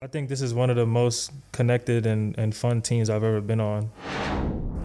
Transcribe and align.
I 0.00 0.06
think 0.06 0.28
this 0.28 0.40
is 0.40 0.54
one 0.54 0.70
of 0.70 0.76
the 0.76 0.86
most 0.86 1.32
connected 1.50 2.06
and, 2.06 2.38
and 2.38 2.54
fun 2.54 2.82
teams 2.82 3.10
I've 3.10 3.24
ever 3.24 3.40
been 3.40 3.58
on. 3.58 3.90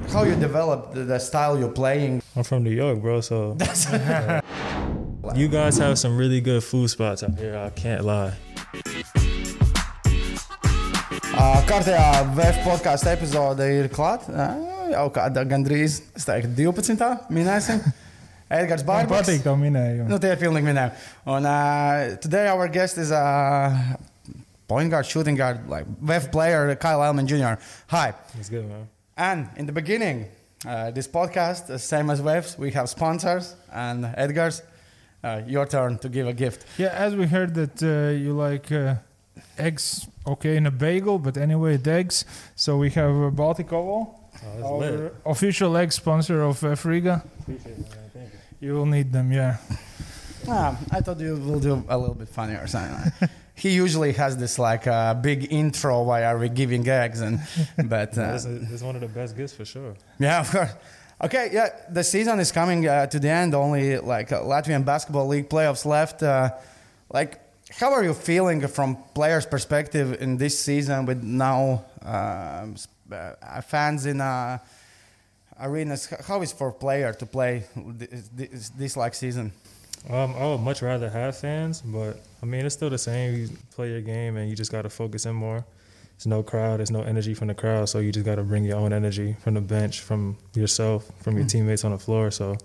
How 0.09 0.23
you 0.23 0.33
developed 0.33 0.95
the, 0.95 1.03
the 1.03 1.19
style 1.19 1.55
you're 1.59 1.69
playing? 1.69 2.23
I'm 2.35 2.41
from 2.43 2.63
New 2.63 2.71
York, 2.71 2.99
bro, 2.99 3.21
so 3.21 3.55
you 5.35 5.47
guys 5.49 5.77
have 5.77 5.99
some 5.99 6.17
really 6.17 6.41
good 6.41 6.63
food 6.63 6.89
spots 6.89 7.21
out 7.21 7.37
here. 7.37 7.55
I 7.55 7.69
can't 7.69 8.03
lie. 8.03 8.33
Uh, 11.37 11.61
kārtējā 11.69 12.33
VEF 12.33 12.63
podkāstu 12.65 13.11
epizode 13.13 13.67
ir 13.69 13.91
klāta. 13.93 14.33
Uh, 14.33 14.87
jau 14.95 15.11
kāda 15.13 15.43
gandrīz, 15.45 15.99
es 16.17 16.25
teiktu, 16.25 16.55
12. 16.57 17.29
minēsim. 17.29 17.85
Edgars 18.49 18.81
Man 18.81 19.05
Bārbaks. 19.05 19.29
patīk 19.29 19.45
to 19.45 19.53
minējumu. 19.61 20.09
Nu, 20.09 20.17
tie 20.17 20.33
ir 20.33 20.41
pilnīgi 20.41 20.71
minējumi. 20.71 21.05
Un 21.37 21.45
uh, 21.45 22.17
today 22.17 22.49
our 22.49 22.65
guest 22.73 22.97
is 22.97 23.13
a 23.13 23.21
point 24.67 24.89
guard, 24.91 25.05
shooting 25.05 25.35
guard, 25.35 25.69
like 25.69 25.85
VEF 26.01 26.31
player, 26.31 26.75
Kyle 26.75 27.01
Allman 27.01 27.27
Jr. 27.27 27.55
Hi. 27.87 28.13
It's 28.39 28.49
good, 28.49 28.67
man. 28.67 28.87
And 29.17 29.49
in 29.57 29.65
the 29.65 29.71
beginning, 29.73 30.27
uh, 30.65 30.91
this 30.91 31.07
podcast, 31.07 31.69
uh, 31.69 31.77
same 31.77 32.09
as 32.09 32.21
Webs, 32.21 32.57
we 32.57 32.71
have 32.71 32.89
sponsors 32.89 33.55
and 33.71 34.05
Edgar's. 34.17 34.61
Uh, 35.25 35.41
your 35.47 35.65
turn 35.65 35.97
to 35.99 36.09
give 36.09 36.27
a 36.27 36.33
gift. 36.33 36.65
Yeah, 36.77 36.89
as 36.89 37.15
we 37.15 37.25
heard 37.27 37.53
that 37.55 37.81
uh, 37.81 38.11
you 38.11 38.33
like 38.33 38.69
uh, 38.73 38.95
eggs, 39.57 40.05
okay, 40.27 40.57
in 40.57 40.65
a 40.65 40.71
bagel, 40.71 41.17
but 41.17 41.37
anyway, 41.37 41.77
the 41.77 41.91
eggs. 41.93 42.25
So 42.57 42.75
we 42.77 42.89
have 42.89 43.09
uh, 43.11 43.31
Balticovo, 43.31 44.19
Oh, 44.45 44.63
our 44.65 44.77
lit. 44.79 45.15
official 45.25 45.77
egg 45.77 45.93
sponsor 45.93 46.41
of 46.41 46.61
uh, 46.61 46.75
Friga. 46.75 47.23
Appreciate 47.39 47.71
it, 47.71 47.79
man. 47.79 48.11
Thank 48.13 48.29
you. 48.59 48.67
You 48.67 48.73
will 48.73 48.85
need 48.85 49.13
them, 49.13 49.31
yeah. 49.31 49.57
Ah, 50.49 50.77
I 50.91 50.99
thought 50.99 51.19
you 51.21 51.35
will 51.37 51.59
do 51.61 51.85
a 51.87 51.97
little 51.97 52.15
bit 52.15 52.27
funnier 52.27 52.59
or 52.61 52.67
something. 52.67 53.29
he 53.55 53.69
usually 53.69 54.13
has 54.13 54.35
this 54.37 54.57
like 54.57 54.87
uh, 54.87 55.13
big 55.13 55.51
intro 55.51 56.03
why 56.03 56.23
are 56.23 56.37
we 56.37 56.49
giving 56.49 56.87
eggs 56.87 57.21
and 57.21 57.39
but 57.85 58.17
uh, 58.17 58.33
This, 58.33 58.45
is, 58.45 58.59
this 58.61 58.71
is 58.71 58.83
one 58.83 58.95
of 58.95 59.01
the 59.01 59.07
best 59.07 59.35
gifts 59.37 59.53
for 59.53 59.65
sure. 59.65 59.95
yeah 60.19 60.39
of 60.41 60.49
course. 60.51 60.71
Okay 61.21 61.49
yeah 61.53 61.69
the 61.89 62.03
season 62.03 62.39
is 62.39 62.51
coming 62.51 62.87
uh, 62.87 63.05
to 63.07 63.19
the 63.19 63.29
end. 63.29 63.53
Only 63.53 63.97
like 63.99 64.31
uh, 64.31 64.41
latvian 64.41 64.83
basketball 64.83 65.27
league 65.27 65.49
playoffs 65.49 65.85
left. 65.85 66.23
Uh, 66.23 66.49
like 67.11 67.39
how 67.79 67.93
are 67.93 68.03
you 68.03 68.13
feeling 68.13 68.67
from 68.67 68.97
players 69.15 69.45
perspective 69.45 70.21
in 70.21 70.37
this 70.37 70.59
season 70.59 71.05
with 71.05 71.23
now 71.23 71.85
um, 72.01 72.75
uh, 73.11 73.61
fans 73.61 74.05
in 74.05 74.19
uh, 74.21 74.57
arenas? 75.59 76.07
How 76.27 76.41
is 76.41 76.51
for 76.51 76.71
player 76.71 77.13
to 77.13 77.25
play 77.25 77.63
this, 77.75 78.29
this, 78.33 78.69
this 78.69 78.97
like 78.97 79.13
season 79.15 79.51
Um, 80.09 80.35
I 80.35 80.45
would 80.47 80.59
much 80.59 80.81
rather 80.81 81.09
have 81.09 81.37
fans, 81.37 81.81
but 81.81 82.19
I 82.41 82.45
mean, 82.45 82.65
it's 82.65 82.75
still 82.75 82.89
the 82.89 82.97
same. 82.97 83.35
You 83.35 83.49
play 83.73 83.89
your 83.89 84.01
game 84.01 84.35
and 84.37 84.49
you 84.49 84.55
just 84.55 84.71
got 84.71 84.81
to 84.81 84.89
focus 84.89 85.25
in 85.25 85.35
more. 85.35 85.65
There's 86.17 86.27
no 86.27 86.43
crowd, 86.43 86.79
there's 86.79 86.91
no 86.91 87.01
energy 87.01 87.33
from 87.33 87.47
the 87.47 87.53
crowd, 87.53 87.89
so 87.89 87.99
you 87.99 88.11
just 88.11 88.25
got 88.25 88.35
to 88.35 88.43
bring 88.43 88.63
your 88.65 88.77
own 88.77 88.93
energy 88.93 89.35
from 89.43 89.55
the 89.55 89.61
bench, 89.61 90.01
from 90.01 90.37
yourself, 90.53 91.09
from 91.21 91.37
your 91.37 91.47
teammates 91.47 91.83
on 91.83 91.91
the 91.91 91.97
floor. 91.97 92.31
So 92.31 92.57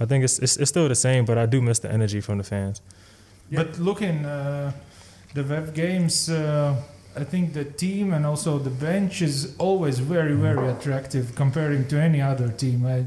I 0.00 0.06
think 0.06 0.24
it's, 0.24 0.38
it's, 0.38 0.56
it's 0.56 0.70
still 0.70 0.88
the 0.88 0.94
same, 0.94 1.24
but 1.24 1.38
I 1.38 1.46
do 1.46 1.60
miss 1.60 1.78
the 1.78 1.92
energy 1.92 2.20
from 2.20 2.38
the 2.38 2.44
fans. 2.44 2.80
But 3.52 3.78
looking 3.78 4.24
uh, 4.24 4.72
the 5.34 5.44
web 5.44 5.74
games, 5.74 6.30
uh, 6.30 6.76
I 7.16 7.24
think 7.24 7.52
the 7.52 7.64
team 7.64 8.12
and 8.12 8.24
also 8.24 8.58
the 8.58 8.70
bench 8.70 9.22
is 9.22 9.54
always 9.58 9.98
very, 9.98 10.34
very 10.34 10.68
attractive 10.68 11.34
comparing 11.34 11.86
to 11.88 12.00
any 12.00 12.20
other 12.20 12.48
team. 12.48 12.86
I, 12.86 13.04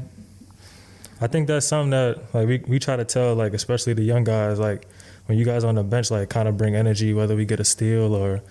I 1.24 1.26
think 1.26 1.48
that's 1.48 1.66
something 1.66 1.88
that 1.92 2.34
like 2.34 2.46
we, 2.46 2.62
we 2.68 2.78
try 2.78 2.96
to 2.96 3.04
tell 3.06 3.34
like 3.34 3.54
especially 3.54 3.94
the 3.94 4.02
young 4.02 4.24
guys 4.24 4.58
like 4.58 4.86
when 5.24 5.38
you 5.38 5.46
guys 5.46 5.64
on 5.64 5.74
the 5.74 5.82
bench 5.82 6.10
like 6.10 6.28
kind 6.28 6.48
of 6.48 6.58
bring 6.58 6.76
energy 6.76 7.14
whether 7.14 7.34
we 7.34 7.46
get 7.46 7.60
a 7.60 7.64
steal 7.64 8.14
or 8.14 8.42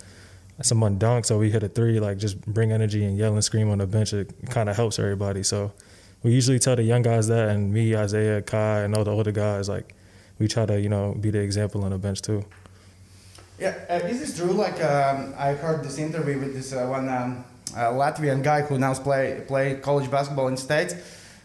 someone 0.63 0.97
dunks 0.97 1.29
or 1.29 1.37
we 1.37 1.51
hit 1.51 1.61
a 1.61 1.69
three 1.69 1.99
like 1.99 2.17
just 2.17 2.43
bring 2.47 2.71
energy 2.71 3.05
and 3.05 3.15
yell 3.15 3.31
and 3.31 3.43
scream 3.43 3.69
on 3.69 3.77
the 3.77 3.85
bench 3.85 4.11
it 4.11 4.33
kind 4.49 4.69
of 4.69 4.75
helps 4.75 4.97
everybody 4.97 5.43
so 5.43 5.71
we 6.23 6.31
usually 6.31 6.57
tell 6.57 6.75
the 6.75 6.81
young 6.81 7.03
guys 7.03 7.27
that 7.27 7.49
and 7.49 7.71
me 7.71 7.95
Isaiah 7.95 8.41
Kai 8.41 8.79
and 8.79 8.95
all 8.95 9.03
the 9.03 9.11
older 9.11 9.31
guys 9.31 9.69
like 9.69 9.93
we 10.39 10.47
try 10.47 10.65
to 10.65 10.81
you 10.81 10.89
know 10.89 11.13
be 11.21 11.29
the 11.29 11.41
example 11.41 11.83
on 11.83 11.91
the 11.91 11.99
bench 11.99 12.23
too 12.23 12.43
Yeah, 13.59 13.75
uh, 13.87 14.07
is 14.07 14.19
this 14.19 14.35
true? 14.35 14.51
Like 14.51 14.83
um, 14.83 15.35
I 15.37 15.53
heard 15.53 15.83
this 15.83 15.99
interview 15.99 16.39
with 16.39 16.55
this 16.55 16.73
uh, 16.73 16.87
one 16.87 17.07
um, 17.07 17.45
uh, 17.77 17.93
Latvian 17.93 18.41
guy 18.41 18.61
who 18.63 18.79
now 18.79 18.95
play 18.95 19.43
play 19.47 19.75
college 19.75 20.09
basketball 20.09 20.47
in 20.47 20.57
states. 20.57 20.95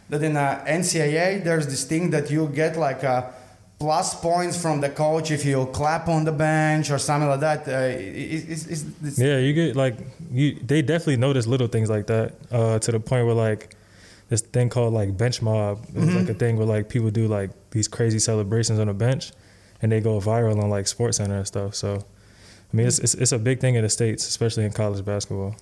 That 0.09 0.23
in 0.23 0.37
uh, 0.37 0.65
NCAA 0.67 1.45
there's 1.45 1.67
this 1.67 1.85
thing 1.85 2.11
that 2.11 2.31
you 2.31 2.49
get 2.49 2.77
like 2.77 3.05
uh, 3.05 3.31
plus 3.79 4.15
points 4.21 4.61
from 4.61 4.81
the 4.81 4.89
coach 4.89 5.31
if 5.31 5.45
you 5.45 5.67
clap 5.67 6.09
on 6.09 6.25
the 6.25 6.33
bench 6.33 6.91
or 6.91 6.99
something 6.99 7.29
like 7.29 7.41
that. 7.41 7.69
Uh, 7.69 7.97
is, 7.99 8.45
is, 8.49 8.67
is 8.67 8.95
this, 8.95 9.19
Yeah, 9.19 9.39
you 9.39 9.53
get 9.53 9.77
like 9.77 9.97
you. 10.31 10.59
They 10.65 10.83
definitely 10.83 11.17
notice 11.17 11.47
little 11.47 11.69
things 11.69 11.89
like 11.89 12.07
that 12.09 12.35
uh, 12.51 12.79
to 12.81 12.93
the 12.93 13.01
point 13.01 13.27
where 13.27 13.35
like 13.35 13.77
this 14.29 14.41
thing 14.41 14.69
called 14.69 14.93
like 14.93 15.17
bench 15.17 15.41
mob 15.41 15.85
is 15.95 16.15
like 16.15 16.29
a 16.29 16.35
thing 16.35 16.57
where 16.57 16.67
like 16.67 16.89
people 16.89 17.11
do 17.11 17.29
like 17.29 17.51
these 17.71 17.89
crazy 17.89 18.19
celebrations 18.19 18.79
on 18.79 18.89
the 18.89 18.95
bench, 18.95 19.33
and 19.81 19.93
they 19.93 20.01
go 20.01 20.21
viral 20.21 20.63
on 20.63 20.71
like 20.71 20.87
Sports 20.87 21.19
Center 21.19 21.37
and 21.37 21.47
stuff. 21.47 21.75
So, 21.75 21.95
I 22.73 22.77
mean, 22.77 22.87
it's 22.87 22.99
it's, 22.99 23.15
it's 23.15 23.33
a 23.33 23.39
big 23.39 23.61
thing 23.61 23.77
in 23.77 23.83
the 23.83 23.89
states, 23.89 24.27
especially 24.27 24.65
in 24.65 24.73
college 24.73 25.05
basketball. 25.05 25.57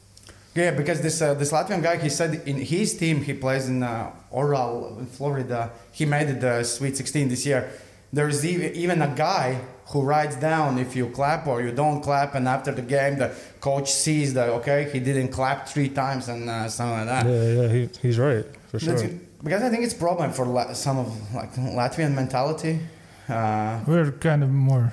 Yeah, 0.56 0.70
because 0.70 1.00
this 1.02 1.20
uh, 1.20 1.34
this 1.34 1.52
Latvian 1.52 1.82
guy, 1.82 1.96
he 1.98 2.08
said 2.08 2.42
in 2.46 2.56
his 2.56 2.96
team, 2.96 3.20
he 3.22 3.34
plays 3.34 3.68
in 3.68 3.82
uh, 3.82 4.10
Oral 4.30 4.98
in 4.98 5.06
Florida. 5.06 5.70
He 5.92 6.04
made 6.06 6.28
it 6.30 6.40
the 6.40 6.64
Sweet 6.64 6.96
16 6.96 7.28
this 7.28 7.44
year. 7.44 7.70
There's 8.12 8.44
even 8.46 9.02
a 9.02 9.08
guy 9.14 9.58
who 9.88 10.02
writes 10.02 10.36
down 10.36 10.78
if 10.78 10.96
you 10.96 11.08
clap 11.10 11.46
or 11.46 11.60
you 11.62 11.72
don't 11.72 12.00
clap, 12.00 12.34
and 12.34 12.48
after 12.48 12.72
the 12.72 12.82
game, 12.82 13.18
the 13.18 13.34
coach 13.60 13.92
sees 13.92 14.32
that 14.34 14.48
okay, 14.48 14.88
he 14.92 15.00
didn't 15.00 15.28
clap 15.28 15.68
three 15.68 15.88
times 15.90 16.28
and 16.28 16.48
uh, 16.48 16.68
something 16.68 17.06
like 17.06 17.06
that. 17.06 17.26
Yeah, 17.26 17.62
yeah, 17.62 17.68
he, 17.72 17.88
he's 18.02 18.18
right 18.18 18.44
for 18.68 18.78
sure. 18.78 18.94
That's- 18.94 19.20
because 19.44 19.62
I 19.62 19.68
think 19.68 19.84
it's 19.84 19.94
problem 19.94 20.32
for 20.32 20.46
La- 20.46 20.72
some 20.72 20.98
of 20.98 21.34
like 21.34 21.52
Latvian 21.54 22.14
mentality. 22.14 22.80
Uh, 23.28 23.80
we're 23.86 24.10
kind 24.12 24.42
of 24.42 24.50
more 24.50 24.92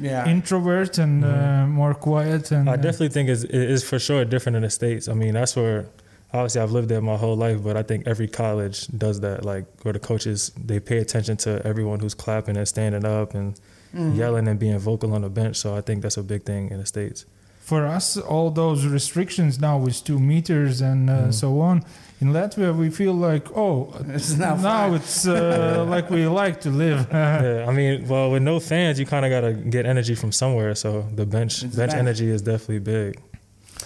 yeah, 0.00 0.26
introvert 0.28 0.98
and 0.98 1.24
uh, 1.24 1.66
more 1.66 1.94
quiet. 1.94 2.50
And 2.52 2.68
I 2.68 2.74
uh, 2.74 2.76
definitely 2.76 3.10
think 3.10 3.28
it's, 3.28 3.44
it 3.44 3.54
is 3.54 3.82
for 3.84 3.98
sure 3.98 4.24
different 4.24 4.56
in 4.56 4.62
the 4.62 4.70
states. 4.70 5.08
I 5.08 5.14
mean, 5.14 5.34
that's 5.34 5.54
where 5.56 5.86
obviously 6.32 6.60
I've 6.62 6.72
lived 6.72 6.88
there 6.88 7.00
my 7.00 7.16
whole 7.16 7.36
life, 7.36 7.62
but 7.62 7.76
I 7.76 7.82
think 7.82 8.06
every 8.06 8.28
college 8.28 8.86
does 8.88 9.20
that. 9.20 9.44
Like 9.44 9.64
where 9.82 9.92
the 9.92 10.00
coaches 10.00 10.52
they 10.56 10.80
pay 10.80 10.98
attention 10.98 11.36
to 11.38 11.60
everyone 11.66 12.00
who's 12.00 12.14
clapping 12.14 12.56
and 12.56 12.66
standing 12.66 13.04
up 13.04 13.34
and 13.34 13.58
Mhm. 13.94 14.16
yelling 14.16 14.48
and 14.48 14.58
being 14.58 14.78
vocal 14.78 15.12
on 15.12 15.20
the 15.20 15.28
bench. 15.28 15.56
So 15.58 15.76
I 15.76 15.82
think 15.82 16.00
that's 16.02 16.16
a 16.16 16.22
big 16.22 16.44
thing 16.44 16.70
in 16.70 16.78
the 16.78 16.86
states. 16.86 17.26
for 17.60 17.86
us, 17.86 18.16
all 18.16 18.50
those 18.50 18.84
restrictions 18.86 19.60
now 19.60 19.78
with 19.78 20.02
two 20.02 20.18
meters 20.18 20.80
and 20.80 21.08
uh, 21.08 21.14
Mhm. 21.14 21.32
so 21.34 21.60
on. 21.60 21.84
In 22.22 22.32
Latvia, 22.32 22.72
we 22.72 22.88
feel 22.88 23.14
like, 23.14 23.50
oh, 23.56 23.92
It's 24.14 24.36
now 24.36 24.54
now 24.54 24.94
it's 24.94 25.26
uh, 25.26 25.84
like 25.94 26.08
we 26.08 26.24
like 26.28 26.60
to 26.60 26.70
live. 26.70 27.08
yeah, 27.12 27.66
I 27.68 27.72
mean, 27.72 28.06
well, 28.06 28.30
with 28.30 28.44
no 28.44 28.60
fans, 28.60 29.00
you 29.00 29.06
kind 29.06 29.24
of 29.26 29.30
got 29.30 29.40
to 29.40 29.52
get 29.54 29.86
energy 29.86 30.14
from 30.14 30.30
somewhere. 30.30 30.72
So 30.76 31.02
the 31.16 31.26
bench 31.26 31.64
It's 31.64 31.74
bench 31.74 31.90
bench. 31.90 31.98
energy 31.98 32.28
is 32.30 32.40
definitely 32.40 32.78
big. 32.78 33.20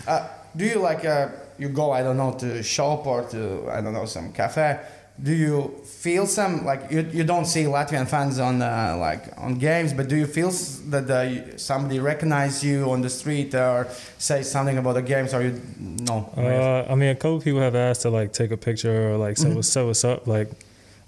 Uh, 0.07 0.29
do 0.55 0.67
you 0.67 0.81
like 0.81 1.07
uh, 1.07 1.29
you 1.59 1.71
go 1.71 1.93
I 1.93 2.03
don't 2.03 2.19
know 2.19 2.33
to 2.33 2.63
shop 2.63 3.07
or 3.07 3.23
to 3.31 3.71
I 3.71 3.81
don't 3.81 3.95
know 3.95 4.05
some 4.05 4.33
cafe? 4.35 4.81
Do 5.22 5.32
you 5.32 5.81
feel 5.84 6.27
some 6.27 6.65
like 6.65 6.91
you, 6.91 7.00
you 7.10 7.25
don't 7.25 7.47
see 7.47 7.65
Latvian 7.65 8.06
fans 8.06 8.38
on 8.38 8.60
uh, 8.60 8.97
like 8.99 9.25
on 9.38 9.54
games, 9.59 9.94
but 9.94 10.09
do 10.09 10.16
you 10.16 10.27
feel 10.27 10.50
that 10.91 11.10
uh, 11.10 11.56
somebody 11.56 12.00
recognize 12.00 12.62
you 12.62 12.91
on 12.91 13.00
the 13.00 13.09
street 13.09 13.54
or 13.54 13.88
say 14.19 14.43
something 14.43 14.77
about 14.77 14.93
the 14.94 15.03
games 15.03 15.32
or 15.32 15.43
you 15.43 15.60
no? 15.78 16.31
Uh, 16.37 16.87
I 16.93 16.94
mean, 16.94 17.09
a 17.09 17.15
couple 17.15 17.41
people 17.41 17.60
have 17.60 17.75
asked 17.75 18.03
to 18.03 18.10
like 18.10 18.32
take 18.32 18.50
a 18.50 18.56
picture 18.59 19.12
or 19.12 19.16
like 19.16 19.38
say 19.38 19.53
what's, 19.53 19.69
say 19.69 19.84
what's 19.84 20.04
up. 20.04 20.27
Like, 20.27 20.50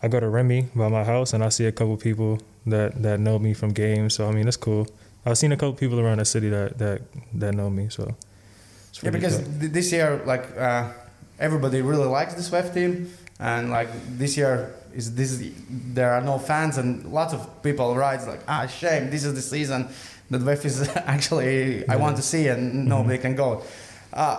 I 0.03 0.09
go 0.09 0.21
to 0.21 0.27
Rimi 0.27 0.75
by 0.75 0.89
my 0.89 1.05
house 1.05 1.35
and 1.35 1.45
I 1.45 1.51
see 1.51 1.67
a 1.67 1.73
couple 1.73 1.97
people 1.99 2.41
that 2.67 3.03
that 3.03 3.21
know 3.21 3.39
me 3.39 3.53
from 3.53 3.71
games. 3.73 4.15
So 4.15 4.27
I 4.27 4.33
mean, 4.33 4.49
it's 4.49 4.57
cool. 4.57 4.87
I've 5.27 5.37
seen 5.37 5.53
a 5.53 5.57
couple 5.57 5.75
people 5.75 6.01
around 6.01 6.19
the 6.19 6.25
city 6.25 6.49
that 6.49 6.79
that 6.79 7.03
that 7.35 7.55
know 7.55 7.69
me. 7.69 7.89
So 7.91 8.17
yeah, 9.03 9.11
because 9.11 9.37
cool. 9.37 9.69
this 9.69 9.93
year 9.93 10.23
like 10.25 10.57
uh, 10.57 10.91
everybody 11.39 11.83
really 11.83 12.07
likes 12.07 12.35
the 12.35 12.43
SWEF 12.43 12.73
team, 12.73 13.13
and 13.41 13.71
like 13.71 13.89
this 14.19 14.37
year 14.37 14.75
is 14.95 15.15
this 15.15 15.41
there 15.95 16.13
are 16.13 16.21
no 16.21 16.39
fans 16.39 16.79
and 16.79 17.05
lots 17.13 17.33
of 17.35 17.63
people 17.63 17.95
write 17.95 18.27
like 18.27 18.41
ah 18.49 18.67
shame 18.67 19.11
this 19.11 19.25
is 19.25 19.35
the 19.35 19.43
season 19.43 19.89
that 20.31 20.41
VEF 20.41 20.65
is 20.65 20.89
actually 20.97 21.89
I 21.89 21.97
want 21.97 22.17
to 22.17 22.23
see 22.23 22.49
and 22.49 22.87
nobody 22.87 23.19
can 23.19 23.35
go. 23.35 23.63
Uh, 24.13 24.37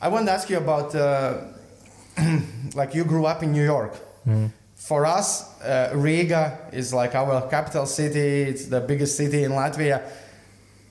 I 0.00 0.08
want 0.08 0.26
to 0.26 0.32
ask 0.32 0.50
you 0.50 0.58
about 0.58 0.94
uh, 0.94 1.38
like 2.74 2.94
you 2.94 3.04
grew 3.04 3.24
up 3.26 3.42
in 3.42 3.52
New 3.52 3.64
York. 3.64 3.94
Mhm. 4.26 4.50
For 4.74 5.06
us, 5.06 5.58
uh, 5.62 5.90
Riga 5.94 6.58
is 6.72 6.92
like 6.92 7.14
our 7.14 7.48
capital 7.48 7.86
city. 7.86 8.42
It's 8.42 8.66
the 8.66 8.80
biggest 8.80 9.16
city 9.16 9.42
in 9.44 9.52
Latvia. 9.52 10.02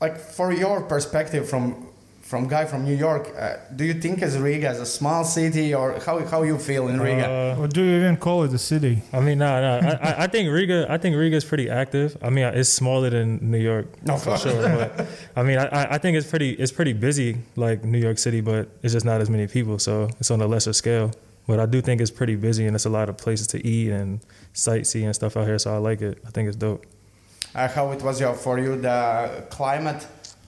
Like 0.02 0.18
for 0.18 0.52
your 0.52 0.82
perspective 0.82 1.48
from 1.48 1.88
from 2.26 2.48
guy 2.48 2.66
from 2.66 2.84
New 2.84 2.96
York, 3.08 3.26
uh, 3.38 3.58
do 3.76 3.84
you 3.86 3.94
think 3.94 4.22
as 4.24 4.36
Riga 4.38 4.68
as 4.68 4.80
a 4.80 4.86
small 4.86 5.24
city, 5.24 5.76
or 5.76 6.00
how 6.06 6.16
how 6.26 6.42
you 6.44 6.58
feel 6.58 6.88
in 6.88 7.00
Riga? 7.00 7.28
Uh, 7.30 7.62
Or 7.62 7.68
do 7.68 7.82
you 7.84 7.98
even 8.00 8.18
call 8.18 8.44
it 8.46 8.54
a 8.54 8.58
city? 8.58 8.96
I 9.14 9.20
mean, 9.26 9.38
no, 9.38 9.50
no. 9.66 9.72
I, 9.88 9.92
I- 10.10 10.24
I 10.24 10.28
think 10.34 10.50
Riga. 10.50 10.80
I 10.90 10.98
think 10.98 11.16
Riga 11.16 11.36
is 11.38 11.46
pretty 11.46 11.70
active. 11.70 12.18
I 12.28 12.30
mean, 12.32 12.46
it's 12.60 12.70
smaller 12.82 13.10
than 13.12 13.28
New 13.54 13.60
York 13.72 13.86
No, 14.10 14.18
for 14.18 14.38
sure. 14.38 14.62
But 14.80 14.92
I 15.40 15.42
mean, 15.48 15.58
I, 15.64 15.66
I- 15.80 15.90
I 15.96 15.98
think 16.00 16.18
it's 16.18 16.28
pretty. 16.34 16.52
It's 16.64 16.72
pretty 16.80 16.94
busy, 16.94 17.38
like 17.56 17.80
New 17.94 18.02
York 18.08 18.18
City, 18.18 18.42
but 18.42 18.64
it's 18.84 18.94
just 18.94 19.06
not 19.06 19.22
as 19.22 19.30
many 19.30 19.48
people, 19.48 19.78
so 19.80 20.10
it's 20.20 20.32
on 20.32 20.42
a 20.42 20.48
lesser 20.48 20.74
scale. 20.74 21.12
But 21.48 21.60
I 21.60 21.68
do 21.68 21.80
think 21.82 22.02
it's 22.02 22.12
pretty 22.20 22.36
busy, 22.48 22.66
and 22.68 22.74
it's 22.76 22.88
a 22.88 22.94
lot 23.00 23.08
of 23.10 23.16
places 23.18 23.46
to 23.54 23.58
eat 23.74 23.92
and 23.92 24.20
sightsee 24.56 25.04
and 25.06 25.14
stuff 25.14 25.38
out 25.38 25.46
here. 25.46 25.60
So 25.60 25.70
I 25.76 25.78
like 25.90 26.02
it. 26.10 26.18
I 26.28 26.32
think 26.34 26.48
it's 26.50 26.58
dope. 26.58 26.82
Uh, 27.54 27.68
how 27.76 27.92
it 27.92 28.02
was 28.02 28.20
your, 28.20 28.34
for 28.34 28.58
you 28.60 28.76
the 28.82 29.44
climate? 29.52 30.02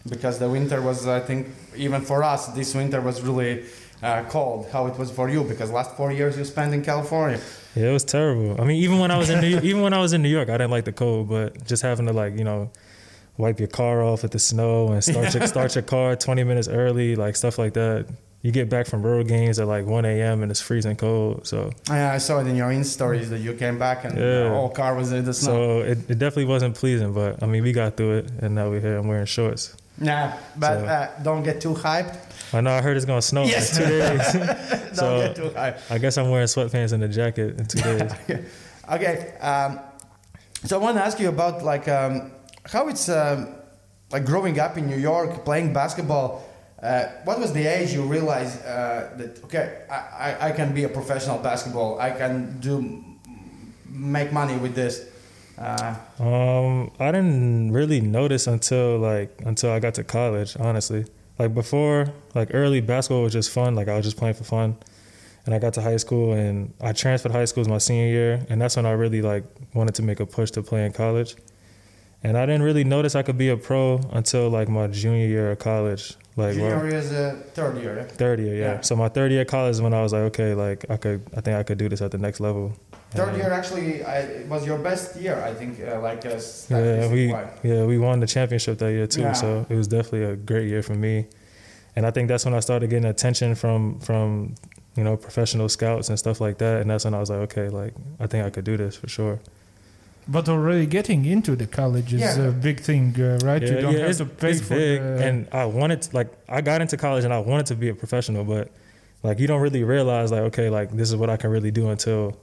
Because 0.09 0.39
the 0.39 0.49
winter 0.49 0.81
was, 0.81 1.07
I 1.07 1.19
think, 1.19 1.47
even 1.75 2.01
for 2.01 2.23
us, 2.23 2.47
this 2.47 2.73
winter 2.73 3.01
was 3.01 3.21
really 3.21 3.65
uh, 4.01 4.23
cold. 4.29 4.67
How 4.71 4.87
it 4.87 4.97
was 4.97 5.11
for 5.11 5.29
you? 5.29 5.43
Because 5.43 5.71
last 5.71 5.95
four 5.97 6.11
years 6.11 6.37
you 6.37 6.45
spent 6.45 6.73
in 6.73 6.83
California. 6.83 7.39
Yeah, 7.75 7.89
it 7.89 7.93
was 7.93 8.03
terrible. 8.03 8.59
I 8.61 8.63
mean, 8.65 8.77
even 8.83 8.99
when 8.99 9.11
I 9.11 9.17
was 9.17 9.29
in 9.29 9.41
New, 9.41 9.59
even 9.63 9.81
when 9.81 9.93
I 9.93 9.99
was 9.99 10.13
in 10.13 10.21
New 10.21 10.29
York, 10.29 10.49
I 10.49 10.53
didn't 10.53 10.71
like 10.71 10.85
the 10.85 10.93
cold, 10.93 11.29
but 11.29 11.65
just 11.67 11.83
having 11.83 12.05
to 12.07 12.13
like 12.13 12.37
you 12.37 12.43
know 12.43 12.71
wipe 13.37 13.59
your 13.59 13.67
car 13.67 14.01
off 14.03 14.23
at 14.23 14.31
the 14.31 14.39
snow 14.39 14.91
and 14.91 15.03
start 15.03 15.33
your, 15.33 15.45
start 15.55 15.75
your 15.75 15.83
car 15.83 16.15
20 16.15 16.43
minutes 16.43 16.67
early, 16.67 17.15
like 17.15 17.35
stuff 17.35 17.57
like 17.57 17.73
that. 17.73 18.07
You 18.43 18.51
get 18.51 18.69
back 18.69 18.85
from 18.87 19.01
road 19.03 19.27
games 19.27 19.59
at 19.59 19.67
like 19.67 19.85
1 19.85 20.05
a.m. 20.05 20.41
and 20.41 20.51
it's 20.51 20.61
freezing 20.61 20.95
cold. 20.95 21.45
So 21.47 21.71
Yeah, 21.89 22.13
I 22.13 22.17
saw 22.19 22.39
it 22.39 22.47
in 22.47 22.55
your 22.55 22.69
Insta 22.69 22.85
stories 22.85 23.29
that 23.31 23.39
you 23.39 23.53
came 23.55 23.77
back 23.77 24.05
and 24.05 24.15
Yeah. 24.17 24.43
the 24.43 24.49
whole 24.49 24.69
car 24.69 24.95
was 24.95 25.11
in 25.11 25.25
the 25.25 25.33
snow. 25.33 25.51
so 25.51 25.79
it, 25.81 25.97
it 26.09 26.17
definitely 26.19 26.45
wasn't 26.45 26.75
pleasing, 26.75 27.13
but 27.13 27.41
I 27.43 27.45
mean 27.47 27.63
we 27.63 27.73
got 27.73 27.97
through 27.97 28.19
it, 28.19 28.31
and 28.41 28.55
now 28.55 28.69
we're 28.69 28.79
here. 28.79 28.97
I'm 28.97 29.07
wearing 29.07 29.25
shorts. 29.25 29.75
Yeah, 30.01 30.37
but 30.57 30.79
So- 30.79 30.85
uh, 30.85 31.07
don't 31.23 31.43
get 31.43 31.61
too 31.61 31.73
hyped. 31.73 32.15
I 32.53 32.61
know 32.61 32.71
I 32.71 32.81
heard 32.81 32.95
it's 32.95 33.05
gonna 33.05 33.21
snow 33.21 33.43
Yes. 33.43 33.69
for 33.77 33.83
two 33.83 33.89
days. 33.89 34.33
Don't 34.33 34.95
So- 35.01 35.19
get 35.19 35.35
too 35.35 35.49
hyped. 35.49 35.79
I 35.91 35.97
guess 35.97 36.17
I'm 36.17 36.29
wearing 36.29 36.47
sweatpants 36.47 36.93
and 36.93 37.03
a 37.03 37.07
jacket 37.09 37.59
in 37.59 37.65
two 37.65 37.81
days. 37.81 38.11
okay. 38.91 39.33
Um, 39.41 39.79
so 40.63 40.79
I 40.79 40.81
want 40.81 40.97
to 40.97 41.03
ask 41.03 41.19
you 41.19 41.27
about 41.29 41.63
like 41.63 41.87
um, 41.89 42.31
how 42.65 42.87
it's 42.87 43.09
um, 43.09 43.49
like 44.11 44.23
growing 44.25 44.59
up 44.59 44.77
in 44.77 44.87
New 44.87 44.97
York, 44.97 45.43
playing 45.43 45.73
basketball. 45.73 46.43
Uh, 46.81 47.07
what 47.25 47.39
was 47.39 47.51
the 47.53 47.65
age 47.67 47.91
you 47.91 48.03
realized 48.03 48.61
uh, 48.63 49.09
that 49.17 49.43
okay, 49.45 49.81
I, 49.89 49.95
I, 49.95 50.47
I 50.47 50.51
can 50.51 50.73
be 50.73 50.83
a 50.85 50.89
professional 50.89 51.39
basketball. 51.39 51.99
I 51.99 52.11
can 52.11 52.59
do 52.59 53.03
make 53.89 54.31
money 54.31 54.55
with 54.57 54.73
this. 54.75 55.05
Uh, 55.57 55.95
Um, 56.19 56.91
I 56.99 57.11
didn't 57.11 57.71
really 57.71 58.01
notice 58.01 58.47
until 58.47 58.99
like 58.99 59.41
until 59.45 59.71
I 59.71 59.79
got 59.79 59.95
to 59.95 60.03
college, 60.03 60.55
honestly. 60.59 61.05
Like 61.39 61.53
before, 61.53 62.07
like 62.33 62.49
early 62.53 62.81
basketball 62.81 63.23
was 63.23 63.33
just 63.33 63.51
fun. 63.51 63.75
Like 63.75 63.87
I 63.87 63.95
was 63.95 64.05
just 64.05 64.17
playing 64.17 64.35
for 64.35 64.43
fun. 64.43 64.77
And 65.45 65.55
I 65.55 65.59
got 65.59 65.73
to 65.75 65.81
high 65.81 65.95
school 65.97 66.33
and 66.33 66.73
I 66.81 66.91
transferred 66.91 67.31
high 67.31 67.45
school 67.45 67.63
schools 67.63 67.69
my 67.69 67.77
senior 67.77 68.07
year, 68.07 68.45
and 68.49 68.61
that's 68.61 68.75
when 68.75 68.85
I 68.85 68.91
really 68.91 69.21
like 69.21 69.45
wanted 69.73 69.95
to 69.95 70.03
make 70.03 70.19
a 70.19 70.25
push 70.25 70.51
to 70.51 70.61
play 70.61 70.85
in 70.85 70.91
college. 70.91 71.35
And 72.23 72.37
I 72.37 72.45
didn't 72.45 72.63
really 72.63 72.83
notice 72.83 73.15
I 73.15 73.21
could 73.21 73.37
be 73.37 73.49
a 73.49 73.57
pro 73.57 74.01
until 74.11 74.49
like 74.49 74.67
my 74.67 74.87
junior 74.87 75.27
year 75.27 75.51
of 75.51 75.59
college. 75.59 76.15
Like 76.35 76.55
junior 76.55 76.75
well, 76.75 76.85
year 76.85 76.97
is 76.97 77.11
uh, 77.11 77.41
third 77.53 77.77
year. 77.77 77.97
yeah? 77.97 78.03
third 78.03 78.39
year, 78.39 78.55
yeah. 78.55 78.73
Yeah. 78.73 78.81
So 78.81 78.95
my 78.95 79.07
third 79.07 79.31
year 79.31 79.41
of 79.41 79.47
college 79.47 79.71
is 79.71 79.81
when 79.81 79.93
I 79.93 80.01
was 80.01 80.13
like, 80.13 80.23
okay, 80.23 80.53
like 80.53 80.85
I 80.89 80.97
could, 80.97 81.21
I 81.35 81.41
think 81.41 81.57
I 81.57 81.63
could 81.63 81.77
do 81.77 81.87
this 81.87 82.01
at 82.01 82.11
the 82.11 82.17
next 82.17 82.39
level. 82.39 82.73
Third 83.11 83.35
year 83.37 83.51
actually 83.51 84.03
I, 84.03 84.17
it 84.19 84.47
was 84.47 84.65
your 84.65 84.77
best 84.77 85.15
year, 85.15 85.41
I 85.41 85.53
think. 85.53 85.79
Uh, 85.79 86.01
like 86.01 86.25
uh, 86.25 86.39
Yeah, 86.69 87.11
we 87.11 87.27
yeah 87.63 87.85
we 87.85 87.97
won 87.97 88.19
the 88.19 88.27
championship 88.27 88.77
that 88.79 88.91
year 88.91 89.07
too. 89.07 89.21
Yeah. 89.21 89.33
So 89.33 89.65
it 89.69 89.75
was 89.75 89.87
definitely 89.87 90.23
a 90.23 90.35
great 90.35 90.67
year 90.67 90.83
for 90.83 90.93
me, 90.93 91.25
and 91.95 92.05
I 92.05 92.11
think 92.11 92.27
that's 92.27 92.45
when 92.45 92.53
I 92.53 92.59
started 92.59 92.89
getting 92.89 93.05
attention 93.09 93.55
from 93.55 93.99
from 93.99 94.55
you 94.97 95.03
know 95.03 95.15
professional 95.15 95.69
scouts 95.69 96.09
and 96.09 96.19
stuff 96.19 96.41
like 96.41 96.57
that. 96.57 96.81
And 96.81 96.89
that's 96.89 97.05
when 97.05 97.13
I 97.13 97.19
was 97.19 97.29
like, 97.29 97.39
okay, 97.51 97.69
like 97.69 97.93
I 98.19 98.27
think 98.27 98.45
I 98.45 98.49
could 98.49 98.65
do 98.65 98.75
this 98.77 98.95
for 98.97 99.07
sure. 99.07 99.39
But 100.29 100.49
already 100.49 100.85
getting 100.85 101.23
into 101.25 101.55
the 101.55 101.67
college 101.67 102.13
is 102.13 102.19
Yeah. 102.19 102.47
a 102.49 102.51
big 102.51 102.81
thing, 102.81 103.15
uh, 103.17 103.39
right? 103.45 103.61
you 103.61 103.79
don't 103.79 103.95
have 103.95 104.09
it's, 104.09 104.17
to 104.17 104.25
pay 104.25 104.51
it's 104.51 104.59
for 104.59 104.75
big, 104.75 104.99
the, 105.01 105.25
and 105.25 105.47
I 105.53 105.63
wanted 105.63 106.01
to, 106.01 106.13
like 106.13 106.29
I 106.49 106.59
got 106.59 106.81
into 106.81 106.97
college 106.97 107.23
and 107.23 107.33
I 107.33 107.39
wanted 107.39 107.67
to 107.67 107.75
be 107.75 107.87
a 107.87 107.95
professional, 107.95 108.43
but 108.43 108.69
like 109.23 109.39
you 109.39 109.47
don't 109.47 109.61
really 109.61 109.85
realize 109.85 110.29
like 110.31 110.41
okay, 110.51 110.69
like 110.69 110.91
this 110.91 111.09
is 111.09 111.15
what 111.15 111.29
I 111.29 111.37
can 111.37 111.49
really 111.49 111.71
do 111.71 111.89
until 111.89 112.37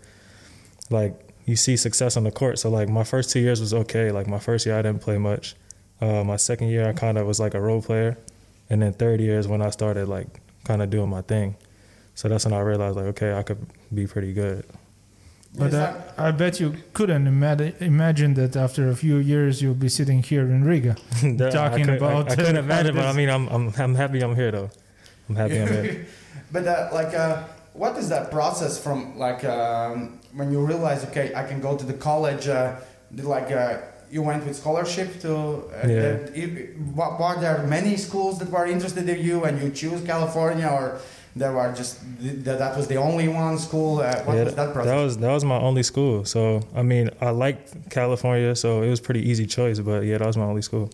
like 0.90 1.14
you 1.46 1.56
see 1.56 1.76
success 1.76 2.16
on 2.16 2.25
the 2.25 2.31
court. 2.31 2.58
So 2.58 2.70
like 2.70 2.88
my 2.88 3.04
first 3.04 3.31
two 3.31 3.40
years 3.40 3.60
was 3.60 3.75
okay. 3.75 4.10
Like 4.10 4.26
my 4.26 4.38
first 4.38 4.66
year 4.66 4.78
I 4.78 4.82
didn't 4.82 5.00
play 5.02 5.19
much. 5.19 5.54
Uh, 6.00 6.25
my 6.25 6.36
second 6.36 6.69
year 6.69 6.88
I 6.88 6.92
kind 6.92 7.19
of 7.19 7.26
was 7.26 7.38
like 7.40 7.54
a 7.54 7.60
role 7.60 7.81
player, 7.82 8.19
and 8.69 8.82
then 8.82 8.92
third 8.92 9.20
year 9.20 9.38
is 9.38 9.46
when 9.48 9.62
I 9.62 9.70
started 9.70 10.08
like 10.08 10.40
kind 10.64 10.82
of 10.82 10.90
doing 10.90 11.08
my 11.08 11.22
thing. 11.22 11.56
So 12.14 12.28
that's 12.28 12.44
when 12.44 12.54
I 12.54 12.60
realized 12.60 12.96
like 12.96 13.06
okay, 13.06 13.34
I 13.34 13.42
could 13.42 13.64
be 13.92 14.06
pretty 14.06 14.32
good. 14.32 14.64
But 15.56 15.69
Is 15.69 15.75
I, 15.75 15.78
that- 15.78 16.14
I 16.19 16.31
bet 16.32 16.58
you 16.58 16.75
couldn't 16.94 17.28
imagine, 17.28 17.75
imagine 17.78 18.34
that 18.34 18.56
after 18.56 18.88
a 18.88 18.96
few 18.96 19.19
years 19.19 19.62
you'll 19.62 19.75
be 19.75 19.88
sitting 19.88 20.20
here 20.20 20.42
in 20.42 20.64
Riga. 20.64 20.96
That- 21.22 21.52
Talking 21.52 21.82
I 21.82 21.86
could, 21.86 21.96
about, 22.02 22.28
I, 22.28 22.32
I 22.32 22.36
couldn't 22.36 22.56
imagine, 22.56 22.94
but 22.96 23.06
I 23.06 23.12
mean 23.12 23.31
I'm 23.31 23.46
I'm 23.48 23.72
I'm 23.78 23.94
happy 23.94 24.20
I'm 24.20 24.34
here 24.34 24.50
though. 24.50 24.70
I'm 25.28 25.36
happy 25.36 25.60
I'm 25.60 25.69
here. 25.69 26.06
But 26.52 26.66
uh, 26.69 26.88
like, 26.92 27.14
uh, 27.14 27.42
what 27.72 27.96
is 27.98 28.08
that 28.10 28.31
process 28.31 28.78
from 28.82 29.19
like 29.19 29.44
um, 29.44 30.20
when 30.34 30.50
you 30.52 30.60
realize, 30.64 31.04
okay, 31.04 31.32
I 31.34 31.44
can 31.44 31.60
go 31.60 31.76
to 31.76 31.84
the 31.84 31.94
college? 31.94 32.48
Uh, 32.48 32.76
like, 33.34 33.50
uh, 33.52 33.78
you 34.10 34.22
went 34.22 34.44
with 34.46 34.56
scholarship 34.56 35.20
to. 35.20 35.32
Uh, 35.34 35.88
Yeah. 35.88 36.16
it- 36.42 36.76
were 37.20 37.36
there 37.40 37.58
many 37.76 37.96
schools 37.96 38.38
that 38.40 38.50
were 38.50 38.66
interested 38.66 39.08
in 39.08 39.19
you, 39.28 39.44
and 39.44 39.60
you 39.62 39.70
choose 39.70 40.00
California, 40.12 40.69
or 40.69 40.98
there 41.36 41.52
were 41.52 41.72
just 41.81 41.92
th- 42.22 42.44
that 42.46 42.58
that 42.58 42.76
was 42.76 42.86
the 42.86 42.96
only 43.08 43.28
one 43.28 43.58
school? 43.58 43.98
Uh, 44.00 44.04
what 44.26 44.36
Yeah, 44.36 44.44
was 44.44 44.54
that 44.54 44.72
process? 44.75 44.94
was 45.04 45.16
that 45.19 45.32
was 45.38 45.44
my 45.44 45.58
only 45.69 45.82
school. 45.82 46.25
So 46.25 46.40
I 46.81 46.82
mean, 46.82 47.10
I 47.20 47.31
liked 47.31 47.66
California, 47.90 48.54
so 48.54 48.69
it 48.82 48.90
was 48.94 49.00
pretty 49.00 49.22
easy 49.31 49.46
choice. 49.46 49.78
But 49.81 50.04
yeah, 50.04 50.19
that 50.19 50.26
was 50.26 50.36
my 50.36 50.44
only 50.52 50.62
school. 50.62 50.90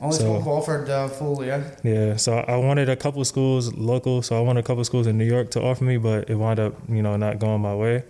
only 0.00 0.16
so- 0.16 0.24
school 0.24 0.40
who 0.40 0.50
offered 0.50 0.88
uh, 0.90 1.08
full, 1.08 1.44
yeah. 1.44 1.60
Yeah, 1.84 2.16
so 2.16 2.30
I 2.54 2.56
wanted 2.68 2.88
a 2.88 2.96
couple 2.96 3.22
schools 3.24 3.64
local. 3.74 4.22
So 4.22 4.36
I 4.40 4.42
wanted 4.48 4.60
a 4.64 4.66
couple 4.68 4.82
schools 4.84 5.06
in 5.06 5.14
New 5.18 5.30
York 5.36 5.50
to 5.54 5.60
offer 5.62 5.84
me, 5.84 5.96
but 6.08 6.28
it 6.30 6.36
wound 6.36 6.58
up, 6.58 6.72
you 6.96 7.02
know, 7.02 7.14
not 7.16 7.38
going 7.38 7.60
my 7.60 7.74
way. 7.84 8.02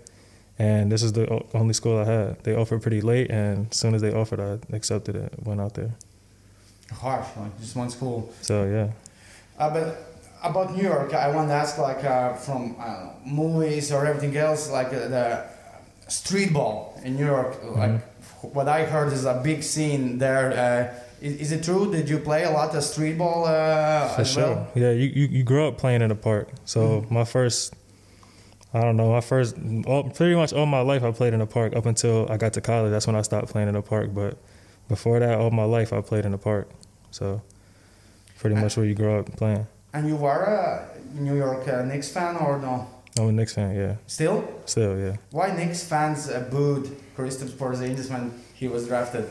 And 0.59 0.93
this 0.93 1.03
is 1.03 1.13
the 1.13 1.43
only 1.55 1.75
school 1.75 1.99
I 1.99 2.05
had. 2.05 2.45
They 2.45 2.55
offered 2.55 2.83
pretty 2.83 3.01
late, 3.01 3.31
and 3.31 3.69
as 3.71 3.77
soon 3.79 3.95
as 3.95 4.03
they 4.03 4.13
offered, 4.13 4.41
I 4.41 4.59
accepted 4.77 5.17
it. 5.17 5.33
Went 5.45 5.61
out 5.61 5.75
there. 5.75 5.93
Harsh, 6.93 7.27
like 7.39 7.59
just 7.61 7.75
one 7.75 7.91
school. 7.91 8.31
So 8.43 8.65
yeah, 8.65 8.89
Uh, 9.59 9.71
but 9.73 9.87
about 10.43 10.77
New 10.77 10.83
York, 10.83 11.15
I 11.15 11.29
want 11.35 11.49
to 11.49 11.55
ask, 11.55 11.79
like, 11.79 12.05
uh, 12.05 12.35
from 12.35 12.77
I 12.79 13.11
movies 13.25 13.91
or 13.93 14.07
everything 14.07 14.37
else, 14.37 14.71
like 14.71 14.89
uh, 14.89 15.09
the 15.09 15.45
street 16.09 16.53
ball 16.53 17.01
in 17.05 17.17
New 17.17 17.27
York. 17.27 17.57
Like, 17.65 18.01
what 18.55 18.69
I 18.69 18.85
heard 18.85 19.13
is 19.13 19.25
a 19.25 19.41
big 19.43 19.63
scene 19.63 20.19
there. 20.19 20.53
Uh, 20.53 20.95
is, 21.21 21.37
is 21.41 21.53
it 21.53 21.63
true? 21.65 21.91
Did 21.91 22.09
you 22.09 22.19
play 22.19 22.43
a 22.45 22.51
lot 22.51 22.75
of 22.75 22.83
street 22.85 23.17
ball 23.17 23.47
uh, 23.47 24.09
for 24.09 24.25
sure. 24.25 24.43
well? 24.43 24.69
Yeah, 24.75 24.91
you, 24.91 25.07
you 25.15 25.27
you 25.39 25.43
grew 25.45 25.67
up 25.69 25.79
playing 25.79 26.03
in 26.03 26.09
the 26.09 26.17
park. 26.17 26.49
So 26.65 27.07
my 27.09 27.25
first, 27.25 27.75
I 28.75 28.81
don't 28.81 28.97
know, 28.97 29.11
my 29.11 29.21
first, 29.21 29.57
all, 29.87 30.09
pretty 30.11 30.35
much 30.35 30.53
all 30.53 30.65
my 30.67 30.81
life 30.81 31.03
I 31.03 31.11
played 31.13 31.35
in 31.35 31.41
the 31.41 31.47
park 31.47 31.77
up 31.77 31.85
until 31.85 32.31
I 32.31 32.39
got 32.39 32.55
to 32.55 32.61
college. 32.61 32.91
That's 32.91 33.07
when 33.07 33.17
I 33.17 33.23
stopped 33.23 33.49
playing 33.49 33.69
in 33.69 33.75
the 33.75 33.83
park. 33.83 34.15
But 34.15 34.39
before 34.89 35.19
that, 35.21 35.39
all 35.39 35.51
my 35.51 35.65
life 35.65 35.93
I 35.93 36.01
played 36.01 36.25
in 36.25 36.33
the 36.33 36.39
park. 36.39 36.71
So 37.11 37.43
pretty 38.39 38.57
much 38.57 38.77
where 38.77 38.87
you 38.87 38.95
grow 38.95 39.21
up 39.21 39.37
playing. 39.37 39.67
And 39.93 40.09
you 40.09 40.17
were 40.17 40.45
a 40.45 40.89
New 41.15 41.37
York 41.37 41.69
uh, 41.69 41.83
Knicks 41.85 42.11
fan 42.11 42.37
or 42.37 42.59
no? 42.59 42.89
I'm 43.19 43.29
a 43.29 43.33
Knicks 43.33 43.55
fan. 43.55 43.77
Yeah, 43.77 43.97
Still? 44.07 44.63
still 44.65 44.99
yeah. 44.99 45.17
Why 45.31 45.55
Knicks 45.55 45.85
fans 45.85 46.31
uh, 46.31 46.49
booed 46.51 46.85
Kristaps 47.15 47.51
Porzingis 47.51 48.11
when 48.11 48.33
he 48.55 48.69
was 48.69 48.87
drafted? 48.87 49.29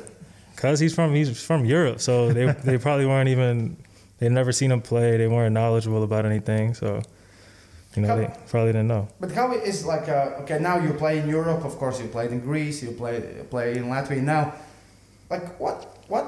Cause 0.55 0.79
he's 0.79 0.93
from 0.93 1.15
he's 1.15 1.43
from 1.43 1.65
Europe, 1.65 2.00
so 2.00 2.31
they 2.31 2.45
they 2.63 2.77
probably 2.77 3.07
weren't 3.07 3.29
even 3.29 3.77
they 4.19 4.29
never 4.29 4.51
seen 4.51 4.71
him 4.71 4.81
play. 4.81 5.17
They 5.17 5.27
weren't 5.27 5.53
knowledgeable 5.53 6.03
about 6.03 6.25
anything, 6.25 6.75
so 6.75 7.01
you 7.95 8.01
know 8.03 8.15
they 8.17 8.27
probably 8.50 8.71
didn't 8.74 8.88
know. 8.88 9.07
But 9.19 9.31
how 9.31 9.51
is 9.53 9.86
like 9.86 10.07
uh, 10.10 10.41
okay 10.41 10.60
now 10.60 10.77
you 10.79 10.93
play 10.93 11.19
in 11.19 11.27
Europe 11.27 11.65
of 11.65 11.77
course 11.77 12.00
you 12.01 12.07
played 12.07 12.31
in 12.31 12.39
Greece 12.39 12.81
you 12.83 12.91
play 12.91 13.21
play 13.50 13.77
in 13.77 13.86
Latvia 13.86 14.21
now 14.21 14.53
like 15.29 15.60
what 15.60 15.77
what 16.07 16.25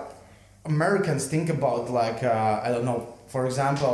Americans 0.65 1.27
think 1.27 1.49
about 1.49 1.89
like 1.89 2.23
uh, 2.23 2.61
I 2.63 2.69
don't 2.69 2.85
know 2.85 2.99
for 3.27 3.45
example 3.45 3.93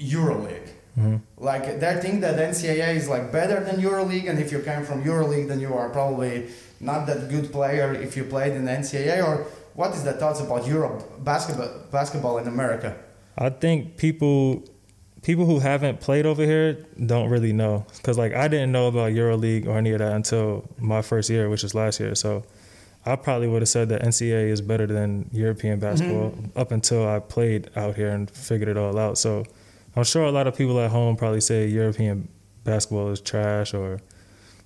EuroLeague 0.00 0.70
Mhm. 0.98 1.20
like 1.36 1.78
they 1.78 1.94
think 2.00 2.22
that 2.22 2.36
NCAA 2.38 2.96
is 2.96 3.06
like 3.06 3.30
better 3.30 3.60
than 3.66 3.76
EuroLeague 3.82 4.30
and 4.30 4.38
if 4.38 4.50
you 4.50 4.60
came 4.60 4.82
from 4.82 5.04
EuroLeague 5.04 5.46
then 5.48 5.60
you 5.60 5.74
are 5.74 5.90
probably 5.90 6.46
not 6.80 7.06
that 7.06 7.28
good 7.28 7.52
player 7.52 7.92
if 7.92 8.16
you 8.16 8.24
played 8.24 8.52
in 8.54 8.64
NCAA 8.66 9.22
or 9.28 9.44
what 9.74 9.90
is 9.94 10.02
the 10.04 10.14
thoughts 10.14 10.40
about 10.40 10.66
Europe 10.66 10.98
basketball 11.22 11.68
basketball 11.92 12.38
in 12.38 12.46
America 12.48 12.96
I 13.36 13.50
think 13.50 13.98
people 13.98 14.64
people 15.26 15.44
who 15.44 15.58
haven't 15.58 15.98
played 16.00 16.24
over 16.24 16.44
here 16.44 16.74
don't 17.04 17.28
really 17.28 17.52
know 17.52 17.84
because 17.96 18.16
like 18.16 18.32
I 18.32 18.46
didn't 18.46 18.70
know 18.70 18.86
about 18.86 19.10
EuroLeague 19.10 19.66
or 19.66 19.76
any 19.76 19.90
of 19.90 19.98
that 19.98 20.12
until 20.12 20.64
my 20.78 21.02
first 21.02 21.28
year, 21.28 21.50
which 21.50 21.64
was 21.64 21.74
last 21.74 21.98
year. 21.98 22.14
So 22.14 22.44
I 23.04 23.16
probably 23.16 23.48
would 23.48 23.60
have 23.60 23.68
said 23.68 23.88
that 23.88 24.02
NCAA 24.02 24.50
is 24.50 24.60
better 24.60 24.86
than 24.86 25.28
European 25.32 25.80
basketball 25.80 26.32
up 26.54 26.70
until 26.70 27.08
I 27.08 27.18
played 27.18 27.70
out 27.74 27.96
here 27.96 28.10
and 28.10 28.30
figured 28.30 28.68
it 28.68 28.76
all 28.76 28.96
out. 28.96 29.18
So 29.18 29.44
I'm 29.96 30.04
sure 30.04 30.22
a 30.22 30.30
lot 30.30 30.46
of 30.46 30.56
people 30.56 30.78
at 30.78 30.92
home 30.92 31.16
probably 31.16 31.40
say 31.40 31.66
European 31.66 32.28
basketball 32.62 33.08
is 33.10 33.20
trash 33.20 33.74
or 33.74 33.98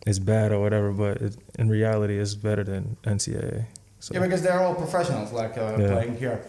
it's 0.06 0.18
bad 0.18 0.52
or 0.52 0.60
whatever, 0.60 0.92
but 0.92 1.22
it, 1.22 1.36
in 1.58 1.70
reality, 1.70 2.18
it's 2.18 2.34
better 2.34 2.64
than 2.64 2.98
NCAA. 3.04 3.64
So, 4.00 4.12
Yeah, 4.14 4.20
because 4.20 4.42
they're 4.42 4.60
all 4.60 4.74
professionals, 4.74 5.32
like 5.32 5.56
uh, 5.56 5.76
Yeah. 5.78 5.92
playing 5.92 6.16
here. 6.18 6.42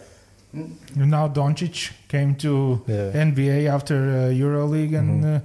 Now 0.96 1.28
Doncic 1.28 1.92
came 2.08 2.34
to 2.36 2.82
yeah. 2.86 3.12
NBA 3.14 3.66
after 3.66 3.96
uh, 3.96 4.30
EuroLeague, 4.42 4.94
and 4.98 5.24
Mhm. 5.24 5.36
uh, 5.36 5.40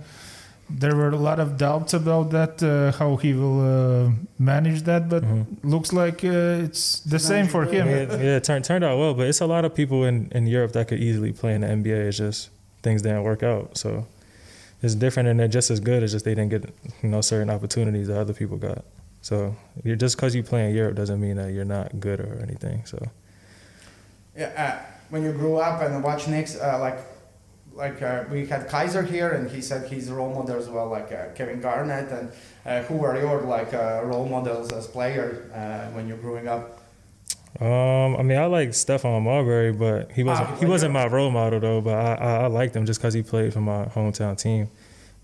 there 0.69 0.95
were 0.95 1.09
a 1.09 1.15
lot 1.29 1.39
of 1.39 1.57
doubts 1.57 1.93
about 1.93 2.29
that, 2.31 2.61
uh, 2.61 2.91
how 2.99 3.15
he 3.15 3.33
will 3.33 3.61
uh, 3.61 4.11
manage 4.37 4.81
that. 4.83 5.07
But 5.07 5.23
Mhm. 5.23 5.45
looks 5.63 5.93
like 5.93 6.25
uh, 6.25 6.65
it's 6.65 6.99
the 6.99 7.19
same 7.19 7.47
for 7.47 7.63
him. 7.65 7.87
yeah, 7.87 8.17
yeah, 8.17 8.35
it 8.37 8.43
turned 8.43 8.65
turned 8.65 8.83
out 8.83 8.97
well, 8.99 9.13
but 9.13 9.27
it's 9.27 9.39
a 9.41 9.45
lot 9.47 9.63
of 9.65 9.73
people 9.73 10.03
in, 10.03 10.27
in 10.35 10.45
Europe 10.47 10.73
that 10.73 10.87
could 10.89 10.99
easily 10.99 11.31
play 11.31 11.53
in 11.55 11.61
the 11.61 11.67
NBA. 11.67 12.07
It's 12.09 12.17
just 12.17 12.49
things 12.83 13.01
didn't 13.01 13.23
work 13.23 13.43
out, 13.43 13.77
so 13.77 14.05
it's 14.83 14.93
different, 14.95 15.29
and 15.29 15.39
they're 15.39 15.47
just 15.59 15.71
as 15.71 15.79
good. 15.79 16.03
It's 16.03 16.11
just 16.11 16.25
they 16.25 16.35
didn't 16.35 16.49
get 16.51 16.63
you 17.01 17.09
know 17.09 17.21
certain 17.21 17.49
opportunities 17.49 18.07
that 18.07 18.17
other 18.19 18.33
people 18.33 18.57
got. 18.57 18.83
So 19.21 19.55
you're 19.85 19.95
just 19.95 20.17
because 20.17 20.35
you 20.35 20.43
play 20.43 20.67
in 20.69 20.75
Europe 20.75 20.95
doesn't 20.95 21.19
mean 21.21 21.37
that 21.37 21.53
you're 21.53 21.65
not 21.77 21.99
good 22.01 22.19
or 22.19 22.39
anything. 22.43 22.81
So 22.85 22.97
Yeah, 24.37 24.51
uh, 24.57 24.96
when 25.09 25.23
you 25.23 25.31
grew 25.31 25.57
up 25.57 25.81
and 25.81 26.03
watch 26.03 26.27
Knicks, 26.27 26.59
uh, 26.59 26.79
like 26.79 26.99
like 27.73 28.01
uh, 28.01 28.23
we 28.31 28.45
had 28.45 28.67
Kaiser 28.67 29.03
here, 29.03 29.29
and 29.29 29.49
he 29.49 29.61
said 29.61 29.89
his 29.89 30.09
role 30.09 30.33
models 30.33 30.67
were 30.67 30.85
like 30.85 31.11
uh, 31.11 31.27
Kevin 31.35 31.61
Garnett. 31.61 32.11
And 32.11 32.31
uh, 32.65 32.81
who 32.87 32.95
were 32.95 33.19
your 33.19 33.41
like 33.41 33.73
uh, 33.73 34.01
role 34.03 34.27
models 34.27 34.71
as 34.73 34.87
player 34.87 35.49
uh, 35.53 35.93
when 35.95 36.07
you're 36.07 36.17
growing 36.17 36.47
up? 36.47 36.81
um, 37.61 38.15
I 38.17 38.23
mean, 38.23 38.37
I 38.37 38.45
like 38.45 38.69
Stephon 38.69 39.21
Marbury, 39.23 39.71
but 39.71 40.11
he 40.11 40.23
wasn't 40.23 40.49
Ah, 40.49 40.55
he 40.55 40.65
wasn't 40.65 40.93
my 40.93 41.07
role 41.07 41.31
model 41.31 41.59
though. 41.59 41.81
But 41.81 41.95
I 41.95 42.13
I, 42.15 42.31
I 42.43 42.47
liked 42.47 42.75
him 42.75 42.85
just 42.85 42.99
because 42.99 43.13
he 43.13 43.23
played 43.23 43.53
for 43.53 43.61
my 43.61 43.85
hometown 43.85 44.37
team. 44.37 44.69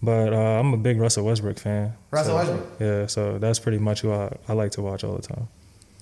But 0.02 0.34
uh, 0.34 0.60
I'm 0.60 0.74
a 0.74 0.78
big 0.78 1.00
Russell 1.00 1.26
Westbrook 1.26 1.58
fan. 1.58 1.94
Russell 2.12 2.34
so, 2.34 2.36
Westbrook. 2.36 2.80
Yeah, 2.80 3.06
so 3.08 3.38
that's 3.40 3.60
pretty 3.60 3.78
much 3.78 4.02
who 4.02 4.12
I, 4.12 4.36
I 4.50 4.54
like 4.54 4.72
to 4.72 4.82
watch 4.82 5.04
all 5.04 5.16
the 5.16 5.22
time. 5.22 5.48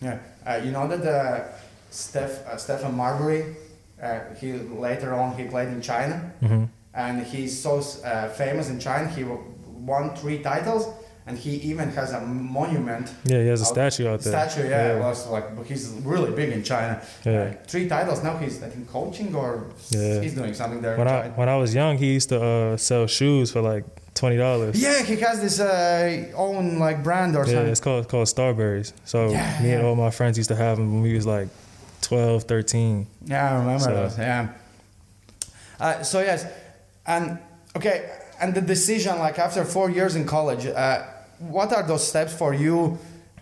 Yeah, 0.02 0.18
uh, 0.46 0.60
you 0.64 0.72
know 0.72 0.88
that 0.88 1.60
Steph 1.92 2.48
uh, 2.48 2.56
Stephon 2.56 2.94
Marbury, 2.94 3.56
uh, 4.02 4.20
he 4.40 4.54
later 4.54 5.14
on 5.14 5.38
he 5.38 5.44
played 5.46 5.70
in 5.70 5.82
China, 5.82 6.16
hmm 6.40 6.64
and 6.94 7.24
he's 7.26 7.58
so 7.58 7.74
uh, 8.04 8.28
famous 8.30 8.70
in 8.70 8.78
China. 8.80 9.08
He 9.08 9.24
won 9.24 10.14
three 10.16 10.40
titles, 10.40 10.84
and 11.26 11.38
he 11.38 11.52
even 11.72 11.88
has 11.92 12.12
a 12.12 12.20
monument 12.20 13.08
Yeah, 13.24 13.42
he 13.42 13.48
has 13.48 13.62
a 13.62 13.66
statue 13.66 14.08
out 14.10 14.20
there. 14.22 14.34
statue. 14.50 14.68
Yeah, 14.70 14.96
yeah. 14.98 15.00
was 15.08 15.28
like 15.30 15.46
he's 15.66 15.88
really 16.04 16.32
big 16.32 16.50
in 16.52 16.64
China. 16.64 17.02
Yeah. 17.26 17.54
Three 17.68 17.88
titles. 17.88 18.22
Now 18.24 18.36
he's 18.38 18.62
I 18.62 18.70
think 18.70 18.90
coaching 18.90 19.34
or 19.36 19.50
Yeah. 19.90 20.22
he's 20.22 20.34
doing 20.34 20.54
something 20.54 20.82
there. 20.82 20.98
When 20.98 21.08
in 21.08 21.14
I 21.14 21.30
when 21.40 21.48
I 21.50 21.56
was 21.64 21.74
young, 21.74 21.98
he 21.98 22.08
used 22.18 22.30
to 22.30 22.40
uh, 22.44 22.78
sell 22.78 23.08
shoes 23.08 23.52
for 23.54 23.62
like 23.62 23.86
twenty 24.14 24.38
dollars. 24.38 24.76
yeah, 24.82 25.02
he 25.04 25.16
has 25.28 25.40
this 25.40 25.60
uh, 25.62 26.26
own 26.36 26.78
like 26.86 26.98
brand 27.04 27.36
or 27.38 27.46
Yeah, 27.46 27.54
something. 27.54 27.72
it's 27.72 27.80
called 27.80 28.10
called 28.10 28.28
Starburys. 28.28 28.92
So 29.06 29.30
Yeah, 29.32 29.62
me 29.64 29.72
and 29.76 29.86
all 29.86 29.96
my 29.96 30.12
friends 30.12 30.38
used 30.38 30.50
to 30.50 30.58
have 30.58 30.76
them 30.78 30.88
when 30.94 31.02
we 31.04 31.14
was 31.16 31.26
like 31.26 31.48
12, 32.02 32.44
13. 32.44 33.08
Yeah, 33.26 33.52
I 33.52 33.58
remember 33.60 33.84
So- 33.84 33.94
those. 33.94 34.18
Yeah. 34.18 34.48
Uh, 35.80 36.04
so 36.04 36.20
yes, 36.22 36.46
and 37.08 37.40
okay, 37.76 38.10
and 38.40 38.54
the 38.54 38.62
decision, 38.62 39.18
like 39.18 39.40
after 39.40 39.64
four 39.66 39.90
years 39.90 40.16
in 40.16 40.26
college, 40.26 40.66
uh, 40.68 41.04
what 41.40 41.74
are 41.74 41.82
those 41.84 42.06
steps 42.08 42.34
for 42.34 42.54
you 42.54 43.00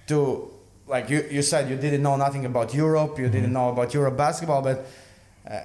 to, 0.07 0.49
like 0.87 1.09
you, 1.09 1.25
you 1.29 1.41
said 1.41 1.69
you 1.69 1.75
didn't 1.75 2.01
know 2.01 2.15
nothing 2.15 2.45
about 2.45 2.73
Europe, 2.73 3.19
you 3.19 3.27
didn't 3.27 3.51
know 3.51 3.69
about 3.69 3.93
Europe 3.93 4.15
basketball, 4.15 4.61
but 4.61 4.85
uh, 5.49 5.59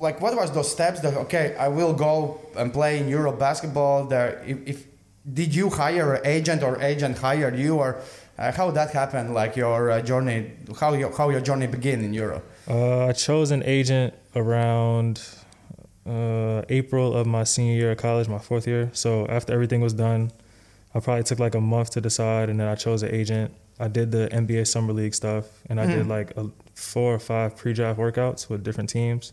like 0.00 0.20
what 0.20 0.34
was 0.34 0.50
those 0.50 0.70
steps 0.70 1.00
that 1.00 1.14
okay, 1.14 1.54
I 1.56 1.68
will 1.68 1.92
go 1.92 2.40
and 2.56 2.72
play 2.72 2.98
in 2.98 3.08
Europe 3.08 3.38
basketball. 3.38 4.06
There, 4.06 4.42
if, 4.44 4.58
if 4.66 4.86
did 5.32 5.54
you 5.54 5.70
hire 5.70 6.14
an 6.14 6.26
agent 6.26 6.62
or 6.62 6.80
agent 6.82 7.18
hired 7.18 7.56
you 7.56 7.76
or 7.76 8.00
uh, 8.40 8.52
how 8.52 8.70
that 8.70 8.90
happened? 8.90 9.34
Like 9.34 9.54
your 9.56 9.90
uh, 9.90 10.00
journey, 10.02 10.52
how 10.80 10.94
your 10.94 11.10
how 11.16 11.28
your 11.30 11.40
journey 11.40 11.66
began 11.66 12.00
in 12.04 12.12
Europe? 12.14 12.44
Uh, 12.68 13.06
I 13.06 13.12
chose 13.12 13.50
an 13.50 13.62
agent 13.64 14.14
around 14.34 15.20
uh, 16.06 16.62
April 16.68 17.14
of 17.14 17.26
my 17.26 17.44
senior 17.44 17.74
year 17.74 17.90
of 17.92 17.98
college, 17.98 18.28
my 18.28 18.38
fourth 18.38 18.66
year. 18.66 18.90
So 18.92 19.26
after 19.28 19.52
everything 19.52 19.80
was 19.80 19.92
done, 19.92 20.32
I 20.94 21.00
probably 21.00 21.24
took 21.24 21.38
like 21.38 21.54
a 21.54 21.60
month 21.60 21.90
to 21.90 22.00
decide, 22.00 22.48
and 22.48 22.58
then 22.58 22.66
I 22.68 22.74
chose 22.74 23.02
an 23.02 23.14
agent. 23.14 23.52
I 23.78 23.88
did 23.88 24.10
the 24.12 24.28
NBA 24.32 24.66
summer 24.66 24.92
league 24.92 25.14
stuff, 25.14 25.44
and 25.68 25.80
I 25.80 25.86
did 25.86 26.04
Mhm. 26.06 26.08
like 26.08 26.36
a, 26.36 26.46
four 26.74 27.14
or 27.14 27.18
five 27.18 27.56
pre-draft 27.56 27.98
workouts 27.98 28.48
with 28.48 28.62
different 28.64 28.90
teams, 28.90 29.32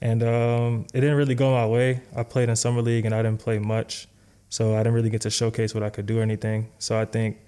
and 0.00 0.22
um, 0.22 0.86
it 0.94 1.00
didn't 1.00 1.16
really 1.16 1.34
go 1.34 1.52
my 1.52 1.66
way. 1.66 2.00
I 2.16 2.22
played 2.24 2.48
in 2.48 2.56
summer 2.56 2.82
league, 2.82 3.04
and 3.06 3.14
I 3.14 3.22
didn't 3.22 3.40
play 3.40 3.58
much, 3.58 4.08
so 4.48 4.74
I 4.74 4.78
didn't 4.78 4.94
really 4.94 5.10
get 5.10 5.22
to 5.22 5.30
showcase 5.30 5.74
what 5.74 5.82
I 5.82 5.90
could 5.90 6.06
do 6.06 6.18
or 6.18 6.22
anything. 6.22 6.68
So 6.78 6.98
I 7.00 7.04
think 7.04 7.38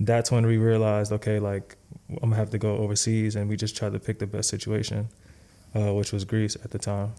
that's 0.00 0.30
when 0.30 0.46
we 0.46 0.56
realized, 0.56 1.12
okay, 1.12 1.38
like 1.38 1.76
I'm 2.10 2.30
gonna 2.30 2.36
have 2.36 2.50
to 2.50 2.58
go 2.58 2.76
overseas, 2.76 3.36
and 3.36 3.48
we 3.48 3.56
just 3.56 3.76
tried 3.76 3.92
to 3.92 3.98
pick 3.98 4.18
the 4.18 4.26
best 4.26 4.48
situation, 4.50 5.08
uh, 5.74 5.94
which 5.94 6.12
was 6.12 6.24
Greece 6.24 6.56
at 6.64 6.70
the 6.70 6.78
time. 6.78 7.12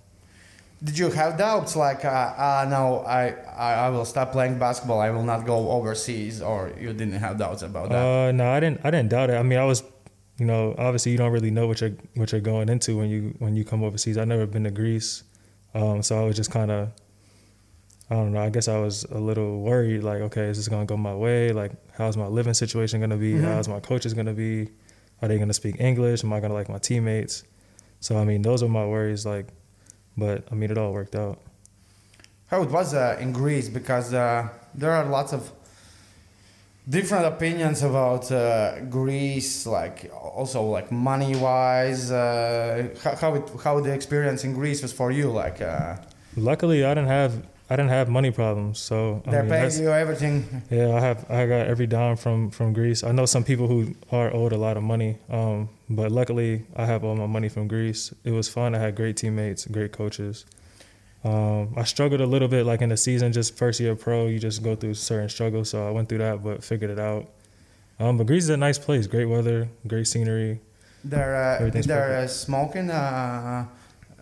Did 0.83 0.97
you 0.97 1.09
have 1.09 1.37
doubts 1.37 1.75
like, 1.75 2.03
uh, 2.03 2.09
uh, 2.09 2.67
no, 2.69 2.99
I, 2.99 3.29
I, 3.57 3.73
I 3.85 3.89
will 3.89 4.03
stop 4.03 4.33
playing 4.33 4.59
basketball, 4.59 4.99
I 4.99 5.09
will 5.09 5.23
not 5.23 5.45
go 5.45 5.71
overseas, 5.71 6.41
or 6.41 6.71
you 6.79 6.91
didn't 6.93 7.13
have 7.13 7.37
doubts 7.39 7.61
about 7.61 7.89
that? 7.89 7.95
Uh, 7.95 8.31
no, 8.33 8.51
I 8.51 8.59
didn't. 8.59 8.81
I 8.83 8.91
didn't 8.91 9.09
doubt 9.09 9.29
it. 9.29 9.35
I 9.35 9.43
mean, 9.43 9.57
I 9.57 9.63
was, 9.63 9.83
you 10.37 10.45
know, 10.45 10.75
obviously 10.77 11.13
you 11.13 11.17
don't 11.17 11.31
really 11.31 11.49
know 11.49 11.65
what 11.65 11.79
you're 11.79 11.93
what 12.15 12.33
you're 12.33 12.41
going 12.41 12.67
into 12.67 12.97
when 12.97 13.09
you 13.09 13.35
when 13.39 13.55
you 13.55 13.63
come 13.63 13.83
overseas. 13.83 14.17
I've 14.17 14.27
never 14.27 14.45
been 14.45 14.65
to 14.65 14.71
Greece, 14.71 15.23
um, 15.73 16.03
so 16.03 16.21
I 16.21 16.25
was 16.27 16.35
just 16.35 16.51
kind 16.51 16.69
of, 16.69 16.91
I 18.09 18.15
don't 18.15 18.33
know. 18.33 18.41
I 18.41 18.49
guess 18.49 18.67
I 18.67 18.77
was 18.77 19.03
a 19.05 19.19
little 19.19 19.61
worried. 19.61 20.03
Like, 20.03 20.21
okay, 20.21 20.43
is 20.43 20.57
this 20.57 20.67
gonna 20.67 20.85
go 20.85 20.95
my 20.97 21.15
way? 21.15 21.51
Like, 21.51 21.71
how's 21.97 22.15
my 22.17 22.27
living 22.27 22.53
situation 22.53 22.99
gonna 22.99 23.17
be? 23.17 23.33
Mhm. 23.33 23.43
How's 23.43 23.67
my 23.67 23.79
coaches 23.79 24.13
gonna 24.13 24.33
be? 24.33 24.69
Are 25.21 25.27
they 25.27 25.39
gonna 25.39 25.53
speak 25.53 25.79
English? 25.79 26.23
Am 26.23 26.31
I 26.31 26.39
gonna 26.39 26.53
like 26.53 26.69
my 26.69 26.77
teammates? 26.77 27.43
So 27.99 28.17
I 28.17 28.23
mean, 28.23 28.41
those 28.43 28.61
are 28.61 28.67
my 28.69 28.85
worries. 28.85 29.25
Like, 29.25 29.47
but 30.15 30.43
I 30.51 30.55
mean, 30.55 30.69
it 30.71 30.77
all 30.77 30.93
worked 30.93 31.15
out. 31.15 31.39
How 32.47 32.61
it 32.61 32.69
was 32.69 32.93
uh, 32.93 33.17
in 33.19 33.31
Greece, 33.31 33.69
because 33.69 34.13
uh, 34.13 34.49
there 34.75 34.91
are 34.91 35.05
lots 35.05 35.33
of 35.33 35.51
different 36.87 37.25
opinions 37.25 37.81
about 37.81 38.31
uh, 38.31 38.81
Greece, 38.81 39.65
like 39.65 40.11
also 40.13 40.61
like 40.61 40.91
money 40.91 41.35
wise. 41.35 42.11
Uh, 42.11 42.89
how 43.03 43.15
how, 43.15 43.33
it, 43.35 43.51
how 43.63 43.79
the 43.79 43.91
experience 43.91 44.43
in 44.43 44.53
Greece 44.53 44.83
was 44.83 44.93
for 44.93 45.09
you? 45.11 45.31
Like 45.31 45.59
uh, 45.59 45.95
Luckily, 46.37 46.85
I 46.85 46.93
didn't 46.93 47.09
have 47.09 47.33
I 47.69 47.75
didn't 47.75 47.89
have 47.89 48.09
money 48.09 48.31
problems. 48.31 48.79
So 48.79 49.23
I 49.25 49.31
they're 49.31 49.43
mean, 49.43 49.51
paying 49.51 49.81
you 49.81 49.89
everything. 49.91 50.61
Yeah, 50.69 50.95
I 50.95 50.99
have. 50.99 51.29
I 51.31 51.45
got 51.47 51.67
every 51.67 51.87
dime 51.87 52.15
from 52.15 52.51
from 52.51 52.73
Greece. 52.73 53.03
I 53.03 53.11
know 53.11 53.25
some 53.25 53.43
people 53.43 53.67
who 53.67 53.95
are 54.11 54.33
owed 54.33 54.53
a 54.53 54.57
lot 54.57 54.77
of 54.77 54.83
money, 54.83 55.17
um, 55.29 55.69
but 55.89 56.11
luckily 56.11 56.63
I 56.75 56.85
have 56.85 57.03
all 57.03 57.15
my 57.15 57.25
money 57.25 57.49
from 57.49 57.67
Greece. 57.67 58.13
It 58.23 58.31
was 58.31 58.47
fun. 58.49 58.75
I 58.75 58.79
had 58.79 58.95
great 58.95 59.17
teammates, 59.17 59.65
great 59.65 59.91
coaches. 59.91 60.45
Um, 61.23 61.73
I 61.75 61.85
struggled 61.85 62.21
a 62.21 62.27
little 62.27 62.47
bit, 62.47 62.67
like 62.67 62.83
in 62.83 62.89
the 62.89 62.97
season, 62.97 63.33
just 63.33 63.57
first 63.57 63.79
year 63.79 63.95
pro. 63.95 64.27
You 64.27 64.37
just 64.37 64.61
go 64.61 64.75
through 64.75 64.93
certain 64.93 65.29
struggles, 65.29 65.71
so 65.71 65.87
I 65.87 65.89
went 65.89 66.07
through 66.07 66.19
that, 66.19 66.43
but 66.43 66.63
figured 66.63 66.91
it 66.91 66.99
out. 66.99 67.27
Um, 67.99 68.17
but 68.17 68.27
Greece 68.27 68.43
is 68.43 68.49
a 68.49 68.57
nice 68.57 68.77
place. 68.77 69.07
Great 69.07 69.25
weather, 69.25 69.69
great 69.87 70.05
scenery. 70.05 70.59
They're 71.03 71.35
uh, 71.35 71.69
they're 71.71 72.17
uh, 72.19 72.27
smoking 72.27 72.91
uh, 72.91 73.65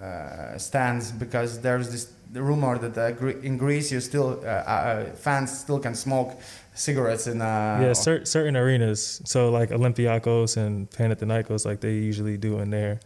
uh, 0.02 0.58
stands 0.58 1.12
because 1.12 1.60
there's 1.60 1.90
this 1.92 2.12
the 2.34 2.42
rumor 2.42 2.78
that 2.80 2.98
uh, 2.98 3.28
in 3.42 3.58
Greece 3.58 3.92
you 3.92 4.02
still 4.02 4.42
uh, 4.44 4.48
uh, 4.48 5.06
fans 5.16 5.58
still 5.58 5.80
can 5.80 5.96
smoke 5.96 6.34
cigarettes 6.74 7.28
in. 7.28 7.42
Uh, 7.42 7.80
yeah, 7.82 7.94
cer- 7.94 8.26
certain 8.26 8.58
arenas. 8.58 9.22
So 9.26 9.50
like 9.50 9.70
Olympiacos 9.70 10.58
and 10.58 10.90
Panathinaikos, 10.90 11.66
like 11.66 11.80
they 11.80 11.94
usually 11.94 12.38
do 12.38 12.60
in 12.60 12.72
there. 12.72 13.00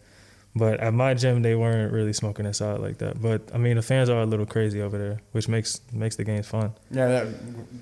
But 0.55 0.79
at 0.79 0.93
my 0.93 1.13
gym, 1.13 1.43
they 1.43 1.53
weren't 1.55 1.93
really 1.93 2.13
smoking 2.13 2.45
inside 2.45 2.79
like 2.79 2.97
that. 2.97 3.21
But 3.21 3.41
I 3.53 3.57
mean, 3.57 3.75
the 3.75 3.83
fans 3.83 4.09
are 4.09 4.21
a 4.21 4.25
little 4.25 4.45
crazy 4.45 4.81
over 4.81 4.97
there, 4.97 5.21
which 5.33 5.47
makes 5.47 5.81
makes 5.93 6.15
the 6.15 6.23
games 6.23 6.47
fun. 6.47 6.73
yeah, 6.89 7.25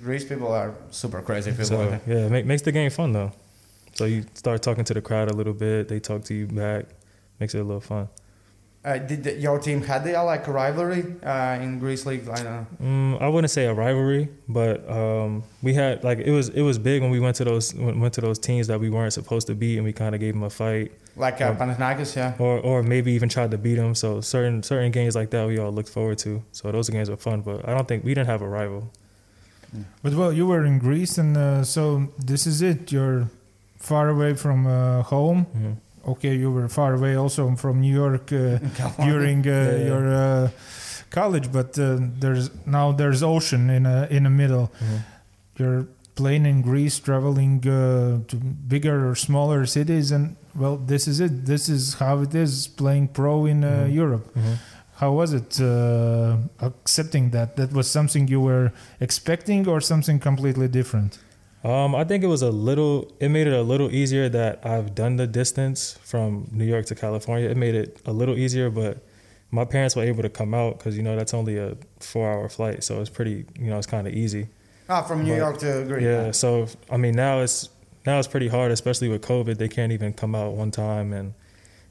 Greece 0.02 0.24
people 0.24 0.52
are 0.52 0.74
super 0.90 1.22
crazy 1.22 1.52
people. 1.52 1.66
So 1.66 2.00
yeah, 2.06 2.28
make, 2.28 2.44
makes 2.44 2.62
the 2.62 2.72
game 2.72 2.90
fun 2.90 3.12
though. 3.12 3.32
So 3.94 4.04
you 4.04 4.26
start 4.34 4.62
talking 4.62 4.84
to 4.84 4.94
the 4.94 5.00
crowd 5.00 5.30
a 5.30 5.32
little 5.32 5.54
bit. 5.54 5.88
They 5.88 6.00
talk 6.00 6.24
to 6.24 6.34
you 6.34 6.46
back. 6.46 6.84
Makes 7.40 7.54
it 7.54 7.60
a 7.60 7.64
little 7.64 7.80
fun. 7.80 8.08
Uh, 8.86 8.98
did 8.98 9.24
the, 9.24 9.32
your 9.34 9.58
team 9.58 9.82
had 9.82 10.04
they 10.04 10.16
like 10.16 10.46
a 10.46 10.52
rivalry 10.52 11.02
uh, 11.24 11.58
in 11.60 11.80
Greece 11.80 12.06
league? 12.06 12.28
I 12.28 12.36
don't 12.36 12.44
know. 12.44 12.66
Mm, 12.80 13.20
I 13.20 13.26
wouldn't 13.28 13.50
say 13.50 13.64
a 13.66 13.74
rivalry, 13.74 14.28
but 14.48 14.88
um, 14.88 15.42
we 15.60 15.74
had 15.74 16.04
like 16.04 16.18
it 16.20 16.30
was 16.30 16.50
it 16.50 16.62
was 16.62 16.78
big 16.78 17.02
when 17.02 17.10
we 17.10 17.18
went 17.18 17.34
to 17.40 17.44
those 17.44 17.74
went 17.74 17.98
went 17.98 18.14
to 18.14 18.20
those 18.20 18.38
teams 18.38 18.68
that 18.68 18.78
we 18.78 18.88
weren't 18.88 19.12
supposed 19.12 19.48
to 19.48 19.54
beat, 19.56 19.76
and 19.78 19.84
we 19.84 19.92
kind 19.92 20.14
of 20.14 20.20
gave 20.20 20.34
them 20.34 20.44
a 20.44 20.50
fight. 20.50 20.92
Like 21.16 21.40
uh, 21.40 21.46
Or- 21.46 21.54
Panathinaikos, 21.56 22.14
yeah. 22.14 22.34
or 22.38 22.60
or 22.60 22.82
maybe 22.84 23.10
even 23.12 23.28
tried 23.28 23.50
to 23.50 23.58
beat 23.58 23.74
them. 23.74 23.94
So 23.96 24.20
certain 24.20 24.62
certain 24.62 24.92
games 24.92 25.16
like 25.16 25.30
that 25.30 25.48
we 25.48 25.58
all 25.58 25.72
looked 25.72 25.88
forward 25.88 26.18
to. 26.18 26.42
So 26.52 26.70
those 26.70 26.88
games 26.88 27.10
were 27.10 27.16
fun, 27.16 27.40
but 27.40 27.68
I 27.68 27.74
don't 27.74 27.88
think 27.88 28.04
we 28.04 28.14
didn't 28.14 28.28
have 28.28 28.42
a 28.42 28.48
rival. 28.48 28.92
But 30.02 30.14
well, 30.14 30.32
you 30.32 30.46
were 30.46 30.64
in 30.64 30.78
Greece, 30.78 31.18
and 31.18 31.36
uh, 31.36 31.64
so 31.64 32.08
this 32.24 32.46
is 32.46 32.62
it. 32.62 32.92
You're 32.92 33.28
far 33.78 34.08
away 34.08 34.34
from 34.34 34.66
uh, 34.66 35.02
home. 35.02 35.44
hmm 35.58 35.72
Okay, 36.06 36.36
you 36.36 36.52
were 36.52 36.68
far 36.68 36.94
away 36.94 37.16
also 37.16 37.54
from 37.56 37.80
New 37.80 37.92
York 37.94 38.32
uh, 38.32 38.58
during 39.04 39.46
uh, 39.46 39.50
Yeah, 39.50 39.86
your 39.86 40.14
uh, 40.14 40.48
college, 41.10 41.50
but 41.52 41.76
uh, 41.78 41.98
there's 42.20 42.48
now 42.66 42.92
there's 42.92 43.22
ocean 43.22 43.70
in 43.70 43.86
a, 43.86 44.06
in 44.10 44.22
the 44.24 44.30
middle. 44.30 44.70
Mhm. 44.80 44.98
You're 45.58 45.86
playing 46.14 46.46
in 46.46 46.62
Greece, 46.62 46.98
traveling 47.00 47.58
uh, 47.66 48.18
to 48.28 48.36
bigger 48.68 49.08
or 49.08 49.14
smaller 49.16 49.66
cities, 49.66 50.12
and 50.12 50.36
well, 50.54 50.76
this 50.86 51.06
is 51.08 51.18
it. 51.20 51.44
This 51.46 51.68
is 51.68 51.94
how 51.94 52.22
it 52.22 52.34
is 52.34 52.68
playing 52.68 53.08
pro 53.08 53.46
in 53.46 53.64
uh, 53.64 53.68
Mhm. 53.86 53.94
Europe. 53.94 54.26
Mhm. 54.34 54.56
How 55.00 55.12
was 55.12 55.32
it 55.32 55.60
uh, 55.60 56.36
accepting 56.60 57.30
that? 57.32 57.56
That 57.56 57.72
was 57.72 57.90
something 57.90 58.28
you 58.30 58.40
were 58.40 58.70
expecting, 59.00 59.68
or 59.68 59.80
something 59.80 60.18
completely 60.22 60.68
different? 60.68 61.18
Um, 61.66 61.96
I 61.96 62.04
think 62.04 62.22
it 62.22 62.28
was 62.28 62.42
a 62.42 62.50
little. 62.50 63.10
It 63.18 63.28
made 63.30 63.48
it 63.48 63.52
a 63.52 63.62
little 63.62 63.90
easier 63.90 64.28
that 64.28 64.64
I've 64.64 64.94
done 64.94 65.16
the 65.16 65.26
distance 65.26 65.98
from 66.04 66.46
New 66.52 66.64
York 66.64 66.86
to 66.86 66.94
California. 66.94 67.48
It 67.48 67.56
made 67.56 67.74
it 67.74 68.00
a 68.06 68.12
little 68.12 68.38
easier, 68.38 68.70
but 68.70 68.98
my 69.50 69.64
parents 69.64 69.96
were 69.96 70.04
able 70.04 70.22
to 70.22 70.28
come 70.28 70.54
out 70.54 70.78
because 70.78 70.96
you 70.96 71.02
know 71.02 71.16
that's 71.16 71.34
only 71.34 71.58
a 71.58 71.76
four-hour 71.98 72.48
flight, 72.50 72.84
so 72.84 73.00
it's 73.00 73.10
pretty. 73.10 73.46
You 73.58 73.70
know, 73.70 73.78
it's 73.78 73.86
kind 73.88 74.06
of 74.06 74.12
easy. 74.14 74.46
Ah, 74.88 75.02
from 75.02 75.24
New 75.24 75.30
But- 75.32 75.36
York 75.38 75.58
to 75.58 75.84
Greece. 75.88 76.04
Yeah. 76.04 76.30
So 76.30 76.68
I 76.88 76.96
mean, 76.98 77.16
now 77.16 77.40
it's 77.40 77.68
now 78.06 78.20
it's 78.20 78.28
pretty 78.28 78.46
hard, 78.46 78.70
especially 78.70 79.08
with 79.08 79.22
COVID. 79.22 79.58
They 79.58 79.68
can't 79.68 79.90
even 79.90 80.12
come 80.12 80.36
out 80.36 80.52
one 80.52 80.70
time, 80.70 81.12
and 81.12 81.34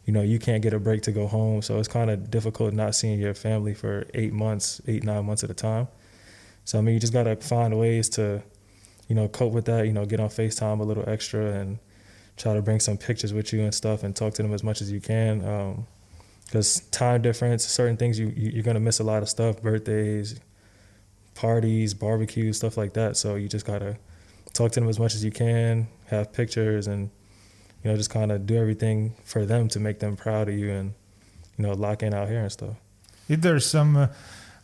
you 0.05 0.13
know 0.13 0.21
you 0.21 0.39
can't 0.39 0.61
get 0.63 0.73
a 0.73 0.79
break 0.79 1.01
to 1.01 1.11
go 1.11 1.27
home. 1.27 1.61
So 1.61 1.79
it's 1.79 1.89
kind 1.89 2.09
of 2.09 2.31
difficult 2.31 2.73
not 2.73 2.95
seeing 2.95 3.19
your 3.19 3.33
family 3.33 3.73
for 3.73 4.05
eight 4.13 4.31
months, 4.31 4.79
eight 4.87 5.03
nine 5.03 5.25
months 5.25 5.43
at 5.43 5.49
a 5.49 5.53
time. 5.53 5.89
So 6.63 6.77
I 6.77 6.81
mean, 6.81 6.93
you 6.93 7.01
just 7.01 7.11
gotta 7.11 7.35
find 7.35 7.77
ways 7.77 8.07
to, 8.11 8.41
you 9.07 9.15
know, 9.15 9.27
cope 9.27 9.53
with 9.53 9.65
that. 9.65 9.85
You 9.85 9.93
know, 9.93 10.05
get 10.05 10.19
on 10.19 10.29
Facetime 10.29 10.79
a 10.79 10.83
little 10.83 11.07
extra 11.07 11.51
and 11.53 11.77
try 12.37 12.53
to 12.53 12.61
bring 12.61 12.79
some 12.79 12.97
pictures 12.97 13.33
with 13.33 13.53
you 13.53 13.61
and 13.61 13.73
stuff, 13.73 14.03
and 14.03 14.15
talk 14.15 14.33
to 14.35 14.41
them 14.43 14.53
as 14.53 14.63
much 14.63 14.81
as 14.81 14.91
you 14.91 14.99
can. 14.99 15.85
Because 16.45 16.81
time 16.91 17.21
difference, 17.21 17.65
certain 17.65 17.97
things 17.97 18.19
you 18.19 18.27
you- 18.35 18.51
you're 18.51 18.63
gonna 18.63 18.79
miss 18.79 18.99
a 18.99 19.03
lot 19.03 19.21
of 19.23 19.29
stuff, 19.29 19.61
birthdays, 19.61 20.39
parties, 21.33 21.93
barbecues, 21.93 22.57
stuff 22.57 22.77
like 22.77 22.93
that. 22.93 23.17
So 23.17 23.35
you 23.35 23.47
just 23.47 23.65
gotta 23.65 23.97
talk 24.53 24.71
to 24.73 24.79
them 24.79 24.89
as 24.89 24.99
much 24.99 25.15
as 25.15 25.23
you 25.23 25.31
can, 25.31 25.87
have 26.07 26.31
pictures, 26.33 26.87
and 26.87 27.09
you 27.83 27.91
know 27.91 27.97
just 27.97 28.09
kind 28.09 28.31
of 28.31 28.45
do 28.45 28.55
everything 28.57 29.15
for 29.23 29.45
them 29.45 29.67
to 29.69 29.79
make 29.79 29.99
them 29.99 30.15
proud 30.15 30.49
of 30.49 30.55
you, 30.55 30.71
and 30.71 30.93
you 31.57 31.63
know 31.65 31.73
lock 31.73 32.03
in 32.03 32.13
out 32.13 32.29
here 32.29 32.41
and 32.41 32.51
stuff. 32.51 32.75
If 33.27 33.41
there's 33.41 33.65
some 33.65 33.95
uh, 33.97 34.07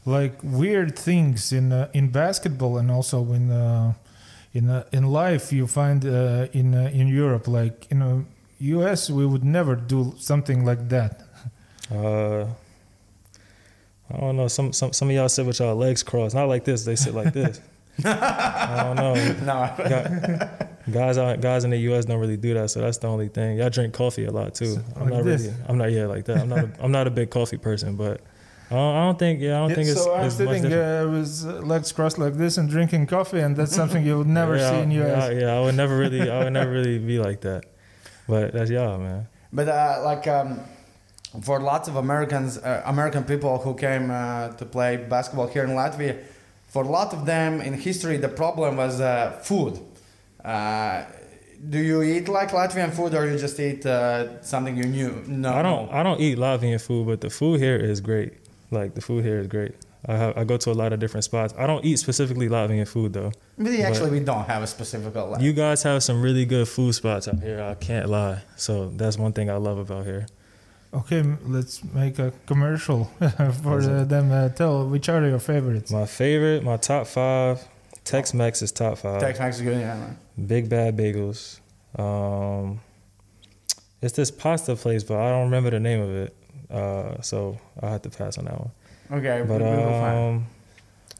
like 0.05 0.39
weird 0.43 0.97
things 0.97 1.51
in 1.51 1.71
uh, 1.71 1.89
in 1.93 2.09
basketball 2.09 2.77
and 2.77 2.89
also 2.91 3.31
in 3.33 3.51
uh, 3.51 3.93
in 4.53 4.69
uh, 4.69 4.83
in 4.91 5.05
life 5.07 5.51
you 5.53 5.67
find 5.67 6.05
uh, 6.05 6.47
in 6.53 6.73
uh, 6.75 6.89
in 6.93 7.07
Europe, 7.07 7.47
like 7.47 7.87
in 7.91 7.99
the 7.99 8.25
U.S., 8.59 9.09
we 9.09 9.25
would 9.25 9.43
never 9.43 9.75
do 9.75 10.13
something 10.17 10.65
like 10.65 10.89
that. 10.89 11.23
Uh, 11.91 12.45
I 14.13 14.17
don't 14.19 14.37
know. 14.37 14.47
Some 14.47 14.71
some 14.71 14.93
some 14.93 15.09
of 15.09 15.15
y'all 15.15 15.27
sit 15.29 15.45
with 15.45 15.59
y'all 15.59 15.75
legs 15.75 16.03
crossed, 16.03 16.35
not 16.35 16.47
like 16.47 16.63
this. 16.63 16.85
They 16.85 16.95
sit 16.95 17.13
like 17.13 17.33
this. 17.33 17.59
I 18.05 18.83
don't 18.83 18.95
know. 18.95 19.13
No. 19.43 19.75
Gu- 19.77 20.91
Guys, 20.91 21.17
out- 21.17 21.41
guys 21.41 21.63
in 21.65 21.69
the 21.69 21.77
U.S. 21.91 22.05
don't 22.05 22.19
really 22.19 22.37
do 22.37 22.53
that, 22.55 22.69
so 22.71 22.79
that's 22.81 22.97
the 22.97 23.07
only 23.07 23.27
thing. 23.27 23.57
Y'all 23.57 23.69
drink 23.69 23.93
coffee 23.93 24.25
a 24.25 24.31
lot 24.31 24.55
too. 24.55 24.77
I'm 24.95 25.01
Like 25.03 25.13
not 25.13 25.23
this? 25.25 25.41
really. 25.43 25.53
I'm 25.67 25.77
not 25.77 25.91
yeah 25.91 26.05
like 26.05 26.25
that. 26.25 26.37
I'm 26.37 26.49
not. 26.49 26.59
A, 26.59 26.71
I'm 26.81 26.91
not 26.91 27.07
a 27.07 27.11
big 27.11 27.29
coffee 27.29 27.57
person, 27.57 27.95
but 27.97 28.21
I 28.71 28.75
don't, 28.75 28.95
I 28.95 29.05
don't 29.05 29.19
think. 29.19 29.41
Yeah, 29.41 29.57
I 29.57 29.59
don't 29.59 29.69
Yeah, 29.69 29.75
think 29.75 29.87
it's. 29.89 30.03
so 30.03 30.15
I'm 30.15 30.25
it's 30.27 30.35
sitting 30.35 30.63
different. 30.63 31.07
uh, 31.09 31.11
with 31.19 31.45
uh, 31.45 31.67
legs 31.67 31.91
crossed 31.91 32.17
like 32.17 32.35
this 32.35 32.57
and 32.57 32.69
drinking 32.69 33.07
coffee, 33.07 33.39
and 33.41 33.55
that's 33.55 33.75
something 33.75 34.05
you 34.05 34.17
would 34.19 34.27
never 34.41 34.55
yeah, 34.55 34.69
see 34.71 34.79
in 34.85 34.91
yeah, 34.91 35.05
U.S. 35.07 35.41
Yeah, 35.41 35.57
I 35.57 35.59
would 35.61 35.75
never 35.75 35.97
really. 35.97 36.29
I 36.29 36.43
would 36.43 36.53
never 36.53 36.71
really 36.71 36.97
be 36.99 37.19
like 37.19 37.41
that. 37.41 37.65
But 38.27 38.53
that's 38.53 38.69
y'all, 38.71 38.97
man. 38.97 39.27
But 39.51 39.67
uh, 39.67 40.01
like 40.05 40.25
um, 40.27 40.61
for 41.41 41.59
lots 41.59 41.87
of 41.89 41.95
Americans, 41.97 42.57
uh, 42.57 42.81
American 42.85 43.23
people 43.25 43.57
who 43.57 43.73
came 43.75 44.09
uh, 44.09 44.49
to 44.59 44.65
play 44.65 44.97
basketball 44.97 45.47
here 45.47 45.65
in 45.65 45.71
Latvia, 45.71 46.17
for 46.69 46.83
a 46.83 46.87
lot 46.87 47.13
of 47.13 47.25
them 47.25 47.59
in 47.59 47.73
history, 47.73 48.15
the 48.17 48.29
problem 48.29 48.77
was 48.77 49.01
uh, 49.01 49.31
food. 49.43 49.79
Uh, 50.43 51.03
do 51.69 51.77
you 51.77 52.01
eat 52.01 52.27
like 52.27 52.49
Latvian 52.51 52.91
food, 52.91 53.13
or 53.13 53.27
you 53.29 53.37
just 53.37 53.59
eat 53.59 53.85
uh, 53.85 54.41
something 54.41 54.75
you 54.77 54.85
knew? 54.85 55.23
No, 55.27 55.53
I 55.53 55.61
don't. 55.61 55.91
I 55.91 56.03
don't 56.03 56.19
eat 56.21 56.37
Latvian 56.37 56.79
food, 56.81 57.05
but 57.05 57.19
the 57.21 57.29
food 57.29 57.59
here 57.59 57.75
is 57.75 57.99
great. 58.01 58.33
Like 58.71 58.95
the 58.95 59.01
food 59.01 59.23
here 59.23 59.39
is 59.39 59.47
great. 59.47 59.75
I 60.05 60.15
have, 60.15 60.37
I 60.37 60.43
go 60.45 60.57
to 60.57 60.71
a 60.71 60.73
lot 60.73 60.93
of 60.93 60.99
different 60.99 61.25
spots. 61.25 61.53
I 61.57 61.67
don't 61.67 61.85
eat 61.85 61.97
specifically 61.99 62.49
Latvian 62.49 62.87
food 62.87 63.13
though. 63.13 63.31
But 63.57 63.73
actually, 63.81 64.11
we 64.11 64.19
don't 64.21 64.45
have 64.45 64.63
a 64.63 64.67
specific. 64.67 65.13
Like, 65.13 65.41
You 65.41 65.53
guys 65.53 65.83
have 65.83 66.01
some 66.01 66.21
really 66.21 66.45
good 66.45 66.67
food 66.67 66.93
spots 66.93 67.27
out 67.27 67.39
here. 67.39 67.61
I 67.61 67.75
can't 67.75 68.09
lie. 68.09 68.41
So 68.55 68.89
that's 68.89 69.17
one 69.17 69.33
thing 69.33 69.49
I 69.49 69.57
love 69.57 69.77
about 69.77 70.05
here. 70.05 70.25
Okay, 70.93 71.23
let's 71.45 71.83
make 71.93 72.19
a 72.19 72.33
commercial 72.47 73.05
for 73.63 73.79
uh, 73.79 74.03
them. 74.03 74.31
Uh, 74.31 74.49
tell 74.49 74.87
which 74.87 75.07
are 75.07 75.25
your 75.25 75.39
favorites. 75.39 75.91
My 75.91 76.05
favorite, 76.05 76.63
my 76.63 76.77
top 76.77 77.07
five, 77.07 77.65
Tex-Mex 78.03 78.61
is 78.61 78.71
top 78.71 78.97
five. 78.97 79.21
Tex-Mex 79.21 79.57
is 79.57 79.61
good, 79.61 79.79
yeah. 79.79 79.95
man. 79.95 80.17
Big 80.47 80.67
Bad 80.67 80.97
Bagels. 80.97 81.59
Um, 81.97 82.81
it's 84.01 84.13
this 84.13 84.31
pasta 84.31 84.75
place, 84.75 85.03
but 85.03 85.17
I 85.17 85.29
don't 85.29 85.43
remember 85.43 85.69
the 85.69 85.79
name 85.79 86.01
of 86.01 86.09
it. 86.09 86.35
Uh, 86.71 87.21
so 87.21 87.57
I 87.81 87.89
have 87.89 88.01
to 88.03 88.09
pass 88.09 88.37
on 88.37 88.45
that 88.45 88.57
one. 88.59 88.71
Okay, 89.11 89.43
But 89.47 89.61
we- 89.61 89.67
we 89.69 89.75
will 89.75 89.99
find. 89.99 90.17
um, 90.17 90.47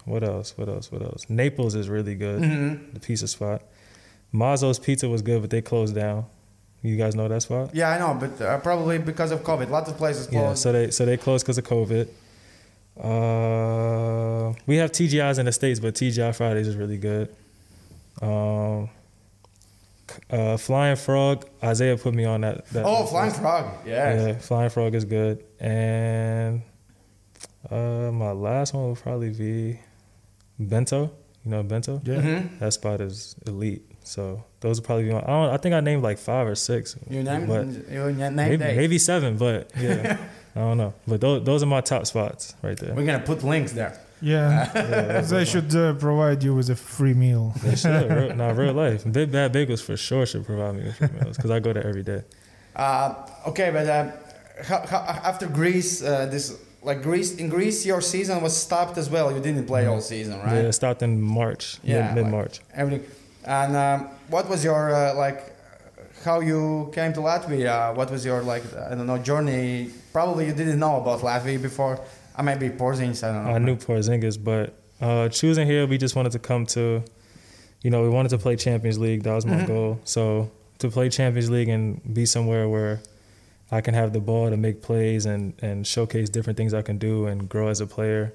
what 0.06 0.24
else? 0.24 0.58
What 0.58 0.70
else? 0.70 0.92
What 0.92 1.02
else? 1.02 1.26
Naples 1.30 1.76
is 1.76 1.90
really 1.90 2.16
good. 2.16 2.42
Mhm. 2.42 2.94
The 2.94 3.00
pizza 3.00 3.28
spot. 3.28 3.62
Mazzo's 4.34 4.80
Pizza 4.80 5.10
was 5.10 5.22
good, 5.22 5.42
but 5.42 5.50
they 5.50 5.62
closed 5.62 5.94
down. 5.94 6.26
You 6.84 6.96
guys 6.98 7.16
know 7.16 7.28
that 7.28 7.42
spot? 7.42 7.76
Yeah, 7.76 7.90
I 7.90 8.00
know, 8.00 8.18
but 8.20 8.42
uh, 8.42 8.58
probably 8.60 8.98
because 8.98 9.32
of 9.32 9.44
COVID, 9.44 9.70
lots 9.70 9.90
of 9.92 9.98
places 9.98 10.28
closed. 10.28 10.44
Yeah. 10.46 10.54
So 10.54 10.72
they 10.72 10.90
so 10.90 11.06
they 11.06 11.18
closed 11.18 11.44
because 11.46 11.58
of 11.58 11.66
COVID. 11.66 12.08
Uh, 12.98 14.54
we 14.68 14.78
have 14.78 14.92
TGI's 14.92 15.38
in 15.38 15.46
the 15.46 15.52
states, 15.52 15.80
but 15.80 15.94
TGI 15.96 16.34
Fridays 16.34 16.68
is 16.68 16.76
really 16.76 16.98
good. 16.98 17.30
Um, 18.22 18.90
uh, 20.30 20.58
Flying 20.58 20.96
Frog. 20.96 21.48
Isaiah 21.64 21.98
put 21.98 22.14
me 22.14 22.26
on 22.26 22.42
that. 22.42 22.66
that 22.68 22.86
oh, 22.86 23.06
Flying 23.06 23.32
Frog, 23.34 23.66
yes. 23.86 24.28
Yeah, 24.28 24.38
Flying 24.40 24.70
Frog 24.70 24.96
is 24.96 25.06
good. 25.06 25.44
And 25.60 26.62
uh, 27.70 28.12
my 28.12 28.32
last 28.32 28.74
one 28.74 28.90
would 28.90 29.00
probably 29.00 29.30
be 29.30 29.80
Bento. 30.60 31.12
You 31.44 31.52
know 31.52 31.64
Bento? 31.64 32.02
Yeah. 32.04 32.16
Mhm. 32.16 32.60
That 32.60 32.74
spot 32.74 33.02
is 33.02 33.36
elite. 33.48 33.84
So 34.04 34.44
those 34.62 34.80
would 34.80 34.86
probably 34.86 35.06
be 35.06 35.12
my. 35.12 35.20
I, 35.20 35.28
don't, 35.28 35.50
I 35.50 35.58
think 35.58 35.76
I 35.76 35.80
named 35.80 36.04
like 36.04 36.18
five 36.18 36.48
or 36.48 36.56
six. 36.56 36.96
You 37.10 37.24
named, 37.24 37.48
but 37.48 37.66
you 37.92 38.12
named 38.12 38.36
maybe, 38.36 38.58
maybe 38.58 38.98
seven, 38.98 39.38
but 39.38 39.72
yeah, 39.80 40.18
I 40.56 40.60
don't 40.60 40.78
know. 40.78 40.94
But 41.08 41.22
those 41.22 41.44
those 41.44 41.64
are 41.64 41.68
my 41.68 41.82
top 41.82 42.06
spots 42.08 42.56
right 42.62 42.78
there. 42.78 42.94
We're 42.94 43.06
gonna 43.06 43.20
put 43.24 43.44
links 43.44 43.74
there. 43.74 44.00
Yeah, 44.22 44.70
Yeah, 44.76 45.22
they 45.34 45.46
should 45.46 45.76
uh, 45.76 45.94
provide 45.96 46.44
you 46.44 46.54
with 46.56 46.70
a 46.70 46.76
free 46.76 47.14
meal. 47.14 47.54
They 47.64 47.76
should. 47.76 48.10
real, 48.12 48.36
nah, 48.40 48.52
real 48.52 48.74
life. 48.74 49.04
Big 49.12 49.32
Bad 49.32 49.52
Bagels 49.54 49.82
for 49.82 49.98
sure 49.98 50.26
should 50.26 50.46
provide 50.46 50.76
me 50.76 50.84
with 50.84 50.96
free 50.98 51.10
meals 51.20 51.38
because 51.38 51.52
I 51.52 51.60
go 51.60 51.74
there 51.74 51.86
every 51.86 52.04
day. 52.04 52.24
Uh, 52.76 53.14
okay, 53.48 53.72
but 53.72 53.88
uh, 53.88 54.12
how, 54.64 54.80
how, 54.86 54.98
after 55.24 55.48
Greece, 55.48 56.04
uh, 56.04 56.28
this 56.28 56.58
like 56.84 57.02
Greece 57.04 57.36
in 57.36 57.50
Greece, 57.50 57.86
your 57.86 58.02
season 58.02 58.42
was 58.42 58.56
stopped 58.56 58.98
as 58.98 59.10
well. 59.10 59.32
You 59.32 59.40
didn't 59.42 59.66
play 59.66 59.86
all 59.88 60.02
season, 60.02 60.40
right? 60.40 60.54
Yeah, 60.56 60.70
it 60.70 60.74
stopped 60.74 61.02
in 61.04 61.22
March, 61.22 61.78
Yeah, 61.84 62.14
mid 62.14 62.24
like- 62.24 62.32
March. 62.32 62.60
Everything. 62.74 63.10
And 63.44 63.76
um, 63.76 64.08
what 64.30 64.48
was 64.48 64.64
your 64.64 64.94
uh, 64.94 65.16
like? 65.16 65.40
How 66.24 66.40
you 66.42 66.92
came 66.94 67.12
to 67.14 67.20
Latvia? 67.22 67.96
What 67.96 68.12
was 68.12 68.24
your 68.24 68.42
like? 68.44 68.62
I 68.76 68.94
don't 68.94 69.08
know 69.08 69.18
journey. 69.18 69.90
Probably 70.14 70.46
you 70.46 70.54
didn't 70.54 70.78
know 70.80 70.98
about 71.02 71.22
Latvia 71.22 71.60
before. 71.60 72.00
I 72.42 72.44
maybe 72.44 72.70
Porzingis. 72.70 73.24
I 73.24 73.34
don't 73.34 73.46
know. 73.46 73.52
I 73.52 73.58
knew 73.60 73.76
Porzingis, 73.76 74.44
but 74.44 74.74
uh, 75.00 75.30
choosing 75.30 75.68
here, 75.68 75.86
we 75.86 76.00
just 76.00 76.16
wanted 76.16 76.32
to 76.32 76.40
come 76.40 76.66
to, 76.68 77.04
you 77.84 77.92
know, 77.92 78.02
we 78.02 78.10
wanted 78.10 78.30
to 78.30 78.40
play 78.40 78.56
Champions 78.56 78.98
League. 78.98 79.22
That 79.24 79.36
was 79.36 79.46
my 79.46 79.58
Mhm. 79.58 79.68
goal. 79.68 80.00
So 80.06 80.50
to 80.80 80.90
play 80.90 81.10
Champions 81.10 81.52
League 81.52 81.70
and 81.70 82.02
be 82.16 82.26
somewhere 82.26 82.68
where 82.68 83.02
I 83.72 83.82
can 83.82 83.94
have 83.94 84.12
the 84.12 84.20
ball 84.20 84.50
to 84.50 84.58
make 84.58 84.82
plays 84.82 85.28
and, 85.28 85.54
and 85.62 85.86
showcase 85.86 86.30
different 86.32 86.58
things 86.58 86.74
I 86.74 86.82
can 86.82 86.98
do 86.98 87.28
and 87.28 87.48
grow 87.48 87.68
as 87.68 87.80
a 87.80 87.86
player. 87.86 88.34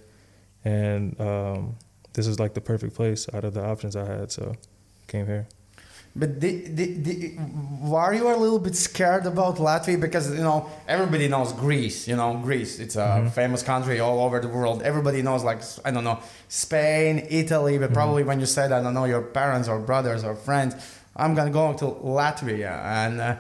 And 0.65 1.21
um, 1.21 1.75
this 2.13 2.29
is 2.29 2.39
like 2.39 2.55
the 2.55 2.61
perfect 2.61 2.95
place 2.95 3.27
out 3.35 3.45
of 3.45 3.55
the 3.55 3.65
options 3.65 3.97
I 3.97 4.05
had. 4.07 4.31
So 4.31 4.55
came 5.09 5.27
here. 5.27 5.49
But 6.19 6.41
the, 6.41 6.53
the, 6.79 6.87
the, 7.07 7.35
were 7.83 8.15
you 8.15 8.27
a 8.35 8.39
little 8.45 8.59
bit 8.59 8.75
scared 8.75 9.27
about 9.27 9.57
Latvia 9.57 10.01
because 10.01 10.31
you 10.31 10.43
know 10.49 10.67
everybody 10.89 11.29
knows 11.29 11.53
Greece. 11.53 12.09
You 12.09 12.17
know 12.17 12.31
Greece. 12.43 12.79
It's 12.85 12.97
a 12.97 13.01
Mhm. 13.21 13.31
famous 13.33 13.63
country 13.63 14.01
all 14.01 14.19
over 14.27 14.41
the 14.41 14.49
world. 14.49 14.83
Everybody 14.83 15.21
knows 15.21 15.45
like 15.45 15.61
I 15.85 15.91
don't 15.91 16.05
know 16.05 16.19
Spain, 16.49 17.27
Italy. 17.29 17.77
But 17.79 17.93
probably 17.93 18.25
when 18.25 18.41
you 18.41 18.47
said 18.47 18.73
I 18.73 18.83
don't 18.83 18.95
know 18.95 19.05
your 19.05 19.23
parents 19.23 19.69
or 19.69 19.79
brothers 19.79 20.25
or 20.25 20.35
friends, 20.35 20.75
I'm 21.15 21.35
gonna 21.35 21.51
go 21.51 21.75
to 21.83 21.85
Latvia. 22.19 22.73
And 22.85 23.21
uh, 23.21 23.37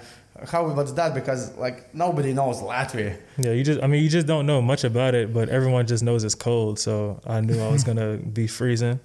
how 0.52 0.68
was 0.68 0.92
that? 0.94 1.14
Because 1.14 1.56
like 1.56 1.94
nobody 1.94 2.32
knows 2.34 2.60
Latvia. 2.60 3.16
Yeah, 3.38 3.52
you 3.52 3.64
just, 3.64 3.82
I 3.82 3.86
mean, 3.86 4.02
you 4.02 4.10
just 4.10 4.26
don't 4.26 4.44
know 4.46 4.60
much 4.60 4.84
about 4.84 5.14
it, 5.14 5.32
but 5.32 5.48
everyone 5.48 5.86
just 5.86 6.02
knows 6.04 6.24
it's 6.24 6.34
cold. 6.34 6.78
So 6.78 7.20
I 7.26 7.40
knew 7.40 7.58
I 7.62 7.68
was 7.72 7.84
going 7.84 7.96
to 7.98 8.18
be 8.40 8.46
freezing. 8.46 9.00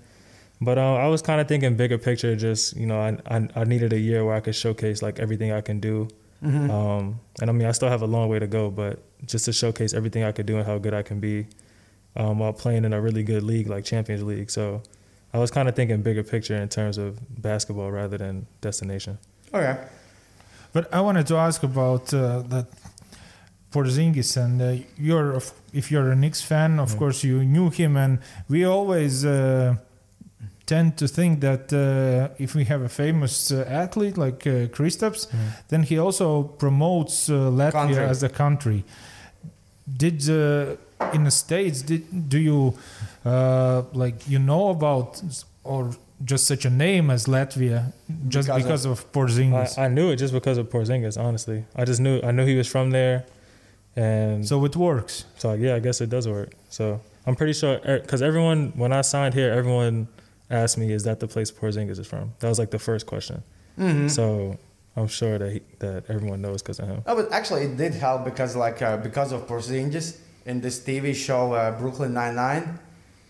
But 0.64 0.78
uh, 0.78 0.94
I 0.96 1.08
was 1.08 1.22
kind 1.24 1.42
of 1.42 1.48
thinking 1.48 1.76
bigger 1.76 1.98
picture, 1.98 2.36
just, 2.36 2.78
you 2.78 2.86
know, 2.86 3.00
I, 3.02 3.18
I, 3.36 3.48
I 3.56 3.64
needed 3.64 3.94
a 3.94 4.00
year 4.00 4.24
where 4.24 4.36
I 4.36 4.42
could 4.42 4.56
showcase 4.56 5.02
like 5.02 5.20
everything 5.20 5.52
I 5.52 5.62
can 5.62 5.80
do. 5.80 6.08
Um, 6.44 7.20
and 7.40 7.50
I 7.50 7.54
mean, 7.54 7.68
I 7.68 7.72
still 7.72 7.90
have 7.90 8.02
a 8.02 8.08
long 8.08 8.28
way 8.30 8.40
to 8.40 8.48
go, 8.48 8.70
but 8.72 9.00
just 9.26 9.46
to 9.46 9.54
showcase 9.54 9.94
everything 9.94 10.24
I 10.24 10.32
could 10.32 10.46
do 10.46 10.58
and 10.58 10.66
how 10.66 10.78
good 10.80 10.94
I 10.94 11.02
can 11.04 11.20
be. 11.20 11.48
um, 12.16 12.40
while 12.40 12.52
playing 12.54 12.84
in 12.86 12.92
a 12.94 13.00
really 13.02 13.24
good 13.24 13.42
league 13.44 13.68
like 13.68 13.86
Champions 13.86 14.22
League. 14.24 14.50
So 14.52 14.82
I 15.34 15.38
was 15.40 15.50
kind 15.50 15.70
of 15.70 15.76
thinking 15.76 16.02
bigger 16.02 16.24
picture 16.24 16.58
in 16.58 16.68
terms 16.68 16.98
of 16.98 17.20
basketball 17.42 17.90
rather 17.92 18.18
than 18.18 18.48
destination. 18.60 19.18
Okay. 19.54 19.78
But 20.74 20.94
I 20.94 21.00
wanted 21.02 21.26
to 21.28 21.38
ask 21.38 21.64
about 21.64 22.14
uh, 22.14 22.42
that 22.54 22.68
Porzingis, 23.72 24.36
and 24.38 24.62
uh, 24.62 24.84
you're 24.98 25.42
if 25.74 25.90
you're 25.92 26.12
a 26.12 26.16
Knicks 26.16 26.42
fan, 26.42 26.80
of 26.80 26.92
Mm. 26.92 26.98
course 27.00 27.24
you 27.24 27.44
knew 27.46 27.70
him, 27.70 27.96
and 27.96 28.20
we 28.50 28.66
always 28.66 29.24
uh, 29.24 29.76
tend 30.72 30.90
to 30.98 31.08
think 31.08 31.42
that 31.42 31.64
uh, 31.74 32.44
if 32.46 32.56
we 32.56 32.64
have 32.72 32.82
a 32.82 32.90
famous 33.04 33.52
uh, 33.52 33.82
athlete 33.84 34.18
like 34.26 34.42
uh, 34.48 34.54
Kristaps, 34.78 35.22
then 35.70 35.84
he 35.84 35.96
also 36.06 36.28
promotes 36.44 37.30
uh, 37.30 37.34
Latvia 37.62 37.72
Country. 37.72 38.04
as 38.14 38.24
a 38.24 38.30
country. 38.30 38.84
Did 40.04 40.18
uh, 40.30 41.14
in 41.16 41.24
the 41.30 41.32
states 41.32 41.78
did 41.90 42.04
do 42.34 42.38
you 42.50 42.60
uh, 43.26 43.84
like 44.04 44.18
you 44.34 44.40
know 44.40 44.70
about 44.70 45.22
or 45.64 45.82
just 46.32 46.44
such 46.52 46.64
a 46.66 46.70
name 46.86 47.06
as 47.16 47.22
Latvia 47.28 47.80
just 48.36 48.48
Because 48.48 48.64
because, 48.64 48.86
of, 48.92 48.98
Porzingis? 49.12 49.78
I, 49.78 49.86
I 49.86 49.88
knew 49.96 50.08
it 50.12 50.18
just 50.24 50.34
because 50.40 50.58
of 50.62 50.66
Porzingis. 50.70 51.18
Honestly, 51.28 51.60
I 51.76 51.84
just 51.92 52.00
knew 52.06 52.16
I 52.30 52.32
knew 52.36 52.46
he 52.54 52.58
was 52.62 52.70
from 52.76 52.92
there, 52.92 53.18
and 53.96 54.48
so, 54.48 54.60
so 54.60 54.66
it 54.66 54.76
works. 54.76 55.14
So 55.42 55.48
yeah, 55.66 55.76
I 55.78 55.80
guess 55.86 55.98
it 56.06 56.10
does 56.16 56.26
work. 56.28 56.50
So 56.70 56.84
I'm 57.26 57.36
pretty 57.36 57.56
sure 57.62 57.76
because 58.04 58.22
everyone 58.22 58.60
when 58.82 58.92
I 59.00 59.02
signed 59.14 59.34
here, 59.34 59.52
everyone 59.62 60.08
asked 60.52 60.78
me, 60.78 60.92
"Is 60.92 61.04
that 61.04 61.20
the 61.20 61.28
place 61.28 61.50
Porzingis 61.52 62.00
is 62.00 62.08
from?" 62.08 62.34
That 62.40 62.50
was 62.50 62.60
like 62.60 62.72
the 62.72 62.80
first 62.80 63.06
question. 63.06 63.44
hmm 63.78 64.08
So 64.08 64.58
I'm 64.96 65.08
sure 65.08 65.38
that 65.38 65.52
he, 65.54 65.62
that 65.80 66.10
everyone 66.10 66.42
knows 66.42 66.62
because 66.62 66.80
of 66.80 66.88
him. 66.88 67.02
Oh, 67.08 67.16
but 67.16 67.32
actually, 67.32 67.64
it 67.64 67.78
did 67.78 67.94
help 67.94 68.26
because, 68.26 68.56
like, 68.56 68.82
uh, 68.82 68.98
because 68.98 69.32
of 69.32 69.48
Porzingis 69.48 70.18
in 70.46 70.60
this 70.62 70.80
TV 70.80 71.16
show 71.16 71.54
uh, 71.54 71.72
Brooklyn 71.80 72.14
Nine 72.14 72.36
Nine, 72.36 72.80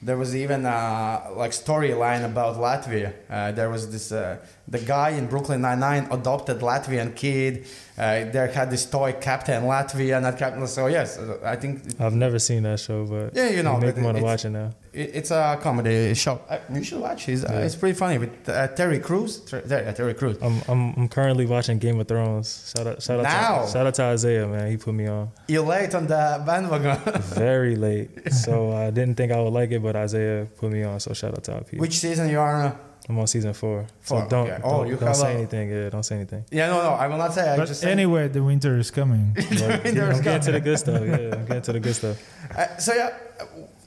there 0.01 0.17
was 0.17 0.35
even 0.35 0.65
uh, 0.65 1.29
like 1.35 1.51
storyline 1.51 2.25
about 2.25 2.55
Latvia. 2.57 3.13
Uh, 3.29 3.51
there 3.51 3.69
was 3.69 3.91
this 3.91 4.11
uh, 4.11 4.37
the 4.67 4.79
guy 4.79 5.09
in 5.09 5.27
Brooklyn 5.27 5.61
Nine 5.61 5.79
Nine 5.79 6.07
adopted 6.11 6.59
Latvian 6.59 7.15
kid. 7.15 7.65
Uh, 7.97 8.25
there 8.31 8.47
had 8.47 8.71
this 8.71 8.89
toy 8.89 9.13
Captain 9.13 9.63
Latvia, 9.63 10.19
not 10.21 10.37
Captain. 10.37 10.65
So 10.67 10.87
yes, 10.87 11.17
uh, 11.19 11.37
I 11.43 11.55
think 11.55 11.85
it, 11.85 12.01
I've 12.01 12.13
never 12.15 12.39
seen 12.39 12.63
that 12.63 12.79
show, 12.79 13.05
but 13.05 13.35
Yeah, 13.35 13.49
you 13.49 13.61
know, 13.63 13.77
make 13.77 13.95
me 13.97 14.03
want 14.03 14.17
to 14.17 14.23
watch 14.23 14.45
it 14.45 14.49
now. 14.51 14.71
it- 14.93 15.11
it's 15.13 15.29
a 15.31 15.59
comedy 15.61 16.13
show. 16.15 16.39
Uh, 16.49 16.57
you 16.73 16.83
should 16.83 16.99
watch. 17.01 17.27
It's, 17.29 17.43
uh, 17.43 17.61
it's 17.65 17.75
pretty 17.75 17.93
funny 17.97 18.17
with 18.17 18.49
uh, 18.49 18.67
Terry 18.69 18.99
Crews. 18.99 19.39
Ter- 19.41 19.61
Ter- 19.61 19.91
Terry 19.93 20.13
Crews. 20.15 20.37
I'm 20.41 20.61
I'm 20.67 20.93
I'm 20.97 21.07
currently 21.09 21.45
watching 21.45 21.77
Game 21.79 21.99
of 21.99 22.07
Thrones. 22.07 22.73
Shout 22.75 22.87
out 22.87 23.03
shout 23.03 23.19
out 23.19 23.23
Now. 23.23 23.65
to, 23.65 23.71
shout 23.71 23.85
out 23.87 23.93
to 23.95 24.03
Isaiah, 24.03 24.47
man. 24.47 24.71
He 24.71 24.77
put 24.77 24.93
me 24.95 25.07
on 25.07 25.29
You're 25.47 25.65
late 25.65 25.93
on 25.93 26.07
the 26.07 26.41
bandwagon. 26.45 26.97
very 27.21 27.75
late, 27.75 28.31
so 28.33 28.71
I 28.71 28.89
didn't 28.89 29.15
think 29.17 29.31
I 29.31 29.39
would 29.41 29.53
like 29.53 29.71
it, 29.71 29.81
but 29.83 29.95
Isaiah 29.95 30.47
put 30.57 30.71
me 30.71 30.81
on. 30.83 30.99
So 30.99 31.13
shout 31.13 31.33
out 31.33 31.43
to 31.43 31.57
IP. 31.57 31.79
Which 31.79 31.99
season 31.99 32.29
you 32.29 32.39
are? 32.39 32.75
On? 33.09 33.15
I'm 33.15 33.19
on 33.19 33.27
season 33.27 33.53
four. 33.53 33.85
Four, 34.01 34.21
So 34.23 34.27
don't 34.29 34.47
okay. 34.49 34.61
Oh, 34.63 34.77
don't, 34.79 34.87
you 34.87 34.95
don't 34.97 35.13
say 35.15 35.33
a- 35.33 35.37
anything. 35.37 35.69
Yeah, 35.71 35.89
don't 35.89 36.03
say 36.03 36.15
anything. 36.15 36.45
Yeah, 36.51 36.67
no, 36.67 36.81
no, 36.83 36.89
I 36.89 37.07
will 37.07 37.17
not 37.17 37.33
say. 37.33 37.49
I 37.53 37.57
But 37.57 37.67
just 37.67 37.81
say- 37.81 37.91
anyway, 37.91 38.27
the 38.27 38.43
winter 38.43 38.77
is 38.77 38.91
coming. 38.91 39.33
But 39.35 39.49
There's 39.83 40.17
I'm 40.17 40.23
getting 40.23 40.41
to 40.41 40.51
the 40.51 40.59
good 40.61 40.79
stuff. 40.79 41.01
Yeah, 41.05 41.35
I'm 41.35 41.45
getting 41.45 41.61
to 41.63 41.73
the 41.73 41.79
good 41.79 41.95
stuff. 41.95 42.17
Uh, 42.57 42.77
so 42.77 42.93
yeah, 42.93 43.11
uh, 43.39 43.45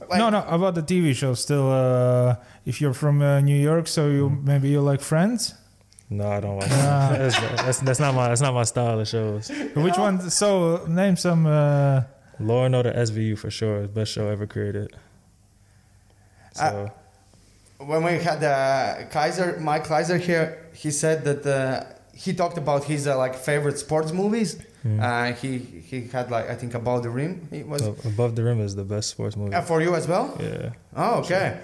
like, 0.09 0.17
no, 0.19 0.29
no, 0.31 0.43
about 0.47 0.73
the 0.75 0.81
TV 0.81 1.13
show. 1.15 1.33
Still, 1.35 1.71
uh, 1.71 2.35
if 2.65 2.81
you're 2.81 2.93
from 2.95 3.21
uh, 3.21 3.39
New 3.41 3.55
York, 3.69 3.87
so 3.87 4.07
you 4.09 4.29
Mm. 4.29 4.43
maybe 4.43 4.69
you 4.69 4.81
like 4.81 5.01
Friends. 5.01 5.53
No, 6.09 6.27
I 6.31 6.39
don't 6.39 6.55
watch. 6.57 6.69
That. 6.69 7.19
That's, 7.19 7.39
that's 7.65 7.79
that's 7.79 7.99
not 7.99 8.13
my 8.15 8.27
that's 8.29 8.41
not 8.41 8.53
my 8.53 8.63
style 8.63 8.99
of 8.99 9.07
shows. 9.07 9.49
Which 9.75 9.97
one? 9.97 10.29
So 10.29 10.85
name 10.87 11.15
some. 11.15 11.45
Uh, 11.47 12.03
Law 12.39 12.65
and 12.65 12.75
Order 12.75 12.91
SVU 12.93 13.37
for 13.37 13.49
sure, 13.49 13.87
best 13.87 14.11
show 14.11 14.27
ever 14.29 14.45
created. 14.45 14.93
So 16.53 16.91
when 17.79 18.03
we 18.03 18.13
had 18.19 18.43
uh, 18.43 19.05
Kaiser, 19.09 19.57
Mike 19.59 19.85
Kaiser 19.85 20.17
here, 20.17 20.57
he 20.73 20.91
said 20.91 21.23
that 21.25 21.45
uh, 21.45 21.83
he 22.13 22.33
talked 22.33 22.57
about 22.57 22.85
his 22.85 23.07
uh, 23.07 23.17
like 23.17 23.35
favorite 23.35 23.77
sports 23.79 24.11
movies. 24.11 24.57
mm. 24.85 24.99
Uh, 25.01 25.33
he 25.35 25.57
he 25.59 26.07
had 26.07 26.31
like 26.31 26.49
I 26.49 26.55
think 26.55 26.73
Above 26.73 27.03
the 27.03 27.09
Rim. 27.09 27.47
It 27.51 27.67
was 27.67 27.81
Ab- 27.81 27.99
Above 28.05 28.35
the 28.35 28.43
Rim 28.43 28.59
is 28.61 28.75
the 28.75 28.83
best 28.85 29.09
sports 29.09 29.35
movie. 29.35 29.53
uh, 29.53 29.61
for 29.61 29.81
you 29.81 29.95
as 29.95 30.07
well. 30.07 30.37
Yeah. 30.39 30.69
Oh, 30.95 31.19
okay. 31.21 31.59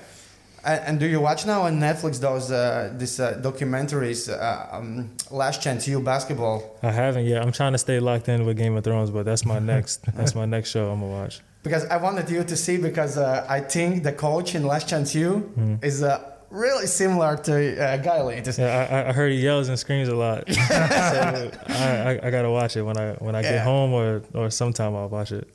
And, 0.64 0.80
and 0.88 1.00
do 1.00 1.08
you 1.08 1.20
watch 1.20 1.46
now 1.48 1.62
on 1.64 1.80
Netflix 1.80 2.20
those 2.20 2.52
uh, 2.52 2.94
this 2.96 3.20
uh, 3.20 3.40
documentaries, 3.42 4.30
uh, 4.30 4.76
um, 4.78 5.10
Last 5.32 5.62
Chance 5.64 5.88
U 5.88 6.00
basketball? 6.02 6.78
I 6.84 6.92
haven't 6.92 7.26
yet. 7.26 7.42
I'm 7.42 7.52
trying 7.52 7.72
to 7.72 7.80
stay 7.80 8.00
locked 8.00 8.28
in 8.30 8.46
with 8.46 8.58
Game 8.58 8.76
of 8.78 8.84
Thrones, 8.84 9.10
but 9.10 9.24
that's 9.26 9.44
my 9.46 9.60
next 9.74 10.02
that's 10.16 10.36
my 10.36 10.46
next 10.46 10.70
show 10.72 10.92
I'm 10.92 11.00
gonna 11.00 11.12
watch. 11.12 11.42
Because 11.64 11.86
I 11.86 11.98
wanted 11.98 12.30
you 12.30 12.44
to 12.44 12.56
see 12.56 12.78
because 12.78 13.18
uh, 13.18 13.46
I 13.48 13.60
think 13.60 14.04
the 14.04 14.12
coach 14.12 14.56
in 14.56 14.66
Last 14.66 14.88
Chance 14.90 15.14
U 15.16 15.52
Mm. 15.58 15.84
is 15.84 16.02
uh, 16.02 16.18
really 16.50 16.88
similar 16.88 17.38
to 17.38 17.54
uh, 17.54 17.98
Guiley. 18.02 18.38
It's- 18.38 18.58
Yeah, 18.58 18.88
I, 19.06 19.10
I 19.10 19.14
heard 19.14 19.32
he 19.32 19.40
yells 19.40 19.70
and 19.70 19.78
screams 19.78 20.10
a 20.10 20.16
lot. 20.16 20.44
so 20.54 21.52
I, 21.68 22.10
I, 22.10 22.20
I 22.28 22.32
gotta 22.32 22.50
watch 22.50 22.76
it 22.78 22.82
when 22.84 22.98
I 22.98 23.14
when 23.26 23.36
I 23.36 23.42
Yeah. 23.42 23.52
get 23.54 23.64
home 23.64 23.94
or 23.94 24.22
or 24.34 24.50
sometime 24.50 24.96
I'll 24.96 25.10
watch 25.10 25.32
it. 25.32 25.48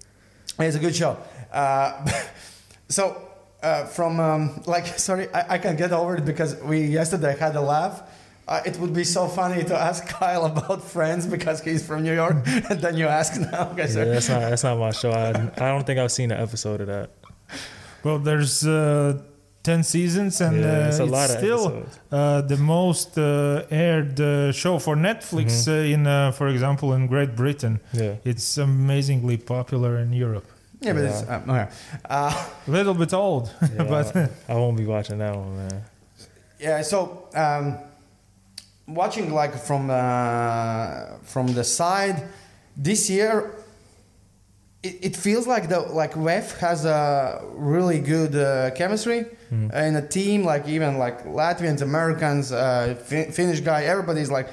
It's 0.58 0.76
a 0.76 0.78
good 0.80 0.94
show. 0.94 1.16
Uh, 1.52 2.06
so 2.88 3.20
uh, 3.62 3.84
from 3.86 4.20
um, 4.20 4.62
like 4.66 4.86
sorry, 4.98 5.26
I, 5.34 5.54
I 5.54 5.58
can 5.58 5.74
get 5.76 5.90
over 5.92 6.16
it 6.16 6.24
because 6.24 6.54
we 6.62 6.82
yesterday 6.82 7.36
had 7.36 7.56
a 7.56 7.60
laugh. 7.60 8.02
Uh, 8.48 8.60
it 8.64 8.76
would 8.78 8.92
be 8.94 9.02
so 9.04 9.26
funny 9.26 9.64
to 9.64 9.74
ask 9.76 10.06
Kyle 10.18 10.44
about 10.46 10.80
Friends 10.82 11.26
because 11.26 11.60
he's 11.62 11.84
from 11.84 12.02
New 12.04 12.14
York, 12.14 12.36
and 12.70 12.80
then 12.80 12.96
you 12.96 13.06
ask 13.08 13.40
now. 13.40 13.70
Okay, 13.72 13.88
Yeah, 13.88 14.04
that's 14.04 14.28
not 14.28 14.40
that's 14.40 14.62
not 14.64 14.78
my 14.78 14.92
show. 14.92 15.10
I, 15.10 15.30
I 15.64 15.68
don't 15.72 15.84
think 15.86 15.98
I've 15.98 16.12
seen 16.12 16.30
an 16.30 16.40
episode 16.40 16.80
of 16.82 16.86
that. 16.86 17.10
well, 18.04 18.18
there's 18.20 18.64
uh, 18.64 19.18
ten 19.64 19.82
seasons, 19.82 20.40
and 20.40 20.56
yeah, 20.60 20.84
uh, 20.84 20.88
it's 20.88 21.00
a 21.00 21.04
lot 21.04 21.28
of 21.30 21.38
still 21.38 21.82
uh, 22.12 22.40
the 22.42 22.56
most 22.56 23.18
uh, 23.18 23.64
aired 23.70 24.20
uh, 24.20 24.52
show 24.52 24.78
for 24.78 24.94
Netflix. 24.96 25.66
Mhm. 25.66 25.68
Uh, 25.68 25.94
in, 25.94 26.06
uh, 26.06 26.30
for 26.32 26.46
example, 26.48 26.94
in 26.94 27.08
Great 27.08 27.34
Britain, 27.34 27.80
Yeah. 27.92 28.14
it's 28.24 28.58
amazingly 28.58 29.38
popular 29.38 29.98
in 29.98 30.12
Europe. 30.12 30.46
yeah, 30.80 30.92
but 30.94 31.02
it's 31.04 31.22
uh, 31.22 31.40
okay. 31.50 31.66
Uh, 32.08 32.30
A 32.68 32.70
little 32.70 32.94
bit 32.94 33.12
old, 33.12 33.50
Yeah, 33.74 33.84
but 33.88 34.14
I, 34.16 34.28
I 34.48 34.54
won't 34.54 34.76
be 34.76 34.84
watching 34.86 35.18
that 35.18 35.34
one, 35.34 35.56
man. 35.56 35.82
yeah. 36.60 36.82
So 36.82 36.98
um, 37.34 37.78
watching 38.86 39.32
like 39.32 39.54
from 39.54 39.90
uh, 39.90 41.18
from 41.22 41.54
the 41.54 41.64
side 41.64 42.28
this 42.76 43.10
year. 43.10 43.52
It, 44.82 44.98
it 45.02 45.16
feels 45.16 45.46
like 45.46 45.68
the 45.68 45.80
like 45.80 46.12
VEF 46.14 46.58
has 46.58 46.84
a 46.84 47.40
really 47.54 47.98
good 47.98 48.36
uh, 48.36 48.70
chemistry. 48.72 49.26
Mm. 49.50 49.72
in 49.74 49.94
a 49.94 50.06
team 50.06 50.42
like 50.42 50.66
even 50.66 50.98
like 50.98 51.24
Latvians, 51.24 51.80
Americans, 51.80 52.50
uh, 52.50 52.96
fin- 53.04 53.30
Finnish 53.30 53.60
guy, 53.60 53.84
everybody's 53.84 54.28
like 54.28 54.48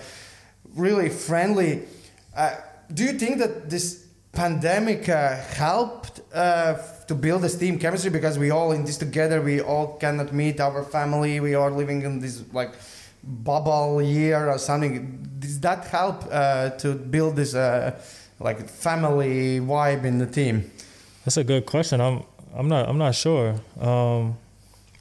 really 0.76 1.10
friendly. 1.10 1.84
Uh, 2.36 2.56
do 2.93 3.04
you 3.04 3.13
think 3.13 3.39
that 3.39 3.69
this 3.72 4.06
pandemic 4.34 5.10
uh, 5.10 5.36
helped 5.36 6.22
uh, 6.34 6.76
to 7.08 7.15
build 7.15 7.41
this 7.41 7.56
team 7.58 7.80
chemistry 7.80 8.12
because 8.12 8.38
we 8.38 8.52
all 8.52 8.72
in 8.72 8.86
this 8.86 8.98
together? 8.98 9.41
We 9.41 9.62
all 9.62 9.98
cannot 9.98 10.32
meet 10.32 10.60
our 10.60 10.84
family. 10.84 11.39
We 11.39 11.56
are 11.56 11.72
living 11.72 12.04
in 12.04 12.19
this 12.19 12.43
like 12.54 12.74
bubble 13.24 14.02
year 14.02 14.50
or 14.50 14.58
something. 14.58 15.28
Does 15.40 15.60
that 15.62 15.86
help 15.88 16.24
uh, 16.32 16.72
to 16.72 16.94
build 16.94 17.36
this 17.36 17.56
uh, 17.56 18.00
like 18.40 18.68
family 18.70 19.60
vibe 19.60 20.06
in 20.06 20.18
the 20.18 20.28
team? 20.28 20.70
That's 21.26 21.38
a 21.38 21.44
good 21.44 21.66
question. 21.66 22.02
I'm 22.02 22.24
I'm 22.56 22.68
not 22.68 22.88
I'm 22.90 22.98
not 22.98 23.16
sure. 23.16 23.56
Um, 23.80 24.38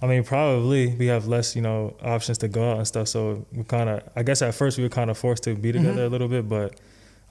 I 0.01 0.07
mean, 0.07 0.25
probably 0.25 0.95
we 0.97 1.07
have 1.07 1.29
less, 1.29 1.55
you 1.55 1.63
know, 1.63 1.95
options 2.03 2.39
to 2.39 2.49
go 2.49 2.73
out 2.73 2.79
and 2.79 2.87
stuff. 2.89 3.07
So 3.07 3.47
we 3.53 3.63
kind 3.63 3.89
of, 3.89 4.03
I 4.17 4.25
guess 4.25 4.43
at 4.43 4.53
first 4.53 4.77
we 4.77 4.83
were 4.83 4.91
kind 4.91 5.11
of 5.11 5.17
forced 5.17 5.45
to 5.45 5.55
be 5.55 5.71
together 5.71 6.05
a 6.05 6.09
little 6.09 6.27
bit, 6.27 6.49
but 6.49 6.75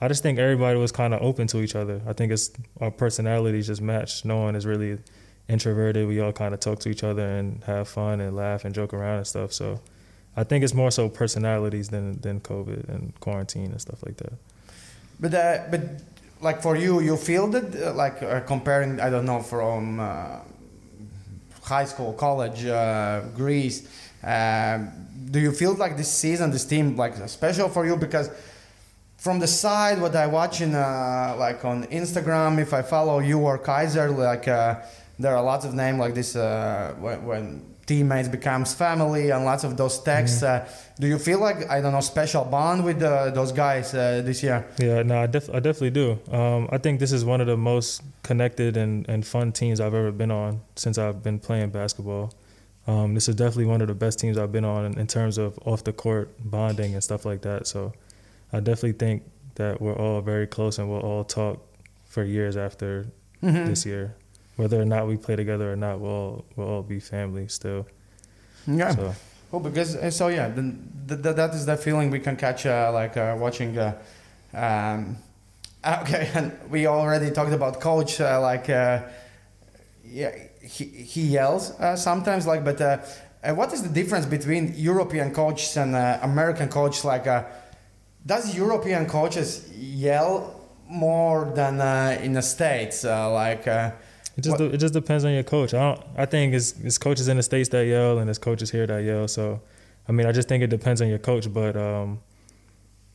I 0.00 0.08
just 0.08 0.22
think 0.22 0.38
everybody 0.38 0.78
was 0.78 0.90
kind 0.90 1.12
of 1.12 1.20
open 1.20 1.46
to 1.48 1.58
each 1.58 1.76
other. 1.76 2.00
I 2.06 2.14
think 2.14 2.32
it's 2.32 2.50
our 2.80 2.90
personalities 2.90 3.66
just 3.66 3.82
matched. 3.82 4.24
No 4.24 4.38
one 4.38 4.56
is 4.56 4.64
really 4.64 4.98
introverted. 5.48 6.08
We 6.08 6.20
all 6.20 6.32
kind 6.32 6.54
of 6.54 6.60
talk 6.60 6.78
to 6.80 6.88
each 6.88 7.04
other 7.04 7.26
and 7.26 7.62
have 7.64 7.88
fun 7.88 8.22
and 8.22 8.34
laugh 8.34 8.64
and 8.64 8.74
joke 8.74 8.94
around 8.94 9.18
and 9.18 9.26
stuff. 9.26 9.52
So 9.52 9.78
I 10.36 10.44
think 10.44 10.64
it's 10.64 10.74
more 10.74 10.90
so 10.90 11.08
personalities 11.08 11.88
than 11.88 12.20
than 12.20 12.40
COVID 12.40 12.88
and 12.88 13.12
quarantine 13.20 13.70
and 13.70 13.80
stuff 13.80 14.02
like 14.04 14.16
that. 14.16 14.32
But 15.20 15.34
uh, 15.34 15.58
but 15.70 15.80
like 16.40 16.62
for 16.62 16.76
you, 16.76 17.00
you 17.00 17.16
feel 17.16 17.48
that 17.48 17.74
uh, 17.76 17.92
like 17.94 18.22
uh, 18.22 18.40
comparing 18.40 19.00
I 19.00 19.10
don't 19.10 19.26
know 19.26 19.42
from 19.42 20.00
uh, 20.00 20.40
high 21.62 21.84
school, 21.84 22.12
college, 22.14 22.64
uh, 22.64 23.22
Greece. 23.36 23.88
Um 24.24 24.90
do 25.30 25.40
you 25.40 25.52
feel 25.52 25.74
like 25.74 25.96
this 25.96 26.12
season, 26.12 26.50
this 26.50 26.66
team, 26.66 26.96
like 26.96 27.14
special 27.28 27.68
for 27.68 27.86
you 27.86 27.96
because? 27.96 28.30
From 29.16 29.38
the 29.38 29.46
side, 29.46 30.00
what 30.00 30.16
I 30.16 30.26
watch 30.26 30.60
in 30.60 30.74
uh, 30.74 31.36
like 31.38 31.64
on 31.64 31.84
Instagram, 31.84 32.58
if 32.58 32.74
I 32.74 32.82
follow 32.82 33.20
you 33.20 33.38
or 33.38 33.56
Kaiser, 33.56 34.10
like 34.10 34.46
there 34.46 35.36
are 35.36 35.42
lots 35.44 35.64
of 35.64 35.74
names 35.74 36.00
like 36.00 36.14
this 36.14 36.34
when, 36.34 37.24
when 37.24 37.71
teammates 37.86 38.28
becomes 38.28 38.74
family 38.74 39.30
and 39.30 39.44
lots 39.44 39.64
of 39.64 39.76
those 39.76 39.98
texts. 40.02 40.42
Uh, 40.42 40.66
do 41.00 41.06
you 41.06 41.18
feel 41.18 41.40
like 41.40 41.68
I 41.68 41.80
don't 41.80 41.92
know 41.92 42.00
special 42.00 42.44
bond 42.44 42.84
with 42.84 43.02
uh, 43.02 43.30
those 43.30 43.52
guys 43.52 43.92
uh, 43.94 44.22
this 44.24 44.42
year? 44.42 44.64
Yeah, 44.78 45.02
no, 45.02 45.18
I, 45.22 45.26
def- 45.26 45.50
I 45.50 45.60
definitely 45.60 45.90
do. 45.90 46.18
Um, 46.30 46.68
I 46.70 46.78
think 46.78 47.00
this 47.00 47.12
is 47.12 47.24
one 47.24 47.40
of 47.40 47.46
the 47.46 47.56
most 47.56 48.02
connected 48.22 48.76
and, 48.76 49.08
and 49.08 49.26
fun 49.26 49.52
teams 49.52 49.80
I've 49.80 49.94
ever 49.94 50.12
been 50.12 50.30
on 50.30 50.60
since 50.76 50.96
I've 50.98 51.22
been 51.22 51.38
playing 51.38 51.70
basketball. 51.70 52.32
Um, 52.86 53.14
this 53.14 53.28
is 53.28 53.34
definitely 53.36 53.66
one 53.66 53.80
of 53.80 53.88
the 53.88 53.94
best 53.94 54.18
teams 54.18 54.36
I've 54.38 54.52
been 54.52 54.64
on 54.64 54.84
in, 54.86 54.98
in 54.98 55.06
terms 55.06 55.38
of 55.38 55.58
off 55.64 55.84
the 55.84 55.92
court 55.92 56.30
bonding 56.44 56.94
and 56.94 57.02
stuff 57.02 57.24
like 57.24 57.42
that. 57.42 57.66
So 57.66 57.92
I 58.52 58.58
definitely 58.60 58.92
think 58.92 59.22
that 59.56 59.80
we're 59.80 59.94
all 59.96 60.20
very 60.20 60.46
close 60.46 60.78
and 60.78 60.90
we'll 60.90 61.00
all 61.00 61.24
talk 61.24 61.60
for 62.06 62.22
years 62.24 62.56
after 62.56 63.06
Mhm. 63.42 63.66
this 63.66 63.84
year. 63.86 64.14
Whether 64.62 64.80
or 64.80 64.84
not 64.84 65.08
we 65.08 65.16
play 65.16 65.34
together 65.34 65.72
or 65.72 65.74
not, 65.74 65.98
we'll 65.98 66.10
all, 66.12 66.44
we'll 66.54 66.68
all 66.68 66.82
be 66.82 67.00
family 67.00 67.48
still. 67.48 67.84
Yeah. 68.64 68.94
So 68.94 69.14
Well, 69.50 69.60
because 69.60 69.96
uh, 69.96 70.08
so 70.12 70.28
yeah, 70.28 70.50
then 70.50 70.88
th- 71.08 71.20
th- 71.20 71.34
that 71.34 71.52
is 71.52 71.66
the 71.66 71.76
feeling 71.76 72.12
we 72.12 72.20
can 72.20 72.36
catch 72.36 72.64
uh, 72.64 72.92
like 72.94 73.16
uh, 73.16 73.36
watching. 73.36 73.76
Uh, 73.76 73.98
um, 74.54 75.16
okay, 76.02 76.30
and 76.34 76.52
we 76.70 76.86
already 76.86 77.32
talked 77.32 77.52
about 77.52 77.80
coach. 77.80 78.20
Uh, 78.20 78.40
like, 78.40 78.70
uh, 78.70 79.00
yeah, 80.04 80.30
he, 80.60 80.84
he 80.84 81.22
yells 81.22 81.72
uh, 81.80 81.96
sometimes. 81.96 82.46
Like, 82.46 82.64
but 82.64 82.80
uh, 82.80 82.98
uh, 83.42 83.54
what 83.54 83.72
is 83.72 83.82
the 83.82 83.88
difference 83.88 84.26
between 84.26 84.74
European 84.76 85.34
coaches 85.34 85.76
and 85.76 85.96
uh, 85.96 86.20
American 86.22 86.68
coaches? 86.68 87.04
Like, 87.04 87.26
uh, 87.26 87.46
does 88.24 88.54
European 88.54 89.06
coaches 89.06 89.68
yell 89.76 90.54
more 90.88 91.50
than 91.52 91.80
uh, 91.80 92.16
in 92.22 92.34
the 92.34 92.42
states? 92.42 93.04
Uh, 93.04 93.28
like. 93.32 93.66
It 94.42 94.48
just 94.48 94.60
What- 94.60 94.74
it 94.74 94.78
just 94.78 94.94
depends 94.94 95.24
on 95.24 95.32
your 95.32 95.44
coach. 95.44 95.72
I 95.72 95.78
don't, 95.94 96.00
I 96.16 96.26
think 96.26 96.52
it's 96.54 96.74
it's 96.82 96.98
coaches 96.98 97.28
in 97.28 97.36
the 97.36 97.42
states 97.44 97.68
that 97.70 97.86
yell 97.86 98.18
and 98.18 98.28
it's 98.28 98.38
coaches 98.38 98.70
here 98.72 98.86
that 98.88 99.04
yell. 99.04 99.28
So, 99.28 99.60
I 100.08 100.12
mean, 100.12 100.26
I 100.26 100.32
just 100.32 100.48
think 100.48 100.64
it 100.64 100.70
depends 100.70 101.00
on 101.00 101.08
your 101.08 101.18
coach. 101.18 101.52
But 101.52 101.76
um, 101.76 102.20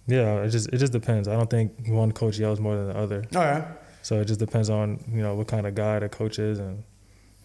yeah, 0.08 0.42
it 0.44 0.50
just 0.50 0.70
it 0.74 0.78
just 0.78 0.94
depends. 0.94 1.28
I 1.28 1.34
don't 1.36 1.50
think 1.50 1.74
one 1.88 2.12
coach 2.14 2.38
yells 2.40 2.60
more 2.60 2.76
than 2.78 2.88
the 2.88 2.98
other. 2.98 3.26
oh 3.36 3.42
yeah. 3.42 3.66
So 4.04 4.22
it 4.22 4.26
just 4.26 4.40
depends 4.40 4.70
on 4.70 5.04
you 5.12 5.22
know 5.22 5.36
what 5.36 5.48
kind 5.48 5.68
of 5.68 5.76
guy 5.76 6.00
the 6.00 6.08
coach 6.08 6.40
is 6.40 6.60
and 6.60 6.84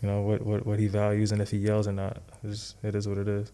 you 0.01 0.09
know 0.09 0.23
what 0.23 0.43
what, 0.47 0.65
what 0.65 0.79
he 0.79 0.87
values 0.87 1.33
and 1.33 1.43
if 1.43 1.51
he 1.51 1.57
yells 1.59 1.89
or 1.89 1.93
not. 1.93 2.23
It's, 2.45 2.77
it 2.85 2.95
is 2.95 3.09
what 3.09 3.19
it 3.19 3.27
is. 3.27 3.51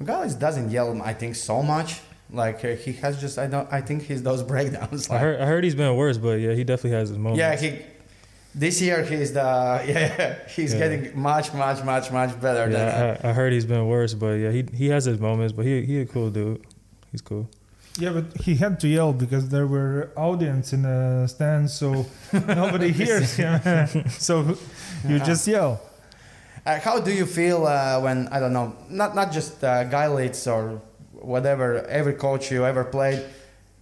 Miguelis 0.00 0.38
doesn't 0.38 0.70
yell, 0.70 1.00
I 1.02 1.12
think, 1.12 1.34
so 1.36 1.62
much. 1.62 2.00
Like 2.30 2.64
uh, 2.64 2.68
he 2.76 2.92
has 2.94 3.20
just, 3.20 3.38
I 3.38 3.46
don't, 3.46 3.70
I 3.72 3.80
think 3.80 4.02
he's 4.02 4.22
those 4.22 4.42
breakdowns. 4.42 5.08
I 5.10 5.18
heard 5.18 5.40
I 5.40 5.46
heard 5.46 5.62
he's 5.64 5.74
been 5.76 5.94
worse, 5.96 6.18
but 6.18 6.40
yeah, 6.40 6.52
he 6.54 6.64
definitely 6.64 6.98
has 6.98 7.08
his 7.10 7.18
moments. 7.18 7.38
yeah, 7.38 7.56
he. 7.56 7.78
This 8.58 8.80
year 8.80 9.04
he's 9.04 9.32
the 9.32 9.40
yeah 9.86 10.34
he's 10.56 10.72
Yeah. 10.72 10.78
getting 10.80 11.20
much 11.20 11.52
much 11.52 11.84
much 11.84 12.10
much 12.10 12.32
better 12.40 12.64
than. 12.72 12.80
Yeah, 12.88 13.16
I, 13.22 13.28
I 13.28 13.32
heard 13.32 13.52
he's 13.52 13.66
been 13.66 13.86
worse, 13.86 14.14
but 14.14 14.34
yeah, 14.42 14.50
he 14.50 14.64
he 14.74 14.88
has 14.94 15.04
his 15.04 15.18
moments, 15.20 15.52
but 15.52 15.64
he 15.66 15.84
he 15.84 16.00
a 16.00 16.06
cool 16.06 16.30
dude. 16.30 16.60
He's 17.12 17.20
cool. 17.22 17.44
Yeah, 17.98 18.12
but 18.12 18.24
he 18.46 18.56
had 18.56 18.78
to 18.80 18.88
yell 18.88 19.12
because 19.12 19.48
there 19.48 19.66
were 19.66 20.10
audience 20.16 20.72
in 20.76 20.82
the 20.82 21.26
stands, 21.28 21.72
so 21.74 22.06
nobody 22.32 22.92
hears 22.92 23.36
him. 23.36 23.60
so 24.28 24.40
you 25.08 25.16
Yeah. 25.16 25.24
just 25.24 25.46
yell. 25.48 25.80
Uh, 26.66 26.80
how 26.80 26.98
do 27.00 27.12
you 27.12 27.26
feel 27.26 27.66
uh, 27.66 28.00
when 28.00 28.26
I 28.28 28.40
don't 28.40 28.52
know, 28.52 28.74
not 28.90 29.14
not 29.14 29.32
just 29.32 29.62
uh, 29.64 29.84
guy 29.84 30.08
leads 30.08 30.46
or 30.46 30.80
whatever, 31.12 31.84
every 31.88 32.14
coach 32.14 32.50
you 32.50 32.64
ever 32.66 32.84
played? 32.84 33.20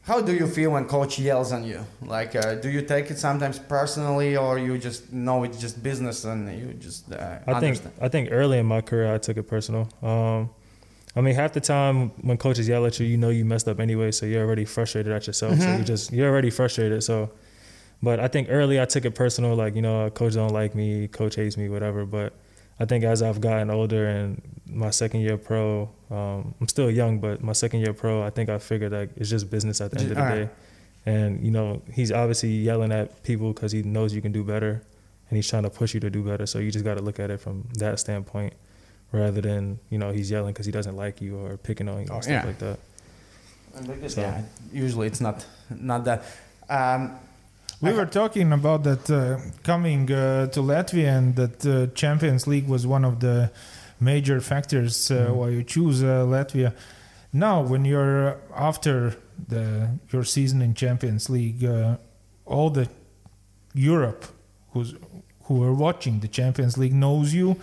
How 0.05 0.21
do 0.21 0.35
you 0.35 0.47
feel 0.47 0.71
when 0.73 0.85
coach 0.85 1.19
yells 1.19 1.51
on 1.51 1.65
you? 1.65 1.81
Like, 2.03 2.37
uh, 2.37 2.57
do 2.57 2.69
you 2.69 2.83
take 2.83 3.11
it 3.11 3.19
sometimes 3.19 3.59
personally, 3.59 4.37
or 4.37 4.59
you 4.59 4.77
just 4.77 5.11
know 5.13 5.45
it's 5.45 5.59
just 5.59 5.83
business 5.83 6.25
and 6.25 6.47
you 6.61 6.75
just 6.75 7.11
uh, 7.11 7.39
I 7.47 7.59
think? 7.59 7.81
I 8.03 8.09
think 8.09 8.29
early 8.31 8.59
in 8.59 8.67
my 8.67 8.83
career 8.83 9.15
I 9.15 9.19
took 9.19 9.39
it 9.39 9.45
personal. 9.45 9.89
Um, 10.03 10.51
I 11.17 11.23
mean, 11.23 11.35
half 11.35 11.53
the 11.55 11.61
time 11.61 12.11
when 12.21 12.37
coaches 12.37 12.69
yell 12.69 12.85
at 12.85 13.01
you, 13.01 13.07
you 13.07 13.17
know 13.17 13.31
you 13.31 13.47
messed 13.47 13.67
up 13.67 13.81
anyway, 13.81 14.11
so 14.11 14.27
you're 14.27 14.45
already 14.45 14.67
frustrated 14.67 15.11
at 15.11 15.27
yourself. 15.27 15.59
So 15.61 15.69
Mhm. 15.71 15.79
you 15.79 15.85
just 15.85 16.13
you're 16.13 16.29
already 16.29 16.51
frustrated. 16.51 17.03
So, 17.03 17.31
but 18.03 18.21
I 18.21 18.29
think 18.29 18.49
early 18.51 18.79
I 18.79 18.85
took 18.85 19.07
it 19.07 19.15
personal, 19.15 19.55
like 19.57 19.75
you 19.75 19.81
know, 19.83 20.11
coach 20.11 20.35
don't 20.35 20.53
like 20.53 20.75
me, 20.75 21.09
coach 21.09 21.37
hates 21.37 21.57
me, 21.57 21.71
whatever. 21.71 22.05
But 22.05 22.35
I 22.81 22.85
think 22.87 23.05
as 23.05 23.23
I've 23.23 23.41
gotten 23.41 23.71
older 23.71 24.07
and 24.09 24.43
my 24.67 24.91
second 24.91 25.21
year 25.21 25.37
pro, 25.37 25.89
um, 26.11 26.55
I'm 26.61 26.69
still 26.69 26.91
young, 26.91 27.21
but 27.21 27.43
my 27.43 27.53
second 27.53 27.81
year 27.81 27.93
pro, 27.93 28.23
I 28.23 28.31
think 28.31 28.49
I 28.51 28.59
figured 28.59 28.93
like 28.93 29.11
it's 29.17 29.31
just 29.31 29.49
business 29.51 29.81
at 29.81 29.91
the 29.93 30.01
end 30.01 30.11
of 30.11 30.17
the 30.17 30.23
Alright. 30.23 30.47
day. 30.49 30.53
And 31.07 31.45
you 31.45 31.51
know, 31.51 31.83
he's 31.93 32.11
obviously 32.11 32.49
yelling 32.51 32.91
at 32.93 33.23
people 33.23 33.53
because 33.53 33.71
he 33.73 33.83
knows 33.83 34.15
you 34.15 34.23
can 34.23 34.33
do 34.33 34.43
better, 34.43 34.83
and 35.29 35.37
he's 35.37 35.49
trying 35.49 35.63
to 35.65 35.71
push 35.71 35.95
you 35.95 36.01
to 36.01 36.11
do 36.11 36.23
better. 36.23 36.47
So 36.47 36.59
you 36.59 36.71
just 36.73 36.85
got 36.85 36.95
to 36.97 37.03
look 37.03 37.21
at 37.21 37.31
it 37.31 37.41
from 37.41 37.69
that 37.75 38.01
standpoint, 38.01 38.55
rather 39.13 39.41
than 39.43 39.79
you 39.91 39.99
know 39.99 40.11
he's 40.13 40.31
yelling 40.31 40.53
because 40.55 40.65
he 40.67 40.73
doesn't 40.73 40.97
like 40.97 41.21
you 41.21 41.37
or 41.37 41.57
picking 41.59 41.89
on 41.89 42.01
you 42.03 42.09
Oh, 42.11 42.15
and 42.17 42.25
stuff 42.25 42.33
yeah. 42.43 42.47
like 42.47 42.59
that. 42.59 42.79
Because, 43.87 44.15
So- 44.15 44.23
yeah, 44.23 44.43
usually 44.73 45.07
it's 45.07 45.21
not 45.21 45.45
not 45.71 46.05
that. 46.07 46.25
Um, 46.71 47.19
We 47.85 47.93
were 47.93 48.07
talking 48.07 48.53
about 48.53 48.83
that 48.85 49.11
uh, 49.11 49.39
coming 49.63 50.11
uh, 50.11 50.47
to 50.55 50.61
Latvia, 50.61 51.09
and 51.19 51.37
that 51.37 51.67
uh, 51.67 51.87
Champions 51.95 52.47
League 52.47 52.69
was 52.69 52.87
one 52.87 53.05
of 53.05 53.19
the 53.21 53.51
major 54.01 54.41
factors 54.41 55.11
uh, 55.11 55.15
Mhm. 55.15 55.35
why 55.39 55.49
you 55.57 55.63
choose 55.65 56.03
uh, 56.03 56.25
Latvia. 56.35 56.73
Now, 57.33 57.57
when 57.63 57.85
you're 57.85 58.29
uh, 58.29 58.69
after 58.71 58.95
the 59.49 59.65
your 60.13 60.25
season 60.25 60.63
in 60.63 60.75
Champions 60.75 61.29
League, 61.31 61.65
uh, 61.65 61.97
all 62.47 62.71
the 62.71 62.87
Europe 63.75 64.25
who's 64.73 64.95
who 65.47 65.63
are 65.63 65.75
watching 65.75 66.21
the 66.21 66.29
Champions 66.29 66.77
League 66.79 66.95
knows 66.95 67.35
you. 67.35 67.57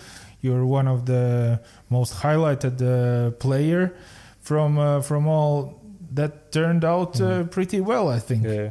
You're 0.43 0.65
one 0.65 0.87
of 0.91 1.05
the 1.05 1.59
most 1.89 2.13
highlighted 2.23 2.75
uh, 2.81 3.31
player 3.31 3.93
from 4.39 4.77
uh, 4.77 5.01
from 5.01 5.27
all 5.27 5.79
that 6.15 6.51
turned 6.51 6.83
out 6.83 7.21
uh, 7.21 7.23
Mhm. 7.43 7.49
pretty 7.51 7.79
well, 7.81 8.07
I 8.17 8.19
think. 8.19 8.43
Yeah, 8.45 8.69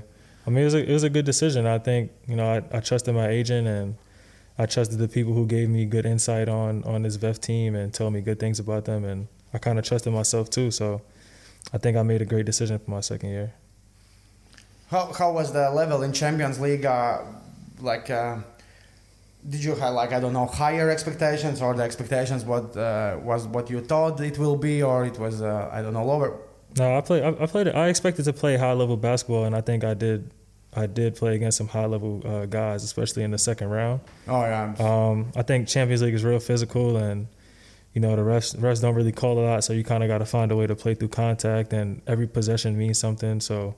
I 0.50 0.52
mean 0.52 0.62
it 0.62 0.64
was 0.64 0.74
a 0.74 0.90
it 0.90 0.92
was 0.92 1.04
a 1.04 1.10
good 1.10 1.24
decision. 1.24 1.64
I 1.64 1.78
think 1.78 2.10
you 2.26 2.34
know 2.34 2.44
I, 2.54 2.76
I 2.76 2.80
trusted 2.80 3.14
my 3.14 3.28
agent 3.28 3.68
and 3.68 3.94
I 4.58 4.66
trusted 4.66 4.98
the 4.98 5.06
people 5.06 5.32
who 5.32 5.46
gave 5.46 5.68
me 5.68 5.84
good 5.84 6.04
insight 6.04 6.48
on 6.48 6.82
on 6.82 7.02
this 7.02 7.16
VEF 7.16 7.40
team 7.40 7.76
and 7.76 7.94
told 7.94 8.12
me 8.12 8.20
good 8.20 8.40
things 8.40 8.58
about 8.58 8.84
them, 8.84 9.04
and 9.04 9.28
I 9.54 9.58
kind 9.58 9.78
of 9.78 9.84
trusted 9.84 10.12
myself 10.12 10.50
too. 10.50 10.72
So 10.72 11.02
I 11.72 11.78
think 11.78 11.96
I 11.96 12.02
made 12.02 12.20
a 12.20 12.24
great 12.24 12.46
decision 12.46 12.80
for 12.80 12.90
my 12.90 13.00
second 13.00 13.30
year. 13.30 13.52
How 14.88 15.12
how 15.12 15.30
was 15.30 15.52
the 15.52 15.70
level 15.70 16.02
in 16.02 16.12
Champions 16.12 16.58
League? 16.58 16.84
Uh, 16.84 17.18
like, 17.80 18.10
uh, 18.10 18.38
did 19.48 19.62
you 19.62 19.76
have 19.76 19.94
like 19.94 20.12
I 20.12 20.18
don't 20.18 20.32
know 20.32 20.46
higher 20.46 20.90
expectations 20.90 21.62
or 21.62 21.74
the 21.74 21.84
expectations 21.84 22.44
what 22.44 22.76
uh, 22.76 23.18
was 23.22 23.46
what 23.46 23.70
you 23.70 23.80
thought 23.82 24.20
it 24.20 24.36
will 24.36 24.56
be 24.56 24.82
or 24.82 25.06
it 25.06 25.16
was 25.16 25.42
uh, 25.42 25.70
I 25.72 25.80
don't 25.80 25.94
know 25.94 26.04
lower? 26.04 26.30
No, 26.76 26.98
I 26.98 27.00
played. 27.02 27.22
I, 27.22 27.28
I 27.44 27.46
played. 27.46 27.68
I 27.68 27.86
expected 27.86 28.24
to 28.24 28.32
play 28.32 28.56
high 28.56 28.72
level 28.72 28.96
basketball, 28.96 29.44
and 29.44 29.54
I 29.54 29.60
think 29.60 29.84
I 29.84 29.94
did. 29.94 30.30
I 30.74 30.87
did 30.87 31.16
play 31.16 31.35
against 31.35 31.59
some 31.59 31.68
high 31.68 31.87
level 31.87 32.22
uh, 32.24 32.46
guys, 32.46 32.85
especially 32.85 33.24
in 33.24 33.33
the 33.33 33.38
second 33.38 33.68
round. 33.70 34.00
Oh 34.28 34.42
yeah, 34.42 34.74
Um, 34.78 35.33
I 35.35 35.42
think 35.42 35.66
Champions 35.68 36.02
League 36.02 36.14
is 36.14 36.22
real 36.24 36.38
physical, 36.38 36.96
and 36.96 37.26
you 37.92 38.00
know 38.00 38.14
the 38.14 38.22
refs 38.22 38.56
refs 38.56 38.80
don't 38.80 38.94
really 38.94 39.11
call 39.12 39.38
a 39.38 39.44
lot, 39.44 39.64
so 39.64 39.72
you 39.72 39.83
kind 39.83 40.02
of 40.04 40.09
got 40.09 40.18
to 40.18 40.26
find 40.26 40.52
a 40.52 40.56
way 40.56 40.66
to 40.68 40.76
play 40.76 40.94
through 40.94 41.09
contact, 41.09 41.72
and 41.72 42.02
every 42.06 42.28
possession 42.28 42.78
means 42.78 42.98
something. 43.00 43.40
So, 43.40 43.74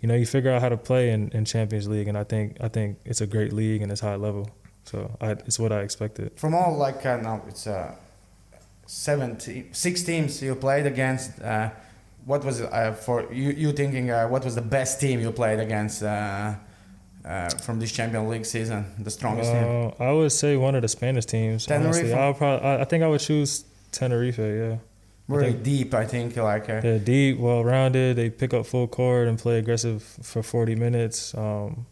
you 0.00 0.06
know, 0.08 0.14
you 0.14 0.24
figure 0.24 0.52
out 0.52 0.62
how 0.62 0.68
to 0.68 0.76
play 0.76 1.10
in, 1.10 1.30
in 1.30 1.44
Champions 1.44 1.88
League, 1.88 2.06
and 2.06 2.16
I 2.16 2.22
think 2.24 2.58
I 2.60 2.68
think 2.68 2.98
it's 3.04 3.20
a 3.20 3.26
great 3.26 3.52
league 3.52 3.82
and 3.82 3.90
it's 3.90 4.00
high 4.00 4.14
level. 4.14 4.50
So 4.84 5.10
I, 5.20 5.32
it's 5.32 5.58
what 5.58 5.72
I 5.72 5.80
expected. 5.80 6.32
from 6.36 6.54
all 6.54 6.76
like 6.76 7.04
uh, 7.04 7.16
now 7.16 7.42
it's 7.48 7.66
uh, 7.66 7.94
seven 8.86 9.36
te- 9.36 9.66
six 9.72 10.02
teams 10.04 10.40
you 10.42 10.54
played 10.54 10.86
against. 10.86 11.40
Uh, 11.42 11.70
what 12.30 12.44
was 12.44 12.60
uh, 12.60 12.92
for 12.92 13.30
you? 13.32 13.50
You 13.50 13.72
thinking 13.72 14.10
uh, 14.10 14.28
what 14.28 14.44
was 14.44 14.54
the 14.54 14.62
best 14.76 15.00
team 15.00 15.20
you 15.20 15.32
played 15.32 15.58
against? 15.58 16.02
Uh, 16.02 16.54
uh, 17.22 17.50
from 17.66 17.78
this 17.78 17.92
Champions 17.92 18.30
League 18.30 18.46
season, 18.46 18.86
the 18.98 19.10
strongest 19.10 19.50
team. 19.52 19.62
Uh, 19.98 20.04
I 20.08 20.10
would 20.12 20.32
say 20.32 20.56
one 20.56 20.74
of 20.74 20.80
the 20.82 20.88
Spanish 20.88 21.26
teams. 21.26 21.68
Honestly, 21.70 22.04
Tenerife? 22.04 22.18
I 22.18 22.28
would 22.28 22.36
probably. 22.38 22.66
I, 22.66 22.80
I 22.80 22.84
think 22.84 23.04
I 23.04 23.08
would 23.08 23.20
choose 23.20 23.64
Tenerife. 23.92 24.38
Yeah. 24.38 24.76
Very 25.28 25.52
think- 25.52 25.62
deep, 25.62 25.92
I 25.92 26.06
think. 26.06 26.36
Like 26.36 26.70
uh, 26.70 26.80
Yeah, 26.82 26.98
deep, 26.98 27.38
well 27.38 27.62
rounded. 27.62 28.16
They 28.16 28.30
pick 28.30 28.54
up 28.54 28.64
full 28.64 28.88
court 28.88 29.28
and 29.28 29.38
play 29.38 29.58
aggressive 29.58 30.02
for 30.02 30.42
40 30.42 30.76
minutes. 30.76 31.34
Um, 31.34 31.86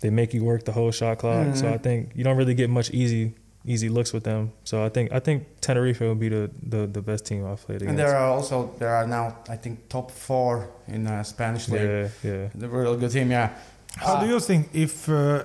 they 0.00 0.10
make 0.10 0.32
you 0.32 0.42
work 0.44 0.64
the 0.64 0.72
whole 0.72 0.90
shot 0.90 1.18
clock. 1.18 1.54
So 1.56 1.66
Mhm. 1.66 1.74
I 1.74 1.78
think 1.78 2.12
you 2.14 2.24
don't 2.24 2.36
really 2.36 2.54
get 2.54 2.70
much 2.70 2.90
easy 2.92 3.34
easy 3.66 3.88
looks 3.88 4.12
with 4.12 4.22
them. 4.24 4.50
So 4.64 4.84
I 4.86 4.88
think 4.88 5.12
I 5.12 5.20
think 5.20 5.44
Tenerife 5.60 6.00
will 6.00 6.14
be 6.14 6.28
the, 6.28 6.50
the, 6.68 6.86
the 6.86 7.02
best 7.02 7.24
team 7.26 7.44
I've 7.44 7.60
played 7.66 7.82
against. 7.82 7.90
And 7.90 7.98
there 7.98 8.16
are 8.16 8.30
also 8.30 8.70
there 8.78 8.94
are 8.94 9.06
now 9.06 9.36
I 9.48 9.56
think 9.56 9.88
top 9.88 10.10
four 10.10 10.68
in 10.88 11.06
uh, 11.06 11.22
Spanish 11.24 11.68
league. 11.68 11.82
yeah, 11.82 12.08
yeah. 12.30 12.48
The 12.54 12.68
real 12.68 12.96
good 12.96 13.10
team, 13.10 13.30
yeah. 13.30 13.50
How 13.96 14.20
do 14.20 14.26
Uh, 14.26 14.30
you 14.34 14.40
think 14.40 14.68
if 14.72 15.08
uh, 15.08 15.42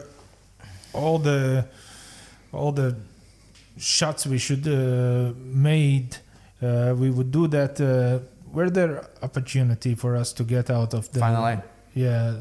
all 0.93 1.19
the 1.19 1.65
all 2.51 2.71
the 2.71 2.95
shots 3.77 4.25
we 4.27 4.37
should 4.37 4.67
uh, 4.67 5.33
made 5.45 6.17
uh, 6.61 6.93
we 6.97 7.09
would 7.09 7.31
do 7.31 7.47
that? 7.47 7.79
Uh, 7.81 8.19
were 8.53 8.69
there 8.69 9.01
opportunity 9.21 9.95
for 9.95 10.15
us 10.17 10.33
to 10.33 10.43
get 10.43 10.69
out 10.69 10.93
of 10.93 11.09
the 11.13 11.19
finally? 11.19 11.57
Yeah, 11.93 12.33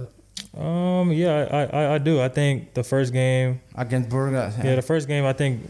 Um, 0.57 1.13
yeah, 1.13 1.47
I, 1.51 1.65
I, 1.65 1.95
I 1.95 1.99
do. 1.99 2.21
I 2.21 2.29
think 2.29 2.75
the 2.75 2.83
first 2.83 3.13
game, 3.13 3.61
against 3.75 4.09
Burgos. 4.09 4.55
yeah, 4.63 4.75
the 4.75 4.83
first 4.83 5.07
game, 5.07 5.25
I 5.25 5.33
think 5.33 5.61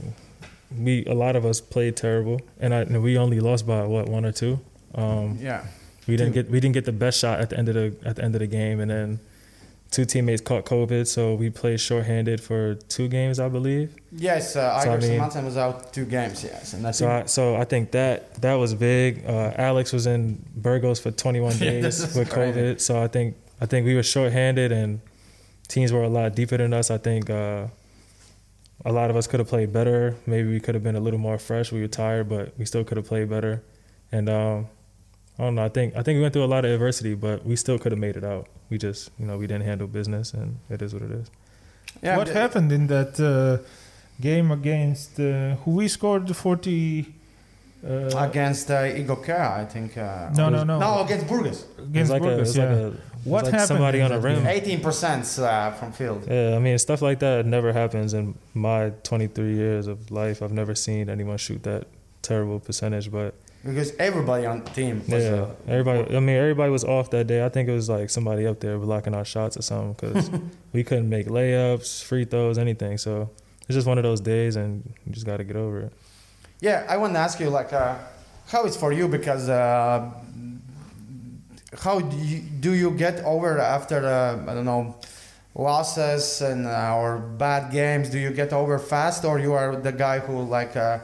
we 0.76 1.04
a 1.06 1.14
lot 1.14 1.36
of 1.36 1.44
us 1.44 1.60
played 1.60 1.96
terrible, 1.96 2.40
and 2.58 2.74
I 2.74 2.80
and 2.80 3.02
we 3.02 3.18
only 3.18 3.40
lost 3.40 3.66
by 3.66 3.84
what 3.84 4.08
one 4.08 4.24
or 4.24 4.32
two. 4.32 4.60
Um, 4.94 5.38
yeah. 5.40 5.64
we 6.06 6.16
didn't 6.16 6.32
get 6.32 6.50
we 6.50 6.60
didn't 6.60 6.74
get 6.74 6.86
the 6.86 6.92
best 6.92 7.20
shot 7.20 7.40
at 7.40 7.50
the 7.50 7.58
end 7.58 7.68
of 7.68 7.74
the 7.74 7.94
at 8.08 8.16
the 8.16 8.24
end 8.24 8.34
of 8.34 8.40
the 8.40 8.46
game, 8.46 8.80
and 8.80 8.90
then 8.90 9.20
two 9.90 10.04
teammates 10.04 10.40
caught 10.40 10.64
COVID, 10.64 11.06
so 11.06 11.34
we 11.34 11.50
played 11.50 11.80
shorthanded 11.80 12.40
for 12.40 12.76
two 12.88 13.08
games, 13.08 13.40
I 13.40 13.48
believe. 13.48 13.94
Yes, 14.12 14.54
uh, 14.56 14.80
So, 14.80 14.92
I 14.92 14.96
mean- 14.98 15.44
was 15.44 15.56
out 15.56 15.92
two 15.92 16.04
games. 16.04 16.44
Yes, 16.44 16.72
and 16.74 16.86
I 16.86 16.92
So 16.92 17.08
I, 17.10 17.24
so 17.26 17.56
I 17.56 17.64
think 17.64 17.90
that 17.90 18.34
that 18.40 18.54
was 18.54 18.74
big. 18.74 19.24
Uh, 19.26 19.52
Alex 19.56 19.92
was 19.92 20.06
in 20.06 20.44
Burgos 20.54 21.00
for 21.00 21.10
21 21.10 21.56
days 21.58 22.16
with 22.16 22.30
crazy. 22.30 22.60
COVID. 22.60 22.80
So 22.80 23.02
I 23.02 23.08
think 23.08 23.36
I 23.60 23.66
think 23.66 23.86
we 23.86 23.94
were 23.94 24.02
shorthanded 24.02 24.72
and 24.72 25.00
teams 25.68 25.92
were 25.92 26.02
a 26.02 26.08
lot 26.08 26.34
deeper 26.34 26.56
than 26.56 26.72
us. 26.72 26.90
I 26.90 26.98
think 26.98 27.30
uh, 27.30 27.66
a 28.84 28.92
lot 28.92 29.10
of 29.10 29.16
us 29.16 29.26
could 29.26 29.40
have 29.40 29.48
played 29.48 29.72
better. 29.72 30.16
Maybe 30.26 30.48
we 30.48 30.60
could 30.60 30.74
have 30.74 30.82
been 30.82 30.96
a 30.96 31.00
little 31.00 31.20
more 31.20 31.38
fresh. 31.38 31.70
We 31.72 31.80
were 31.80 31.88
tired, 31.88 32.28
but 32.28 32.58
we 32.58 32.64
still 32.64 32.84
could 32.84 32.96
have 32.96 33.06
played 33.06 33.28
better. 33.28 33.62
And 34.10 34.28
um, 34.28 34.68
I 35.38 35.44
don't 35.44 35.54
know. 35.54 35.64
I 35.64 35.68
think 35.68 35.94
I 35.96 36.02
think 36.02 36.16
we 36.16 36.22
went 36.22 36.32
through 36.32 36.44
a 36.44 36.52
lot 36.54 36.64
of 36.64 36.70
adversity, 36.70 37.14
but 37.14 37.44
we 37.44 37.56
still 37.56 37.78
could 37.78 37.92
have 37.92 37.98
made 37.98 38.16
it 38.16 38.24
out. 38.24 38.48
We 38.70 38.78
just 38.78 39.10
you 39.18 39.26
know 39.26 39.38
we 39.38 39.46
didn't 39.46 39.64
handle 39.64 39.86
business, 39.86 40.34
and 40.34 40.58
it 40.68 40.82
is 40.82 40.92
what 40.92 41.02
it 41.02 41.10
is. 41.10 41.30
yeah, 42.02 42.16
what 42.16 42.28
happened 42.28 42.72
in 42.72 42.86
that 42.88 43.20
uh, 43.20 43.64
game 44.20 44.50
against 44.50 45.20
uh, 45.20 45.56
who 45.62 45.72
we 45.72 45.88
scored 45.88 46.26
the 46.26 46.34
40 46.34 47.06
uh, 47.82 48.10
against 48.18 48.70
uh, 48.70 48.84
Igor 48.84 49.22
Kara, 49.22 49.62
I 49.62 49.64
think. 49.64 49.96
Uh, 49.96 50.30
no 50.36 50.48
it 50.48 50.50
no 50.50 50.64
no 50.64 50.78
no, 50.78 51.04
against 51.04 51.26
Burgos. 51.26 51.64
Against 51.78 52.10
like 52.12 52.20
a, 52.20 52.24
Burgos, 52.24 52.56
yeah. 52.56 52.64
like 52.64 52.72
a, 52.72 52.86
it 52.86 52.90
was 52.90 52.98
What 53.24 53.44
like 53.44 53.52
happened 53.52 53.68
somebody 53.68 54.00
on 54.00 54.12
a 54.12 54.18
that 54.18 54.26
rim. 54.26 54.46
Eighteen 54.46 54.80
percent 54.80 55.38
uh, 55.38 55.72
from 55.72 55.92
field. 55.92 56.26
Yeah, 56.28 56.56
I 56.56 56.58
mean 56.58 56.78
stuff 56.78 57.02
like 57.02 57.18
that 57.20 57.44
never 57.46 57.72
happens 57.72 58.14
in 58.14 58.34
my 58.54 58.90
23 59.02 59.54
years 59.54 59.86
of 59.86 60.10
life. 60.10 60.42
I've 60.42 60.52
never 60.52 60.74
seen 60.74 61.10
anyone 61.10 61.36
shoot 61.36 61.62
that 61.64 61.86
terrible 62.22 62.60
percentage, 62.60 63.10
but 63.10 63.34
Because 63.64 63.92
everybody 63.98 64.46
on 64.46 64.64
the 64.64 64.70
team 64.70 65.00
was. 65.08 65.22
yeah, 65.24 65.30
uh, 65.42 65.54
everybody. 65.68 66.16
I 66.16 66.20
mean, 66.20 66.36
everybody 66.36 66.70
was 66.70 66.84
off 66.84 67.10
that 67.10 67.26
day. 67.26 67.44
I 67.44 67.48
think 67.50 67.68
it 67.68 67.72
was 67.72 67.88
like 67.90 68.08
somebody 68.10 68.46
up 68.46 68.60
there 68.60 68.78
blocking 68.78 69.14
our 69.14 69.24
shots 69.24 69.56
or 69.56 69.62
something 69.62 69.92
because 70.12 70.30
we 70.72 70.82
couldn't 70.82 71.08
make 71.10 71.26
layups, 71.26 72.02
free 72.02 72.24
throws, 72.24 72.56
anything. 72.56 72.96
So 72.98 73.28
it's 73.68 73.74
just 73.74 73.86
one 73.86 73.98
of 73.98 74.04
those 74.04 74.20
days, 74.20 74.56
and 74.56 74.82
you 75.06 75.12
just 75.12 75.26
got 75.26 75.36
to 75.38 75.44
get 75.44 75.56
over 75.56 75.80
it. 75.80 75.92
Yeah, 76.60 76.86
I 76.88 76.96
want 76.96 77.12
to 77.14 77.18
ask 77.18 77.38
you 77.40 77.50
like 77.50 77.72
uh, 77.72 77.96
how 78.48 78.64
it's 78.64 78.76
for 78.76 78.92
you 78.92 79.08
because 79.08 79.48
uh, 79.48 80.10
how 81.78 82.00
do 82.00 82.16
you, 82.16 82.40
do 82.40 82.72
you 82.74 82.90
get 82.92 83.22
over 83.24 83.58
after 83.58 84.04
uh, 84.06 84.50
I 84.50 84.54
don't 84.54 84.64
know 84.64 84.96
losses 85.54 86.40
and 86.42 86.66
uh, 86.66 86.96
or 86.96 87.18
bad 87.18 87.72
games? 87.72 88.10
Do 88.10 88.18
you 88.18 88.30
get 88.30 88.52
over 88.52 88.78
fast, 88.78 89.24
or 89.24 89.38
you 89.38 89.52
are 89.52 89.76
the 89.76 89.92
guy 89.92 90.18
who 90.20 90.42
like 90.42 90.76
uh, 90.76 90.98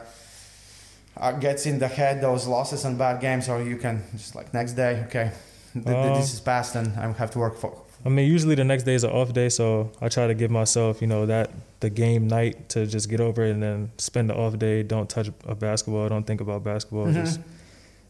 uh, 1.17 1.31
gets 1.33 1.65
in 1.65 1.79
the 1.79 1.87
head 1.87 2.21
those 2.21 2.47
losses 2.47 2.85
and 2.85 2.97
bad 2.97 3.21
games, 3.21 3.49
or 3.49 3.61
you 3.61 3.77
can 3.77 4.03
just 4.13 4.35
like 4.35 4.53
next 4.53 4.73
day, 4.73 5.03
okay, 5.07 5.31
th- 5.73 5.85
th- 5.85 5.95
Uh, 5.97 6.15
this 6.17 6.33
is 6.33 6.39
past 6.39 6.75
and 6.75 6.87
I 6.97 7.11
have 7.13 7.31
to 7.31 7.39
work 7.39 7.57
for. 7.57 7.73
I 8.05 8.09
mean, 8.09 8.31
usually 8.31 8.55
the 8.55 8.63
next 8.63 8.83
day 8.83 8.93
is 8.93 9.03
an 9.03 9.09
off 9.11 9.33
day, 9.33 9.49
so 9.49 9.91
I 9.99 10.07
try 10.07 10.27
to 10.27 10.35
give 10.35 10.51
myself, 10.51 11.01
you 11.01 11.07
know, 11.07 11.25
that 11.25 11.49
the 11.79 11.89
game 11.89 12.27
night 12.27 12.69
to 12.69 12.85
just 12.85 13.09
get 13.09 13.19
over 13.19 13.43
it 13.43 13.51
and 13.51 13.61
then 13.61 13.91
spend 13.97 14.29
the 14.29 14.35
off 14.35 14.57
day. 14.59 14.83
Don't 14.83 15.09
touch 15.09 15.29
a 15.45 15.55
basketball. 15.55 16.07
Don't 16.07 16.25
think 16.25 16.39
about 16.41 16.63
basketball. 16.63 17.07
Mhm. 17.07 17.13
Just 17.25 17.39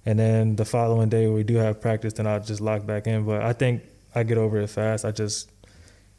and 0.08 0.18
then 0.18 0.56
the 0.56 0.64
following 0.64 1.10
day 1.10 1.28
we 1.28 1.44
do 1.44 1.56
have 1.56 1.82
practice, 1.82 2.14
then 2.14 2.26
I'll 2.28 2.40
just 2.40 2.62
lock 2.62 2.86
back 2.86 3.08
in. 3.08 3.26
But 3.26 3.42
I 3.44 3.52
think 3.52 3.84
I 4.16 4.24
get 4.24 4.38
over 4.38 4.58
it 4.58 4.70
fast. 4.70 5.04
I 5.04 5.12
just, 5.12 5.52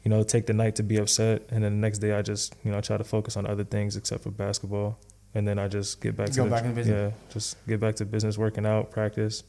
you 0.03 0.11
know, 0.11 0.21
take 0.21 0.45
the 0.45 0.53
night 0.53 0.75
to 0.75 0.83
be 0.83 0.97
upset, 0.97 1.41
and 1.49 1.63
then 1.63 1.71
the 1.71 1.87
next 1.87 1.97
day 1.97 2.13
I 2.13 2.21
just, 2.21 2.55
you 2.63 2.71
know, 2.71 2.81
try 2.81 2.97
to 2.97 3.03
focus 3.03 3.35
on 3.35 3.47
other 3.47 3.63
things 3.63 3.97
except 3.97 4.21
for 4.21 4.29
basketball, 4.29 4.99
and 5.33 5.47
then 5.47 5.57
I 5.57 5.67
just 5.67 6.01
get 6.01 6.15
back 6.15 6.31
Go 6.35 6.43
to 6.43 6.51
back 6.51 6.65
in 6.65 6.75
business. 6.75 7.13
yeah, 7.13 7.33
just 7.33 7.57
get 7.67 7.79
back 7.79 7.95
to 7.95 8.05
business, 8.05 8.37
working 8.37 8.63
out, 8.63 8.91
practice, 8.91 9.43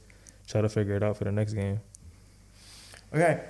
try 0.48 0.62
to 0.62 0.70
figure 0.70 0.96
it 0.96 1.03
out 1.03 1.18
for 1.18 1.24
the 1.24 1.33
next 1.33 1.53
game. 1.53 1.79
Okay. 3.14 3.44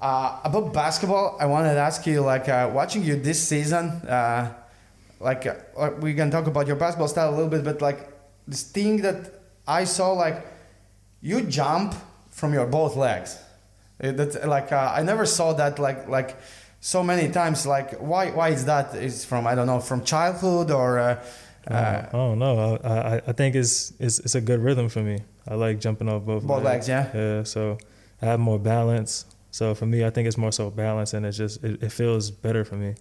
Uh, 0.00 0.40
about 0.42 0.72
basketball, 0.72 1.36
I 1.38 1.46
wanted 1.46 1.74
to 1.74 1.80
ask 1.80 2.04
you, 2.04 2.20
like, 2.20 2.48
uh, 2.48 2.68
watching 2.74 3.04
you 3.04 3.14
this 3.14 3.40
season, 3.40 3.90
uh, 4.08 4.52
like, 5.20 5.46
uh, 5.46 5.54
like, 5.78 6.02
we 6.02 6.14
can 6.14 6.32
talk 6.32 6.48
about 6.48 6.66
your 6.66 6.74
basketball 6.74 7.06
style 7.06 7.30
a 7.30 7.34
little 7.36 7.48
bit, 7.48 7.62
but 7.62 7.80
like 7.80 8.10
this 8.48 8.64
thing 8.64 9.02
that 9.02 9.41
I 9.66 9.84
saw, 9.84 10.12
like, 10.12 10.46
you 11.20 11.42
jump 11.42 11.94
from 12.30 12.52
your 12.52 12.66
both 12.66 12.96
legs. 12.96 13.38
That's 13.98 14.36
like 14.44 14.72
uh, 14.72 14.92
I 14.96 15.02
never 15.04 15.24
saw 15.24 15.52
that 15.52 15.78
like 15.78 16.08
like 16.08 16.36
so 16.80 17.04
many 17.04 17.30
times. 17.32 17.66
Like, 17.66 17.92
why 18.00 18.30
why 18.32 18.48
is 18.48 18.64
that? 18.64 18.94
Is 18.96 19.24
from 19.24 19.46
I 19.46 19.54
don't 19.54 19.66
know 19.66 19.80
from 19.80 20.02
childhood 20.04 20.70
or. 20.70 20.98
Uh, 20.98 21.24
Uh, 21.70 21.74
uh, 21.74 22.06
I 22.08 22.16
don't 22.16 22.38
know. 22.40 22.78
I, 22.82 22.88
I 23.14 23.22
I 23.28 23.32
think 23.32 23.54
it's, 23.54 23.92
it's 24.00 24.18
it's 24.18 24.34
a 24.34 24.40
good 24.40 24.58
rhythm 24.58 24.88
for 24.88 25.00
me. 25.00 25.20
I 25.46 25.54
like 25.54 25.78
jumping 25.78 26.08
off 26.08 26.24
both 26.24 26.42
Both 26.42 26.64
legs, 26.64 26.88
yeah? 26.88 27.06
Yeah. 27.14 27.44
So 27.44 27.78
I 28.20 28.26
have 28.26 28.40
more 28.40 28.58
balance. 28.58 29.26
So 29.52 29.74
for 29.74 29.86
me, 29.86 30.04
I 30.04 30.10
think 30.10 30.26
it's 30.26 30.36
more 30.36 30.50
so 30.50 30.70
balance, 30.70 31.14
and 31.16 31.24
it's 31.24 31.36
just 31.38 31.62
it, 31.62 31.80
it 31.80 31.92
feels 31.92 32.32
better 32.32 32.64
for 32.64 32.74
me. 32.74 32.94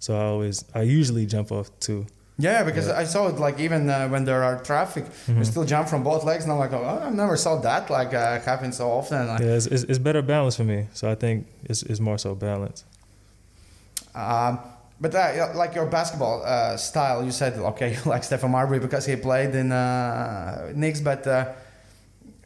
So 0.00 0.16
I 0.16 0.24
always 0.24 0.64
I 0.74 0.82
usually 0.82 1.26
jump 1.26 1.52
off 1.52 1.70
too. 1.78 2.06
Yeah, 2.38 2.64
because 2.64 2.88
I 2.88 3.04
saw 3.04 3.28
it 3.28 3.38
like 3.38 3.60
even 3.60 3.88
uh, 3.90 4.08
when 4.08 4.24
there 4.24 4.42
are 4.42 4.58
traffic, 4.62 5.04
you 5.28 5.34
Mhm. 5.34 5.44
still 5.46 5.64
jump 5.64 5.88
from 5.88 6.02
both 6.02 6.24
legs, 6.24 6.44
and 6.44 6.52
I'm 6.52 6.58
like, 6.58 6.72
oh, 6.72 7.02
I 7.06 7.10
never 7.10 7.36
saw 7.36 7.56
that 7.60 7.90
like 7.90 8.14
uh, 8.14 8.40
happen 8.40 8.72
so 8.72 8.90
often. 8.90 9.28
Like, 9.28 9.40
Yeah, 9.40 9.56
it's, 9.56 9.66
it's, 9.66 9.84
it's 9.84 9.98
better 9.98 10.22
balance 10.22 10.56
for 10.56 10.64
me. 10.64 10.86
So 10.94 11.10
I 11.10 11.14
think 11.14 11.46
it's 11.64 11.82
it's 11.82 12.00
more 12.00 12.18
so 12.18 12.34
balance. 12.34 12.84
Um, 14.14 14.58
but 15.00 15.14
uh, 15.14 15.52
like 15.54 15.74
your 15.74 15.86
basketball 15.86 16.42
uh, 16.44 16.76
style, 16.76 17.24
you 17.24 17.32
said 17.32 17.52
okay, 17.58 17.90
you 18.04 18.10
like 18.10 18.22
Stephon 18.22 18.50
Marbury 18.50 18.78
because 18.80 19.04
he 19.06 19.16
played 19.16 19.54
in 19.54 19.70
uh, 19.72 20.72
Knicks, 20.74 21.00
but 21.00 21.26
uh, 21.26 21.44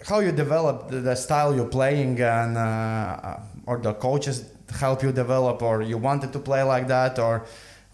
how 0.08 0.20
you 0.20 0.32
develop 0.32 0.90
the, 0.90 1.00
the 1.00 1.14
style 1.16 1.54
you're 1.54 1.68
playing 1.70 2.20
and 2.20 2.56
uh, 2.58 3.36
or 3.66 3.78
the 3.78 3.94
coaches 3.94 4.44
help 4.80 5.02
you 5.02 5.12
develop, 5.12 5.62
or 5.62 5.80
you 5.82 5.96
wanted 5.98 6.32
to 6.32 6.38
play 6.38 6.62
like 6.62 6.88
that, 6.88 7.18
or 7.18 7.42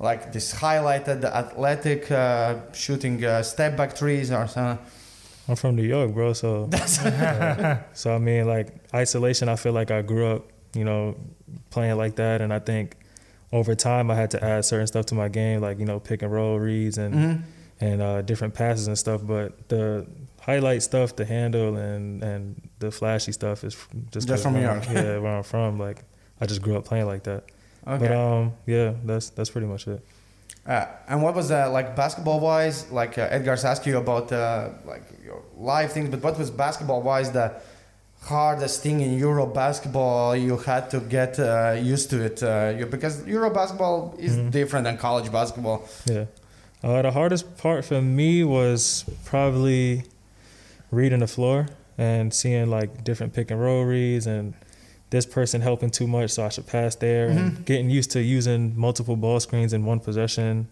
like 0.03 0.33
this 0.33 0.53
highlighted 0.53 1.25
athletic 1.25 2.11
uh, 2.11 2.57
shooting 2.73 3.25
uh, 3.25 3.43
step 3.43 3.77
back 3.77 3.95
trees 3.95 4.31
or 4.31 4.47
something. 4.49 4.85
I'm 5.49 5.57
from 5.57 5.77
New 5.77 5.85
York, 5.85 6.13
bro. 6.13 6.33
So 6.35 6.69
uh, 6.73 7.79
so 7.95 8.15
I 8.15 8.19
mean, 8.19 8.47
like 8.47 8.69
isolation. 8.95 9.49
I 9.49 9.57
feel 9.57 9.73
like 9.73 9.91
I 9.91 10.03
grew 10.03 10.27
up, 10.27 10.43
you 10.75 10.85
know, 10.85 11.17
playing 11.71 11.97
like 11.97 12.17
that, 12.17 12.41
and 12.43 12.53
I 12.53 12.59
think 12.59 12.97
over 13.53 13.75
time 13.75 14.11
I 14.11 14.15
had 14.15 14.31
to 14.33 14.43
add 14.45 14.65
certain 14.65 14.87
stuff 14.87 15.07
to 15.07 15.15
my 15.15 15.29
game, 15.29 15.61
like 15.61 15.79
you 15.79 15.85
know, 15.87 16.01
pick 16.01 16.23
and 16.23 16.33
roll 16.33 16.59
reads 16.59 16.99
and 16.99 17.15
Mhm. 17.15 17.43
and 17.81 18.03
uh, 18.03 18.23
different 18.23 18.55
passes 18.55 18.87
and 18.87 18.97
stuff. 18.99 19.21
But 19.25 19.69
the 19.69 20.07
highlight 20.41 20.83
stuff, 20.83 21.15
the 21.17 21.25
handle 21.25 21.77
and 21.77 22.23
and 22.23 22.61
the 22.79 22.91
flashy 22.91 23.33
stuff 23.33 23.63
is 23.65 23.77
just 24.11 24.29
Just 24.29 24.43
from 24.43 24.55
New 24.55 24.63
York. 24.63 24.85
yeah, 24.91 25.19
where 25.19 25.37
I'm 25.37 25.43
from. 25.45 25.79
Like 25.79 26.05
I 26.41 26.47
just 26.47 26.63
grew 26.63 26.77
up 26.77 26.85
playing 26.85 27.07
like 27.07 27.25
that. 27.25 27.45
Okay. 27.87 28.09
But 28.09 28.17
um, 28.17 28.53
yeah, 28.67 28.95
that's 29.05 29.31
that's 29.31 29.51
pretty 29.51 29.67
much 29.67 29.89
it. 29.89 30.01
Uh, 30.67 30.87
and 31.09 31.23
what 31.23 31.35
was 31.35 31.51
uh, 31.51 31.69
like 31.71 31.97
basketball 31.97 32.39
wise? 32.41 32.91
Like 32.93 33.19
uh, 33.19 33.27
Edgar's 33.31 33.65
asked 33.65 33.85
you 33.87 33.99
about 33.99 34.31
uh, 34.31 34.69
like 34.85 35.03
your 35.25 35.43
live 35.57 35.93
things, 35.93 36.09
but 36.09 36.23
what 36.23 36.39
was 36.39 36.51
basketball 36.51 37.03
wise 37.03 37.33
the 37.33 37.53
hardest 38.23 38.83
thing 38.83 39.01
in 39.01 39.19
Euro 39.19 39.47
basketball 39.47 40.37
you 40.37 40.57
had 40.59 40.89
to 40.91 41.01
get 41.01 41.39
uh, 41.41 41.77
used 41.83 42.11
to 42.11 42.23
it? 42.25 42.41
Uh, 42.43 42.75
you, 42.79 42.87
because 42.87 43.27
Euro 43.27 43.51
basketball 43.51 44.15
is 44.19 44.37
Mhm. 44.37 44.51
different 44.53 44.85
than 44.85 44.97
college 44.97 45.33
basketball. 45.33 45.83
Yeah. 46.07 46.27
Uh, 46.85 47.03
the 47.03 47.11
hardest 47.11 47.57
part 47.59 47.85
for 47.85 48.01
me 48.01 48.45
was 48.45 49.05
probably 49.25 50.05
reading 50.93 51.21
the 51.21 51.27
floor 51.27 51.67
and 51.99 52.33
seeing 52.33 52.71
like 52.71 53.03
different 53.05 53.33
pick 53.33 53.51
and 53.51 53.61
roll 53.61 53.85
reads 53.85 54.27
and 54.27 54.55
this 55.13 55.27
person 55.27 55.61
helping 55.61 55.91
too 55.91 56.07
much, 56.07 56.31
so 56.31 56.45
I 56.45 56.49
should 56.49 56.67
pass 56.67 56.95
there. 56.97 57.29
Mhm. 57.29 57.37
And 57.37 57.65
getting 57.67 57.91
used 57.91 58.11
to 58.13 58.23
using 58.23 58.73
multiple 58.77 59.15
ball 59.15 59.39
screens 59.41 59.73
in 59.75 59.85
one 59.85 60.01
possession, 60.01 60.69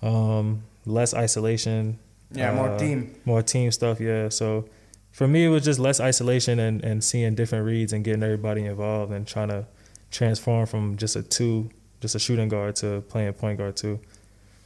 um, 0.00 0.62
less 0.86 1.12
isolation, 1.12 1.98
Yeah, 2.32 2.52
more 2.54 2.70
Uh, 2.70 2.78
team. 2.78 3.14
more 3.24 3.42
team 3.42 3.70
stuff. 3.70 4.00
Yeah. 4.00 4.28
So 4.28 4.64
for 5.12 5.28
me, 5.28 5.44
it 5.44 5.48
was 5.48 5.64
just 5.64 5.78
less 5.78 6.00
isolation 6.00 6.58
and, 6.58 6.82
and 6.84 7.02
seeing 7.04 7.34
different 7.36 7.64
reads 7.66 7.92
and 7.92 8.02
getting 8.04 8.22
everybody 8.24 8.64
involved 8.64 9.12
and 9.12 9.26
trying 9.26 9.48
to 9.48 9.66
transform 10.10 10.66
from 10.66 10.96
just 10.96 11.14
a 11.16 11.22
two, 11.22 11.70
just 12.00 12.14
a 12.14 12.18
shooting 12.18 12.48
guard 12.48 12.74
to 12.76 13.02
playing 13.08 13.32
point 13.34 13.58
guard 13.58 13.76
too. 13.76 13.98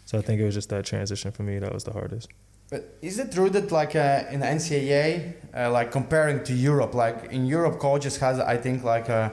So 0.06 0.18
I 0.18 0.22
think 0.22 0.40
it 0.40 0.44
was 0.44 0.54
just 0.54 0.68
that 0.70 0.84
transition 0.86 1.30
for 1.32 1.42
me 1.42 1.58
that 1.58 1.72
was 1.74 1.84
the 1.84 1.92
hardest. 1.92 2.28
But 2.70 2.98
is 3.00 3.18
it 3.18 3.32
true 3.32 3.48
that 3.50 3.72
like 3.72 3.96
uh, 3.96 4.24
in 4.30 4.40
NCAA, 4.40 5.34
uh, 5.54 5.70
like 5.70 5.90
comparing 5.90 6.44
to 6.44 6.52
Europe, 6.52 6.94
like 6.94 7.32
in 7.32 7.46
Europe, 7.46 7.78
coaches 7.78 8.18
has 8.18 8.38
I 8.38 8.56
think 8.58 8.84
like 8.84 9.08
a 9.08 9.32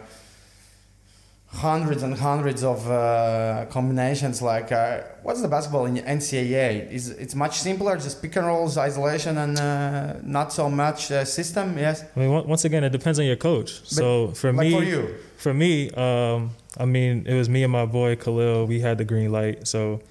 hundreds 1.56 2.04
and 2.04 2.18
hundreds 2.18 2.64
of 2.64 2.90
uh, 2.90 3.66
combinations. 3.70 4.42
Like, 4.42 4.72
uh, 4.72 5.02
what's 5.24 5.42
the 5.42 5.48
basketball 5.48 5.86
in 5.86 5.96
NCAA? 5.96 6.92
Is 6.92 7.10
it's 7.10 7.36
much 7.36 7.60
simpler, 7.60 7.96
just 7.98 8.22
pick 8.22 8.36
and 8.36 8.46
rolls, 8.46 8.78
isolation, 8.78 9.38
and 9.38 9.58
uh, 9.58 10.14
not 10.24 10.54
so 10.54 10.70
much 10.70 11.12
uh, 11.12 11.26
system. 11.26 11.78
Yes, 11.78 12.04
I 12.16 12.20
mean, 12.20 12.48
once 12.48 12.66
again, 12.66 12.84
it 12.84 12.92
depends 12.92 13.20
on 13.20 13.26
your 13.26 13.36
coach. 13.36 13.82
so 13.86 14.30
for 14.30 14.52
like 14.52 14.68
me, 14.68 14.72
for 14.72 14.84
you. 14.84 15.16
for 15.38 15.54
me, 15.54 15.90
um, 15.92 16.52
I 16.78 16.86
mean, 16.86 17.26
it 17.26 17.34
was 17.34 17.50
me 17.50 17.64
and 17.64 17.72
my 17.72 17.86
boy 17.86 18.16
Khalil. 18.16 18.66
We 18.68 18.80
had 18.82 18.98
the 18.98 19.06
green 19.06 19.32
light, 19.32 19.68
so 19.68 20.02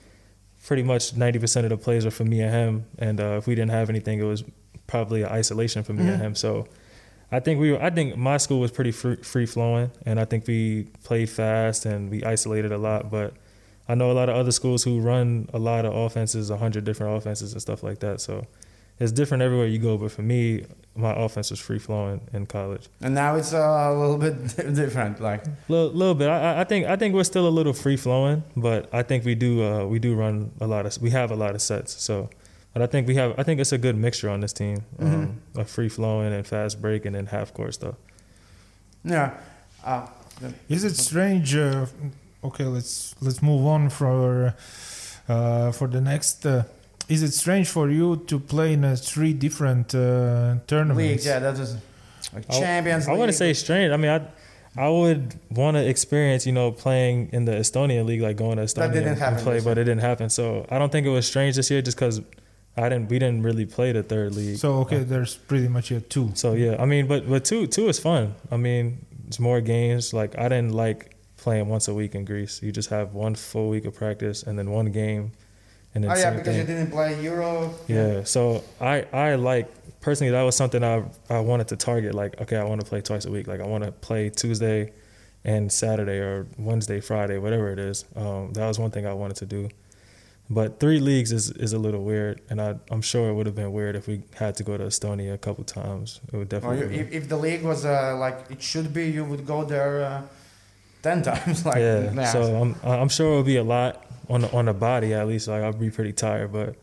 pretty 0.67 0.83
much 0.83 1.15
ninety 1.17 1.39
percent 1.39 1.65
of 1.67 1.71
the 1.71 1.77
plays 1.77 2.05
were 2.05 2.11
for 2.11 2.25
me 2.25 2.41
and 2.41 2.51
him. 2.53 2.87
And 2.99 3.21
uh, 3.21 3.37
if 3.39 3.47
we 3.47 3.55
didn't 3.55 3.71
have 3.73 3.89
anything, 3.91 4.19
it 4.21 4.25
was 4.25 4.45
probably 4.87 5.23
an 5.23 5.29
isolation 5.31 5.83
for 5.83 5.93
me 5.93 6.05
Mhm. 6.05 6.13
and 6.15 6.23
him. 6.23 6.35
So 6.35 6.67
I 7.33 7.41
think 7.41 7.59
we, 7.61 7.73
were, 7.73 7.83
I 7.83 7.91
think 7.91 8.17
my 8.17 8.37
school 8.37 8.61
was 8.61 8.71
pretty 8.71 8.93
free, 8.93 9.17
free 9.17 9.47
flowing, 9.47 9.91
and 10.07 10.21
I 10.21 10.25
think 10.25 10.47
we 10.47 10.85
played 11.03 11.29
fast 11.31 11.85
and 11.87 12.11
we 12.11 12.23
isolated 12.23 12.71
a 12.71 12.79
lot. 12.79 13.11
But 13.11 13.33
I 13.89 13.95
know 13.95 14.11
a 14.11 14.15
lot 14.15 14.29
of 14.29 14.37
other 14.37 14.53
schools 14.53 14.85
who 14.85 15.01
run 15.01 15.49
a 15.53 15.59
lot 15.59 15.85
of 15.85 15.95
offenses, 15.95 16.51
a 16.51 16.57
hundred 16.59 16.85
different 16.85 17.17
offenses 17.17 17.53
and 17.53 17.61
stuff 17.63 17.83
like 17.83 17.99
that. 18.01 18.21
So 18.21 18.47
it's 19.01 19.13
different 19.13 19.43
everywhere 19.43 19.67
you 19.67 19.79
go. 19.79 19.97
But 19.99 20.13
for 20.13 20.23
me, 20.23 20.65
my 20.97 21.13
offense 21.13 21.51
was 21.51 21.59
free 21.61 21.79
flowing 21.81 22.21
in 22.33 22.47
college. 22.47 22.89
And 23.01 23.15
now 23.15 23.35
it's 23.37 23.53
uh, 23.53 23.59
a 23.59 23.95
little 23.99 24.17
bit 24.19 24.57
different. 24.75 25.21
Like, 25.21 25.45
Little, 25.69 25.91
little 25.91 26.15
bit. 26.15 26.29
I, 26.29 26.55
I- 26.55 26.61
I 26.61 26.65
think 26.65 26.87
I 26.87 26.97
think 26.97 27.15
we're 27.15 27.25
still 27.25 27.49
a 27.49 27.55
little 27.59 27.73
free 27.73 27.97
flowing, 27.97 28.43
but 28.57 28.89
I 28.95 29.03
think 29.03 29.25
we 29.25 29.35
do 29.35 29.63
uh, 29.65 29.85
we 29.87 29.99
do 29.99 30.15
run 30.15 30.53
a 30.61 30.67
lot 30.67 30.87
of 30.87 31.01
we 31.03 31.11
have 31.11 31.31
a 31.33 31.37
lot 31.37 31.55
of 31.55 31.63
sets. 31.63 32.01
So, 32.03 32.29
but 32.73 32.83
I 32.83 32.87
think 32.87 33.09
we 33.09 33.17
have 33.17 33.35
I 33.39 33.43
think 33.43 33.61
it's 33.61 33.73
a 33.73 33.79
good 33.79 33.97
mixture 33.97 34.31
on 34.31 34.41
this 34.41 34.53
team, 34.53 34.85
um, 35.01 35.41
of 35.57 35.69
free 35.69 35.89
flowing 35.89 36.33
and 36.33 36.47
fast 36.47 36.81
break 36.81 37.05
and 37.07 37.15
then 37.17 37.27
half 37.27 37.53
court 37.53 37.75
stuff. 37.75 37.95
yeah. 39.05 39.31
Uh, 39.85 40.07
Is 40.69 40.83
it 40.85 40.97
strange? 40.97 41.55
Uh, 41.55 41.87
okay, 42.43 42.65
let's 42.65 43.15
let's 43.21 43.43
move 43.43 43.67
on 43.67 43.91
for 43.91 44.55
uh, 45.29 45.73
for 45.73 45.89
the 45.89 46.01
next. 46.01 46.47
Uh, 47.09 47.13
is 47.13 47.23
it 47.23 47.33
strange 47.33 47.69
for 47.69 47.91
you 47.91 48.17
to 48.27 48.39
play 48.39 48.73
in 48.73 48.85
uh, 48.85 48.97
three 48.99 49.33
different 49.33 49.95
uh, 49.95 50.57
tournaments? 50.67 50.97
leagues, 50.99 51.27
yeah, 51.27 51.39
that 51.39 51.59
was 51.59 51.77
like 52.33 52.45
I- 52.51 52.61
Champions 52.61 53.09
I 53.09 53.13
wouldn't 53.13 53.35
say 53.35 53.53
strange. 53.53 53.93
I 53.93 53.97
mean, 53.97 54.11
I 54.11 54.21
I 54.77 54.89
would 54.89 55.39
want 55.51 55.77
to 55.77 55.89
experience, 55.89 56.47
you 56.47 56.53
know, 56.53 56.73
playing 56.73 57.31
in 57.33 57.45
the 57.45 57.53
Estonian 57.53 58.07
league, 58.07 58.23
like 58.23 58.37
going 58.37 58.57
to 58.57 58.65
Estonia 58.65 58.93
didn't 58.93 59.09
and 59.09 59.19
happen 59.19 59.43
play, 59.45 59.61
but 59.61 59.79
it 59.79 59.85
didn't 59.85 60.01
happen. 60.01 60.29
So 60.31 60.67
I 60.69 60.79
don't 60.79 60.91
think 60.91 61.07
it 61.07 61.11
was 61.11 61.27
strange 61.27 61.55
this 61.55 61.71
year, 61.71 61.81
just 61.81 61.97
because 61.97 62.21
I 62.77 62.89
didn't 62.89 63.09
we 63.09 63.19
didn't 63.19 63.43
really 63.43 63.67
play 63.67 63.93
the 63.93 64.03
third 64.03 64.35
league. 64.35 64.59
So 64.59 64.79
okay, 64.81 65.05
there's 65.05 65.37
pretty 65.37 65.69
much 65.69 65.91
yeah, 65.91 66.01
two. 66.09 66.33
So 66.35 66.55
yeah, 66.55 66.77
I 66.81 66.87
mean, 66.87 67.07
but 67.07 67.29
but 67.29 67.45
two 67.45 67.67
two 67.69 67.89
is 67.89 68.01
fun. 68.01 68.35
I 68.51 68.57
mean, 68.57 69.07
it's 69.29 69.39
more 69.39 69.61
games. 69.61 70.13
Like 70.13 70.37
I 70.39 70.49
didn't 70.49 70.73
like 70.73 71.15
playing 71.37 71.69
once 71.69 71.87
a 71.87 71.95
week 71.95 72.15
in 72.15 72.25
Greece. 72.25 72.61
You 72.63 72.73
just 72.73 72.91
have 72.91 73.15
one 73.15 73.35
full 73.37 73.69
week 73.69 73.85
of 73.85 73.95
practice 73.95 74.43
and 74.43 74.59
then 74.59 74.71
one 74.71 74.91
game, 74.91 75.33
and 75.95 76.05
Oh 76.05 76.15
yeah, 76.15 76.31
because 76.31 76.47
thing. 76.47 76.57
you 76.59 76.65
didn't 76.65 76.91
play 76.91 77.21
Euro. 77.23 77.75
Yeah. 77.89 78.25
So 78.25 78.63
I 78.81 79.07
I 79.13 79.35
like 79.37 79.69
personally 80.01 80.33
that 80.33 80.43
was 80.43 80.57
something 80.57 80.83
I 80.85 81.05
I 81.31 81.41
wanted 81.41 81.69
to 81.69 81.77
target. 81.77 82.15
Like 82.15 82.41
okay, 82.43 82.57
I 82.57 82.65
want 82.65 82.81
to 82.81 82.87
play 82.87 83.01
twice 83.01 83.25
a 83.27 83.31
week. 83.31 83.47
Like 83.47 83.61
I 83.61 83.67
want 83.67 83.85
to 83.85 83.93
play 83.93 84.31
Tuesday 84.31 84.93
and 85.45 85.71
Saturday 85.71 86.19
or 86.19 86.47
Wednesday, 86.59 87.01
Friday, 87.01 87.39
whatever 87.39 87.71
it 87.71 87.79
is. 87.79 88.05
Um, 88.17 88.53
that 88.55 88.67
was 88.67 88.79
one 88.79 88.91
thing 88.91 89.07
I 89.07 89.13
wanted 89.13 89.37
to 89.39 89.47
do. 89.47 89.69
But 90.51 90.79
three 90.79 91.01
leagues 91.01 91.33
is, 91.33 91.51
is 91.53 91.73
a 91.73 91.79
little 91.79 92.03
weird, 92.05 92.43
and 92.51 92.61
I, 92.61 92.75
I'm 92.91 93.01
sure 93.01 93.31
it 93.31 93.35
would 93.35 93.47
have 93.47 93.55
been 93.55 93.73
weird 93.73 93.97
if 93.97 94.07
we 94.07 94.23
had 94.37 94.55
to 94.57 94.63
go 94.63 94.77
to 94.77 94.85
Estonia 94.85 95.33
a 95.33 95.39
couple 95.39 95.65
times. 95.65 96.21
It 96.31 96.37
would 96.37 96.53
Or 96.53 96.61
definitely. 96.61 96.99
you, 96.99 97.05
be- 97.05 97.17
if, 97.17 97.23
if 97.25 97.29
the 97.31 97.37
league 97.39 97.63
was 97.63 97.87
uh, 97.87 98.15
like 98.19 98.51
it 98.51 98.61
should 98.63 98.93
be, 98.93 99.07
you 99.11 99.25
would 99.25 99.47
go 99.47 99.65
there 99.65 100.05
uh, 100.05 100.23
ten 101.03 101.23
times. 101.31 101.65
like 101.65 101.77
yeah. 101.79 102.25
So 102.27 102.43
I'm 102.61 102.77
I'm 102.83 103.09
sure 103.09 103.31
it'll 103.33 103.43
be 103.43 103.57
a 103.57 103.65
lot 103.65 104.05
on 104.29 104.41
the, 104.43 104.53
on 104.53 104.65
the 104.67 104.73
body 104.75 105.15
at 105.15 105.27
least. 105.27 105.49
Like 105.49 105.63
I'll 105.63 105.73
be 105.73 105.91
pretty 105.91 106.13
tired, 106.13 106.53
but 106.53 106.75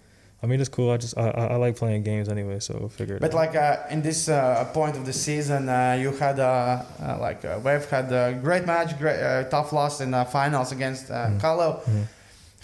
I 0.44 0.48
mean 0.48 0.60
it's 0.60 0.70
cool. 0.70 0.90
I 0.92 0.98
just 0.98 1.18
I, 1.18 1.30
I 1.30 1.46
I 1.54 1.56
like 1.56 1.76
playing 1.76 2.04
games 2.04 2.28
anyway, 2.30 2.60
so 2.60 2.76
we'll 2.80 2.90
figure 2.90 3.16
it 3.16 3.22
But 3.22 3.32
out. 3.32 3.36
like 3.44 3.56
uh, 3.56 3.78
in 3.92 4.02
this 4.02 4.28
uh, 4.30 4.66
point 4.74 4.96
of 4.98 5.06
the 5.06 5.14
season, 5.14 5.70
uh, 5.70 5.98
you 6.02 6.12
had 6.12 6.40
uh, 6.40 6.82
uh, 7.02 7.18
like 7.20 7.46
uh, 7.46 7.60
VEF 7.60 7.90
had 7.90 8.12
a 8.12 8.34
great 8.42 8.66
match, 8.66 8.98
great 9.00 9.20
uh, 9.22 9.44
tough 9.50 9.72
loss 9.74 10.02
in 10.02 10.12
the 10.12 10.26
finals 10.26 10.72
against 10.72 11.12
uh, 11.12 11.16
Mhm. 11.28 11.40
Kalev. 11.42 11.74
Mhm. 11.84 12.06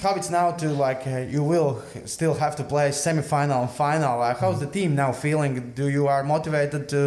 How 0.03 0.13
it's 0.15 0.30
now 0.30 0.51
to 0.51 0.67
like 0.69 1.03
uh, 1.07 1.25
you 1.36 1.43
will 1.43 1.82
still 2.05 2.36
have 2.36 2.55
to 2.57 2.63
play 2.63 2.91
semi-final 2.91 3.61
and 3.61 3.69
final. 3.71 4.21
Uh, 4.21 4.36
how's 4.36 4.59
the 4.59 4.67
team 4.67 4.93
now 4.95 5.11
feeling? 5.11 5.71
Do 5.75 5.88
you 5.89 6.07
are 6.07 6.23
motivated 6.23 6.88
to 6.89 6.99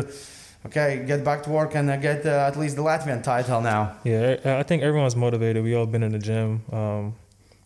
okay 0.67 1.05
get 1.07 1.25
back 1.25 1.43
to 1.45 1.51
work 1.51 1.75
and 1.77 1.89
uh, 1.91 1.97
get 1.97 2.27
uh, 2.27 2.49
at 2.51 2.57
least 2.57 2.75
the 2.77 2.83
Latvian 2.83 3.23
title 3.23 3.61
now? 3.61 3.93
Yeah, 4.05 4.37
I 4.45 4.59
I 4.61 4.63
think 4.65 4.83
everyone's 4.83 5.17
motivated. 5.17 5.63
We 5.65 5.75
all 5.77 5.87
been 5.87 6.03
in 6.03 6.13
the 6.13 6.19
gym. 6.19 6.63
Um, 6.73 7.15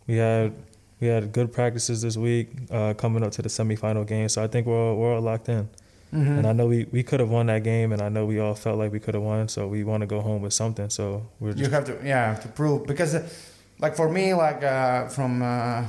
we 0.06 0.16
had 0.16 0.52
we 1.00 1.08
had 1.08 1.32
good 1.32 1.52
practices 1.52 2.02
this 2.02 2.16
week 2.16 2.50
uh, 2.70 2.94
coming 2.94 3.22
up 3.24 3.32
to 3.32 3.42
the 3.42 3.48
semifinal 3.48 4.06
game. 4.06 4.28
So 4.28 4.42
I 4.42 4.46
think 4.46 4.66
we're 4.66 4.78
all, 4.90 4.96
we're 4.96 5.14
all 5.14 5.20
locked 5.20 5.48
in. 5.48 5.68
Mhm. 6.12 6.38
And 6.38 6.46
I 6.46 6.52
know 6.52 6.66
we, 6.66 6.86
we 6.92 7.02
could 7.02 7.18
have 7.18 7.28
won 7.28 7.46
that 7.46 7.64
game, 7.64 7.92
and 7.92 8.00
I 8.00 8.08
know 8.08 8.24
we 8.24 8.38
all 8.38 8.54
felt 8.54 8.78
like 8.78 8.92
we 8.92 9.00
could 9.00 9.14
have 9.14 9.22
won. 9.24 9.48
So 9.48 9.66
we 9.66 9.82
want 9.82 10.02
to 10.02 10.06
go 10.06 10.20
home 10.20 10.42
with 10.42 10.52
something. 10.52 10.88
So 10.88 11.26
we're 11.40 11.52
you 11.52 11.68
have 11.70 11.84
to 11.86 11.98
yeah 12.04 12.34
to 12.36 12.48
prove 12.48 12.86
because 12.86 13.14
uh, 13.16 13.28
like 13.80 13.96
for 13.96 14.08
me 14.08 14.32
like 14.34 14.62
uh, 14.62 15.08
from 15.08 15.42
uh, 15.42 15.84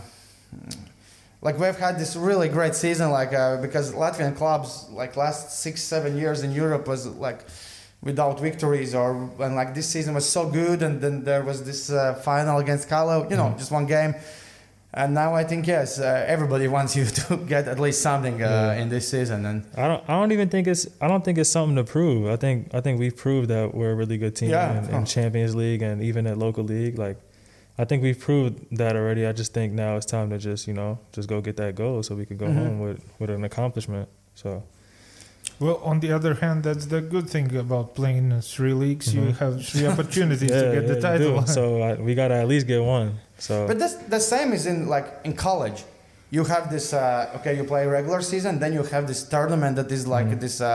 like 1.41 1.59
we've 1.59 1.77
had 1.77 1.99
this 1.99 2.15
really 2.15 2.49
great 2.49 2.73
season 2.75 3.11
like 3.11 3.33
uh, 3.33 3.61
because 3.61 3.93
latvian 3.93 4.35
clubs 4.35 4.87
like 4.91 5.15
last 5.15 5.59
six 5.59 5.83
seven 5.83 6.17
years 6.17 6.41
in 6.41 6.51
europe 6.51 6.87
was 6.87 7.05
like 7.05 7.45
without 8.05 8.39
victories 8.39 8.93
or 8.95 9.09
and 9.45 9.55
like 9.55 9.73
this 9.73 9.87
season 9.95 10.13
was 10.13 10.27
so 10.37 10.41
good 10.61 10.81
and 10.83 11.01
then 11.01 11.23
there 11.23 11.43
was 11.43 11.63
this 11.69 11.89
uh, 11.91 12.13
final 12.29 12.59
against 12.59 12.87
Kalev, 12.89 13.29
you 13.31 13.37
know 13.37 13.49
Mhm. 13.49 13.57
just 13.61 13.71
one 13.71 13.85
game 13.87 14.13
and 15.01 15.13
now 15.13 15.29
i 15.41 15.43
think 15.43 15.67
yes 15.67 15.99
uh, 15.99 16.05
everybody 16.35 16.67
wants 16.77 16.95
you 16.95 17.05
to 17.05 17.35
get 17.53 17.67
at 17.67 17.79
least 17.85 17.99
something 18.01 18.35
uh, 18.41 18.47
Yeah. 18.47 18.81
in 18.81 18.87
this 18.89 19.05
season 19.13 19.39
and 19.49 19.57
I 19.83 19.85
don't 19.89 20.01
I 20.09 20.13
don't 20.19 20.31
even 20.37 20.47
think 20.53 20.67
it's 20.73 20.83
I 21.03 21.07
don't 21.11 21.23
think 21.25 21.37
it's 21.41 21.49
something 21.57 21.75
to 21.83 21.83
prove. 21.97 22.21
I 22.35 22.37
think 22.43 22.57
I 22.77 22.79
think 22.83 22.99
we've 23.03 23.17
proved 23.25 23.47
that 23.55 23.65
we're 23.77 23.91
a 23.95 23.97
really 24.01 24.17
good 24.23 24.35
team 24.39 24.51
Yeah. 24.51 24.77
in, 24.77 24.95
in 24.95 25.05
Champions 25.05 25.53
League 25.63 25.81
and 25.87 25.95
even 26.09 26.21
at 26.27 26.37
local 26.37 26.63
league. 26.75 26.97
Like 27.05 27.17
I 27.81 27.83
think 27.87 28.03
we've 28.07 28.21
proved 28.27 28.53
that 28.81 28.93
already. 28.95 29.21
I 29.31 29.33
just 29.41 29.51
think 29.57 29.73
now 29.73 29.91
it's 29.97 30.05
time 30.17 30.27
to 30.33 30.37
just 30.49 30.63
you 30.69 30.75
know 30.79 30.97
just 31.15 31.27
go 31.33 31.41
get 31.41 31.55
that 31.63 31.73
goal 31.75 31.97
so 32.03 32.09
we 32.21 32.25
could 32.29 32.37
go 32.43 32.47
Mhm. 32.47 32.57
home 32.61 32.77
with 32.85 32.99
with 33.19 33.29
an 33.37 33.43
accomplishment. 33.43 34.07
So 34.41 34.49
Well, 35.59 35.79
on 35.83 35.99
the 36.01 36.11
other 36.11 36.33
hand, 36.35 36.63
that's 36.63 36.85
the 36.87 37.01
good 37.01 37.29
thing 37.29 37.55
about 37.55 37.95
playing 37.95 38.31
in 38.31 38.41
three 38.41 38.73
leagues. 38.73 39.13
You 39.15 39.21
Mhm. 39.21 39.37
have 39.43 39.53
three 39.65 39.87
opportunities 39.87 40.51
to 40.51 40.65
get 40.75 40.87
the 40.87 40.95
you 40.95 41.01
title. 41.09 41.41
do. 41.41 41.47
So 41.47 41.81
I, 41.81 41.93
we 42.07 42.13
gotta 42.15 42.35
at 42.35 42.47
least 42.47 42.67
get 42.67 42.81
one. 42.83 43.09
So 43.37 43.65
But 43.67 43.79
that's 43.79 43.95
the 44.15 44.19
same 44.19 44.49
is 44.53 44.65
in 44.65 44.87
like 44.95 45.07
in 45.23 45.33
college. 45.33 45.83
You 46.31 46.43
have 46.45 46.69
this 46.69 46.91
uh, 46.93 47.37
okay, 47.37 47.55
you 47.55 47.63
play 47.63 47.85
regular 47.87 48.21
season, 48.21 48.59
then 48.59 48.73
you 48.73 48.83
have 48.83 49.07
this 49.07 49.21
tournament 49.35 49.75
that 49.77 49.91
is 49.91 50.05
like 50.07 50.27
Mhm. 50.27 50.39
this 50.39 50.59
uh, 50.59 50.67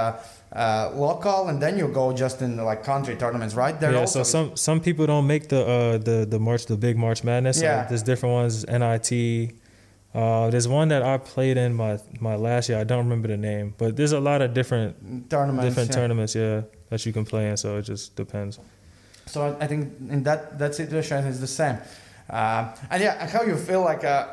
uh, 0.52 0.90
local, 1.06 1.48
and 1.48 1.60
then 1.60 1.78
you 1.78 1.86
go 1.88 2.12
just 2.12 2.40
in 2.42 2.56
like 2.70 2.82
country 2.82 3.14
tournaments, 3.16 3.54
right? 3.54 3.78
There 3.78 3.92
yeah, 3.92 4.00
also 4.00 4.22
so 4.22 4.30
some 4.34 4.56
some 4.56 4.80
people 4.80 5.04
don't 5.06 5.26
make 5.26 5.44
the 5.48 5.60
uh, 5.60 5.98
the 6.08 6.26
the 6.34 6.38
March 6.38 6.64
the 6.66 6.76
big 6.76 6.96
March 6.96 7.22
Madness. 7.22 7.58
So 7.58 7.64
Yeah. 7.64 7.86
there's 7.88 8.02
different 8.02 8.34
ones. 8.42 8.64
NIT. 8.66 9.10
Uh, 10.14 10.50
there's 10.50 10.66
one 10.66 10.88
that 10.88 11.02
I 11.02 11.18
played 11.18 11.56
in 11.56 11.74
my 11.74 11.98
my 12.20 12.34
last 12.34 12.68
year. 12.68 12.78
I 12.80 12.84
don't 12.84 12.98
remember 13.04 13.28
the 13.28 13.36
name, 13.36 13.74
but 13.78 13.96
there's 13.96 14.12
a 14.12 14.20
lot 14.20 14.42
of 14.42 14.52
different 14.54 15.30
tournaments. 15.30 15.64
different 15.68 15.90
yeah. 15.90 15.96
tournaments. 15.96 16.34
Yeah, 16.34 16.62
that 16.88 17.06
you 17.06 17.12
can 17.12 17.24
play 17.24 17.48
in. 17.48 17.56
So 17.56 17.76
it 17.78 17.82
just 17.82 18.16
depends. 18.16 18.58
So 19.26 19.42
I- 19.46 19.64
I 19.64 19.66
think 19.68 19.92
in 20.10 20.24
that 20.24 20.58
that 20.58 20.74
situation 20.74 21.26
it's 21.26 21.38
the 21.38 21.46
same. 21.46 21.78
Uh, 22.28 22.72
and 22.90 23.02
yeah, 23.02 23.26
how 23.28 23.42
you 23.42 23.56
feel 23.56 23.82
like 23.82 24.04
uh, 24.04 24.26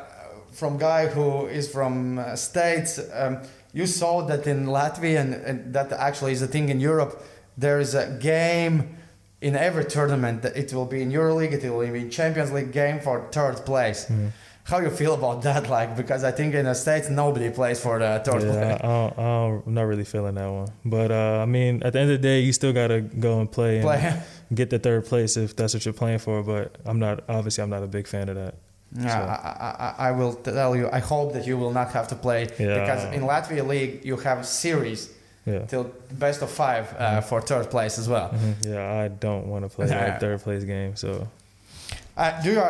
from 0.52 0.78
guy 0.78 1.06
who 1.06 1.46
is 1.46 1.68
from 1.70 2.18
uh, 2.18 2.34
states? 2.36 2.98
Um, 3.14 3.38
you 3.72 3.86
saw 3.86 4.22
that 4.26 4.46
in 4.46 4.66
Latvia, 4.66 5.20
and, 5.20 5.34
and 5.34 5.74
that 5.74 5.92
actually 5.92 6.32
is 6.32 6.42
a 6.42 6.46
thing 6.48 6.70
in 6.70 6.80
Europe. 6.80 7.22
There 7.56 7.78
is 7.80 7.94
a 7.94 8.18
game 8.20 8.96
in 9.40 9.54
every 9.54 9.84
tournament. 9.84 10.42
that 10.42 10.56
It 10.56 10.72
will 10.72 10.86
be 10.86 11.02
in 11.02 11.12
EuroLeague, 11.12 11.52
it 11.52 11.70
will 11.70 11.86
be 11.92 12.00
in 12.00 12.10
Champions 12.10 12.50
League 12.50 12.72
game 12.72 12.98
for 13.00 13.28
third 13.30 13.64
place. 13.64 14.06
Mhm. 14.06 14.32
How 14.68 14.80
you 14.80 14.90
feel 14.90 15.14
about 15.14 15.42
that? 15.42 15.68
Like 15.76 15.96
because 15.96 16.24
I 16.24 16.30
think 16.30 16.54
in 16.54 16.64
the 16.66 16.74
states 16.74 17.08
nobody 17.08 17.48
plays 17.50 17.80
for 17.80 17.98
the 17.98 18.20
third 18.24 18.42
Yeah, 18.42 18.52
place. 18.52 18.56
I, 18.56 18.74
I, 18.74 18.78
don't, 18.78 19.18
I 19.18 19.22
don't, 19.22 19.62
I'm 19.66 19.74
not 19.74 19.82
really 19.82 20.04
feeling 20.04 20.34
that 20.34 20.50
one. 20.60 20.68
But 20.84 21.10
uh, 21.10 21.40
I 21.42 21.46
mean, 21.46 21.82
at 21.82 21.92
the 21.94 22.00
end 22.00 22.10
of 22.10 22.20
the 22.20 22.28
day, 22.28 22.40
you 22.40 22.52
still 22.52 22.72
gotta 22.72 23.00
go 23.00 23.40
and 23.40 23.50
play 23.50 23.80
and 23.80 24.22
get 24.54 24.68
the 24.70 24.78
third 24.78 25.06
place 25.06 25.36
if 25.36 25.56
that's 25.56 25.72
what 25.74 25.84
you're 25.84 25.94
playing 26.02 26.18
for. 26.18 26.42
But 26.42 26.76
I'm 26.84 26.98
not 26.98 27.24
obviously 27.28 27.62
I'm 27.64 27.70
not 27.70 27.82
a 27.82 27.86
big 27.98 28.06
fan 28.06 28.28
of 28.28 28.36
that. 28.36 28.54
Yeah, 28.96 29.08
So- 29.08 29.24
I, 29.32 29.94
I, 29.98 30.08
I- 30.08 30.12
will 30.12 30.34
tell 30.34 30.76
you. 30.76 30.88
I 30.92 31.00
hope 31.00 31.32
that 31.34 31.46
you 31.46 31.56
will 31.58 31.72
not 31.72 31.88
have 31.92 32.08
to 32.08 32.14
play 32.16 32.42
Yeah. 32.58 32.78
because 32.80 33.02
in 33.16 33.22
Latvia 33.22 33.66
league 33.66 34.04
you 34.04 34.16
have 34.18 34.46
series 34.46 35.00
Yeah. 35.46 35.64
till 35.70 35.84
best 36.24 36.42
of 36.42 36.50
five 36.50 36.84
uh, 36.98 37.20
for 37.28 37.40
third 37.40 37.66
place 37.70 37.98
as 37.98 38.06
well. 38.08 38.28
Mhm. 38.30 38.54
Yeah, 38.72 39.02
I 39.04 39.08
don't 39.08 39.46
want 39.52 39.62
to 39.64 39.70
play 39.74 39.86
that 39.86 40.20
third 40.20 40.40
place 40.42 40.64
game. 40.64 40.92
So 40.96 41.26
Uh, 42.16 42.32
do 42.42 42.50
you 42.52 42.62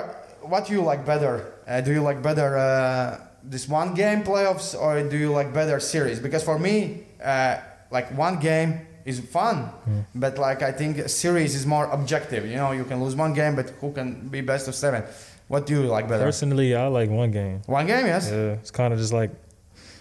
what 0.42 0.66
do 0.66 0.72
you 0.72 0.82
like 0.82 1.04
better? 1.06 1.52
Uh, 1.66 1.80
do 1.80 1.92
you 1.92 2.02
like 2.02 2.22
better 2.22 2.56
uh, 2.56 3.20
this 3.42 3.68
one 3.68 3.94
game 3.94 4.22
playoffs 4.22 4.74
or 4.78 5.02
do 5.08 5.16
you 5.16 5.30
like 5.30 5.52
better 5.54 5.80
series? 5.80 6.18
Because 6.20 6.42
for 6.42 6.58
me, 6.58 7.04
uh, 7.22 7.58
like 7.90 8.16
one 8.16 8.38
game 8.38 8.86
is 9.04 9.20
fun, 9.20 9.70
but 10.14 10.36
like 10.38 10.62
I 10.62 10.72
think 10.72 10.98
a 10.98 11.08
series 11.08 11.54
is 11.54 11.64
more 11.66 11.86
objective. 11.86 12.44
You 12.46 12.56
know, 12.56 12.72
you 12.72 12.84
can 12.84 13.02
lose 13.02 13.16
one 13.16 13.32
game, 13.32 13.56
but 13.56 13.70
who 13.80 13.92
can 13.92 14.28
be 14.28 14.40
best 14.42 14.68
of 14.68 14.74
seven? 14.74 15.02
What 15.48 15.64
do 15.66 15.72
you 15.74 15.82
like 15.84 16.08
better? 16.08 16.24
Personally, 16.24 16.74
I 16.74 16.88
like 16.88 17.08
one 17.08 17.30
game. 17.30 17.62
One 17.66 17.86
game, 17.86 18.04
yes. 18.06 18.28
Yeah, 18.30 18.52
it's 18.60 18.70
kind 18.70 18.92
of 18.92 18.98
just 18.98 19.12
like 19.14 19.30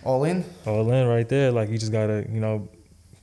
All 0.03 0.23
in. 0.25 0.43
all 0.65 0.91
in 0.91 1.07
right 1.07 1.27
there. 1.29 1.51
Like 1.51 1.69
you 1.69 1.77
just 1.77 1.91
gotta, 1.93 2.25
you 2.29 2.41
know, 2.41 2.67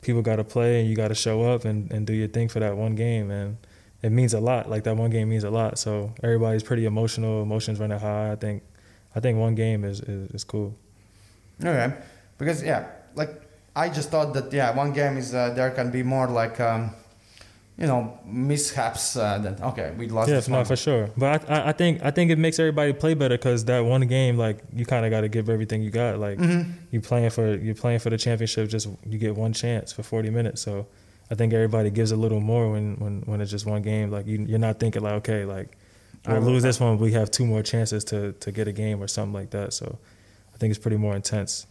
people 0.01 0.23
gotta 0.23 0.45
play 0.45 0.81
and 0.81 0.89
you 0.89 0.97
gotta 0.97 1.15
show 1.15 1.43
up 1.43 1.65
and, 1.67 1.91
and 1.93 2.07
do 2.07 2.15
your 2.15 2.29
thing 2.29 2.49
for 2.49 2.61
that 2.61 2.77
one 2.77 2.95
game. 2.95 3.31
And 3.31 3.59
it 4.07 4.11
means 4.19 4.33
a 4.35 4.41
lot. 4.51 4.63
Like 4.73 4.83
that 4.87 4.97
one 5.05 5.11
game 5.17 5.29
means 5.33 5.45
a 5.45 5.51
lot. 5.61 5.73
So 5.85 6.13
everybody's 6.23 6.63
pretty 6.71 6.85
emotional. 6.93 7.43
Emotions 7.49 7.77
running 7.81 7.99
high. 7.99 8.33
I 8.35 8.37
think, 8.45 8.63
I 9.17 9.21
think 9.21 9.39
one 9.39 9.55
game 9.55 9.81
is 9.91 9.99
is, 10.01 10.23
is 10.37 10.45
cool. 10.53 10.71
Okay, 11.71 11.89
because 12.39 12.63
yeah, 12.63 12.81
like 13.21 13.33
I 13.75 13.89
just 13.89 14.09
thought 14.13 14.35
that 14.35 14.53
yeah, 14.53 14.77
one 14.83 14.93
game 14.93 15.17
is 15.23 15.29
uh, 15.35 15.51
there 15.57 15.71
can 15.79 15.91
be 15.91 16.03
more 16.03 16.27
like 16.41 16.57
um, 16.61 16.91
you 17.79 17.87
know 17.91 18.19
mishaps 18.25 19.17
uh, 19.17 19.39
than 19.45 19.55
okay 19.71 19.89
we 19.99 20.09
lost 20.09 20.29
Yeah, 20.31 20.43
no, 20.49 20.65
for 20.65 20.77
sure. 20.77 21.05
But 21.17 21.29
I, 21.51 21.55
I, 21.57 21.69
I 21.71 21.73
think 21.73 22.03
I 22.09 22.11
think 22.11 22.31
it 22.31 22.39
makes 22.39 22.59
everybody 22.59 22.93
play 22.93 23.15
better 23.15 23.37
because 23.39 23.65
that 23.67 23.81
one 23.85 24.07
game, 24.07 24.37
like 24.47 24.59
you 24.79 24.85
kind 24.85 25.05
of 25.07 25.11
got 25.11 25.23
to 25.23 25.29
give 25.29 25.49
everything 25.49 25.83
you 25.83 25.91
got. 25.91 26.19
Like 26.19 26.39
Mm-hmm. 26.39 26.71
you 26.93 27.01
playing 27.01 27.31
for 27.31 27.47
you 27.57 27.75
playing 27.75 28.01
for 28.01 28.11
the 28.11 28.19
championship, 28.19 28.69
just 28.69 28.87
you 29.11 29.19
get 29.19 29.35
one 29.35 29.53
chance 29.53 29.93
for 29.93 30.03
forty 30.03 30.31
minutes. 30.31 30.61
So 30.63 30.87
I 31.31 31.35
think 31.35 31.53
everybody 31.53 31.91
gives 31.91 32.13
a 32.13 32.17
little 32.17 32.41
more 32.41 32.71
when 32.73 32.97
when, 32.97 33.23
when 33.27 33.41
it's 33.41 33.51
just 33.51 33.67
one 33.67 33.83
game. 33.83 34.11
Like 34.11 34.27
you, 34.27 34.45
you're 34.49 34.59
not 34.59 34.79
thinking 34.79 35.03
like 35.03 35.15
okay, 35.15 35.45
like 35.45 35.77
we'll 36.27 36.37
I 36.37 36.39
will- 36.39 36.53
lose 36.53 36.63
this 36.63 36.79
one, 36.81 36.99
we 36.99 37.13
have 37.13 37.31
two 37.31 37.47
more 37.47 37.63
chances 37.63 38.05
to 38.05 38.33
to 38.33 38.53
get 38.53 38.69
a 38.69 38.73
game 38.73 39.03
or 39.03 39.09
something 39.09 39.33
like 39.41 39.51
that. 39.51 39.73
So 39.73 39.99
I 40.55 40.57
think 40.59 40.71
it's 40.71 40.79
pretty 40.79 40.99
more 40.99 41.15
intense 41.17 41.67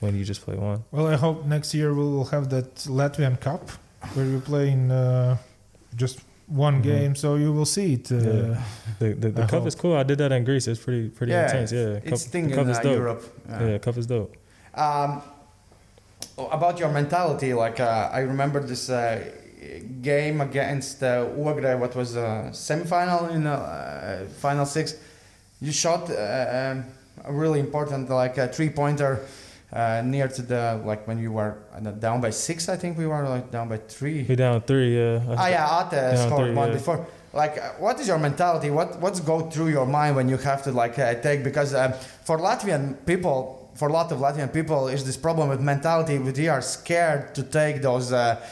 when 0.00 0.14
you 0.16 0.24
just 0.24 0.42
play 0.42 0.56
one. 0.56 0.84
Well, 0.90 1.06
I 1.06 1.16
hope 1.16 1.44
next 1.46 1.74
year 1.74 1.92
we 1.94 2.02
will 2.04 2.26
have 2.26 2.48
that 2.50 2.74
Latvian 2.86 3.38
Cup 3.40 3.70
where 4.14 4.26
we 4.26 4.40
play 4.40 4.70
in 4.70 4.90
uh, 4.90 5.36
just 5.96 6.20
one 6.46 6.78
Mhm. 6.80 6.82
game, 6.82 7.14
so 7.14 7.34
you 7.36 7.52
will 7.52 7.66
see 7.66 7.94
it. 7.94 8.10
Uh, 8.12 8.16
Yeah. 8.16 8.62
The 9.00 9.08
the, 9.14 9.28
the 9.30 9.42
cup 9.42 9.50
hope. 9.60 9.66
is 9.68 9.74
cool. 9.74 9.94
I 9.96 10.02
did 10.04 10.18
that 10.18 10.32
in 10.32 10.44
Greece. 10.44 10.66
It's 10.70 10.80
pretty 10.84 11.08
pretty 11.08 11.32
yeah, 11.32 11.44
intense. 11.46 11.72
Yeah, 11.72 12.00
it's 12.12 12.22
cup, 12.24 12.32
thing 12.32 12.44
the 12.48 12.50
in 12.52 12.56
cup 12.58 12.68
is 12.72 12.78
uh, 12.78 12.82
dope. 12.82 12.96
Europe. 12.98 13.22
Yeah, 13.48 13.78
cup 13.78 13.96
is 13.98 14.06
dope. 14.06 14.32
Um, 14.74 15.22
about 16.38 16.78
your 16.78 16.88
mentality, 16.88 17.52
like 17.52 17.80
uh, 17.80 18.10
I 18.12 18.20
remember 18.20 18.60
this 18.60 18.88
uh, 18.88 19.24
game 20.02 20.40
against 20.40 21.02
uh, 21.02 21.26
Ogre, 21.36 21.76
what 21.76 21.94
was 21.96 22.16
a 22.16 22.50
semifinal 22.52 23.30
in 23.30 23.46
uh, 23.46 24.26
final 24.38 24.66
six. 24.66 24.94
You 25.60 25.72
shot 25.72 26.10
uh, 26.10 26.72
um, 26.72 26.84
a 27.24 27.32
really 27.32 27.60
important 27.60 28.08
like 28.08 28.38
a 28.38 28.48
three 28.48 28.70
pointer 28.70 29.26
uh, 29.72 30.02
near 30.04 30.28
to 30.28 30.42
the 30.42 30.80
like 30.84 31.06
when 31.06 31.18
you 31.18 31.32
were 31.32 31.58
uh, 31.74 31.80
down 31.90 32.20
by 32.20 32.30
six. 32.30 32.68
I 32.68 32.76
think 32.76 32.96
we 32.96 33.06
were 33.06 33.28
like 33.28 33.50
down 33.50 33.68
by 33.68 33.78
three. 33.78 34.22
We 34.22 34.36
down 34.36 34.60
three. 34.62 34.96
Yeah. 34.96 35.34
Ah, 35.36 35.48
yeah, 35.48 35.86
Ate 35.86 36.18
scored 36.18 36.46
three, 36.46 36.54
one 36.54 36.68
yeah. 36.68 36.74
before. 36.74 37.06
Like, 37.32 37.78
what 37.78 38.00
is 38.00 38.08
your 38.08 38.18
mentality? 38.18 38.70
What 38.70 39.00
what's 39.00 39.20
go 39.20 39.50
through 39.50 39.68
your 39.68 39.86
mind 39.86 40.16
when 40.16 40.28
you 40.28 40.36
have 40.38 40.62
to 40.62 40.72
like 40.72 40.98
uh, 40.98 41.14
take? 41.14 41.42
Because 41.44 41.72
for 42.24 42.38
Latvian 42.38 43.04
people, 43.04 43.57
for 43.78 43.88
a 43.88 43.92
lot 43.92 44.10
of 44.12 44.18
Latvian 44.18 44.52
people, 44.52 44.88
is 44.88 45.04
this 45.04 45.16
problem 45.16 45.48
with 45.48 45.60
mentality? 45.60 46.18
We 46.18 46.48
are 46.48 46.62
scared 46.62 47.34
to 47.36 47.42
take 47.42 47.80
those. 47.82 48.12
Uh, 48.12 48.44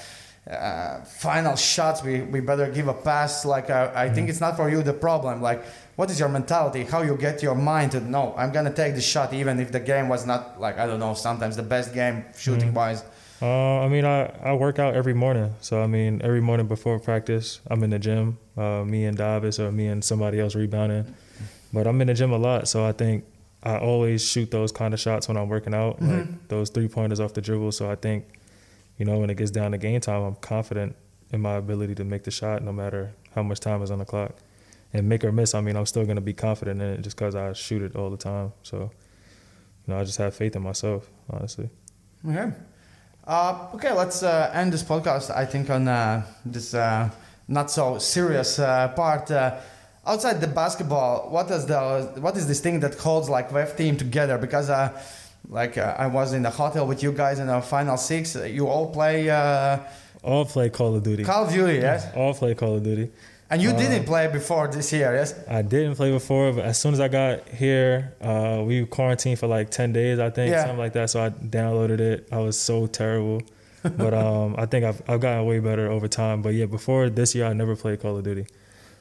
uh, 0.48 1.00
final 1.00 1.56
shots, 1.56 2.04
we, 2.04 2.22
we 2.22 2.38
better 2.38 2.70
give 2.70 2.86
a 2.86 2.94
pass. 2.94 3.44
Like, 3.44 3.68
uh, 3.68 3.90
I 3.92 4.08
think 4.08 4.28
it's 4.28 4.40
not 4.40 4.56
for 4.56 4.70
you 4.70 4.80
the 4.80 4.92
problem. 4.92 5.42
Like, 5.42 5.64
what 5.96 6.08
is 6.08 6.20
your 6.20 6.28
mentality? 6.28 6.84
How 6.84 7.02
you 7.02 7.16
get 7.16 7.42
your 7.42 7.56
mind 7.56 7.92
to 7.92 8.00
no, 8.00 8.32
I'm 8.36 8.52
gonna 8.52 8.72
take 8.72 8.94
the 8.94 9.00
shot, 9.00 9.34
even 9.34 9.58
if 9.58 9.72
the 9.72 9.80
game 9.80 10.08
was 10.08 10.24
not 10.24 10.60
like 10.60 10.78
I 10.78 10.86
don't 10.86 11.00
know, 11.00 11.14
sometimes 11.14 11.56
the 11.56 11.64
best 11.64 11.92
game 11.92 12.24
shooting 12.36 12.72
wise. 12.72 13.02
Uh, 13.42 13.80
I 13.80 13.88
mean, 13.88 14.04
I, 14.04 14.32
I 14.42 14.54
work 14.54 14.78
out 14.78 14.94
every 14.94 15.14
morning. 15.14 15.52
So, 15.60 15.82
I 15.82 15.86
mean, 15.86 16.22
every 16.22 16.40
morning 16.40 16.68
before 16.68 16.98
practice, 16.98 17.60
I'm 17.66 17.82
in 17.82 17.90
the 17.90 17.98
gym. 17.98 18.38
Uh, 18.56 18.82
me 18.84 19.04
and 19.04 19.16
Davis 19.16 19.58
or 19.58 19.70
me 19.72 19.88
and 19.88 20.02
somebody 20.02 20.40
else 20.40 20.54
rebounding. 20.54 21.12
But 21.72 21.86
I'm 21.86 22.00
in 22.00 22.06
the 22.06 22.14
gym 22.14 22.32
a 22.32 22.38
lot. 22.38 22.68
So, 22.68 22.86
I 22.86 22.92
think 22.92 23.24
I 23.62 23.78
always 23.78 24.24
shoot 24.24 24.50
those 24.50 24.70
kind 24.70 24.94
of 24.94 25.00
shots 25.00 25.28
when 25.28 25.36
I'm 25.36 25.48
working 25.48 25.74
out, 25.74 26.00
like 26.00 26.48
those 26.48 26.70
three 26.70 26.88
pointers 26.88 27.20
off 27.20 27.34
the 27.34 27.40
dribble. 27.40 27.72
So, 27.72 27.90
I 27.90 27.96
think, 27.96 28.24
you 28.98 29.04
know, 29.04 29.18
when 29.18 29.30
it 29.30 29.36
gets 29.36 29.50
down 29.50 29.72
to 29.72 29.78
game 29.78 30.00
time, 30.00 30.22
I'm 30.22 30.36
confident 30.36 30.94
in 31.32 31.40
my 31.40 31.54
ability 31.54 31.94
to 31.96 32.04
make 32.04 32.24
the 32.24 32.30
shot 32.30 32.62
no 32.62 32.72
matter 32.72 33.12
how 33.34 33.42
much 33.42 33.60
time 33.60 33.82
is 33.82 33.90
on 33.90 33.98
the 33.98 34.04
clock. 34.04 34.36
And 34.92 35.08
make 35.08 35.24
or 35.24 35.32
miss, 35.32 35.54
I 35.54 35.60
mean, 35.60 35.76
I'm 35.76 35.86
still 35.86 36.04
going 36.04 36.16
to 36.16 36.22
be 36.22 36.32
confident 36.32 36.80
in 36.80 36.88
it 36.88 37.00
just 37.02 37.16
because 37.16 37.34
I 37.34 37.52
shoot 37.54 37.82
it 37.82 37.96
all 37.96 38.08
the 38.08 38.16
time. 38.16 38.52
So, 38.62 38.78
you 39.86 39.94
know, 39.94 39.98
I 39.98 40.04
just 40.04 40.18
have 40.18 40.34
faith 40.34 40.54
in 40.54 40.62
myself, 40.62 41.10
honestly. 41.28 41.68
Okay. 42.26 42.52
Uh, 43.26 43.68
okay, 43.74 43.92
let's 43.92 44.22
uh, 44.22 44.50
end 44.54 44.72
this 44.72 44.84
podcast. 44.84 45.34
I 45.34 45.44
think 45.44 45.68
on 45.70 45.88
uh, 45.88 46.24
this 46.44 46.72
uh, 46.72 47.10
not 47.48 47.70
so 47.70 47.98
serious 47.98 48.58
uh, 48.60 48.88
part. 48.88 49.30
Uh, 50.06 50.10
outside 50.12 50.40
the 50.40 50.46
basketball, 50.46 51.28
what 51.30 51.50
is 51.50 51.66
the 51.66 52.10
what 52.20 52.36
is 52.36 52.46
this 52.46 52.60
thing 52.60 52.80
that 52.80 52.94
holds 52.94 53.28
like 53.28 53.50
VEF 53.50 53.76
team 53.76 53.96
together? 53.96 54.38
Because 54.38 54.70
uh, 54.70 54.90
like 55.48 55.78
uh, 55.78 55.94
I 55.98 56.06
was 56.06 56.32
in 56.32 56.42
the 56.42 56.50
hotel 56.50 56.86
with 56.86 57.02
you 57.02 57.12
guys 57.12 57.38
in 57.38 57.46
the 57.46 57.60
final 57.60 57.96
six. 57.96 58.34
You 58.36 58.68
all 58.68 58.90
play 58.92 59.28
uh, 59.30 59.78
All 60.22 60.44
play 60.44 60.70
Call 60.70 60.94
of 60.96 61.02
Duty. 61.02 61.24
Call 61.24 61.44
of 61.46 61.52
Duty, 61.52 61.74
yes? 61.74 62.06
All 62.16 62.34
play 62.34 62.54
Call 62.54 62.76
of 62.76 62.82
Duty. 62.82 63.10
And 63.48 63.62
you 63.62 63.70
Uh, 63.70 63.78
didn't 63.78 64.06
play 64.06 64.26
before 64.26 64.66
this 64.66 64.92
year, 64.92 65.14
yes? 65.14 65.32
I 65.48 65.62
didn't 65.62 65.94
play 65.94 66.10
before, 66.10 66.52
but 66.52 66.64
as 66.64 66.78
soon 66.80 66.94
as 66.94 67.00
I 67.00 67.06
got 67.06 67.48
here, 67.48 68.12
uh, 68.20 68.60
we 68.66 68.84
quarantined 68.86 69.38
for 69.38 69.46
like 69.46 69.70
ten 69.70 69.92
days, 69.92 70.18
I 70.18 70.30
think, 70.30 70.50
Yeah. 70.50 70.62
something 70.62 70.78
like 70.84 70.94
that. 70.94 71.10
So 71.10 71.22
I 71.22 71.30
downloaded 71.30 72.00
it. 72.00 72.28
I 72.32 72.38
was 72.38 72.58
so 72.58 72.86
terrible, 72.88 73.42
but 73.84 74.12
um, 74.24 74.56
I 74.58 74.66
think 74.66 74.84
I've 74.84 75.00
I've 75.08 75.20
gotten 75.20 75.46
way 75.46 75.60
better 75.60 75.88
over 75.88 76.08
time. 76.08 76.42
But 76.42 76.54
yeah, 76.54 76.66
before 76.66 77.08
this 77.08 77.34
year, 77.36 77.46
I 77.46 77.52
never 77.52 77.76
played 77.76 78.00
Call 78.02 78.16
of 78.18 78.24
Duty. 78.24 78.46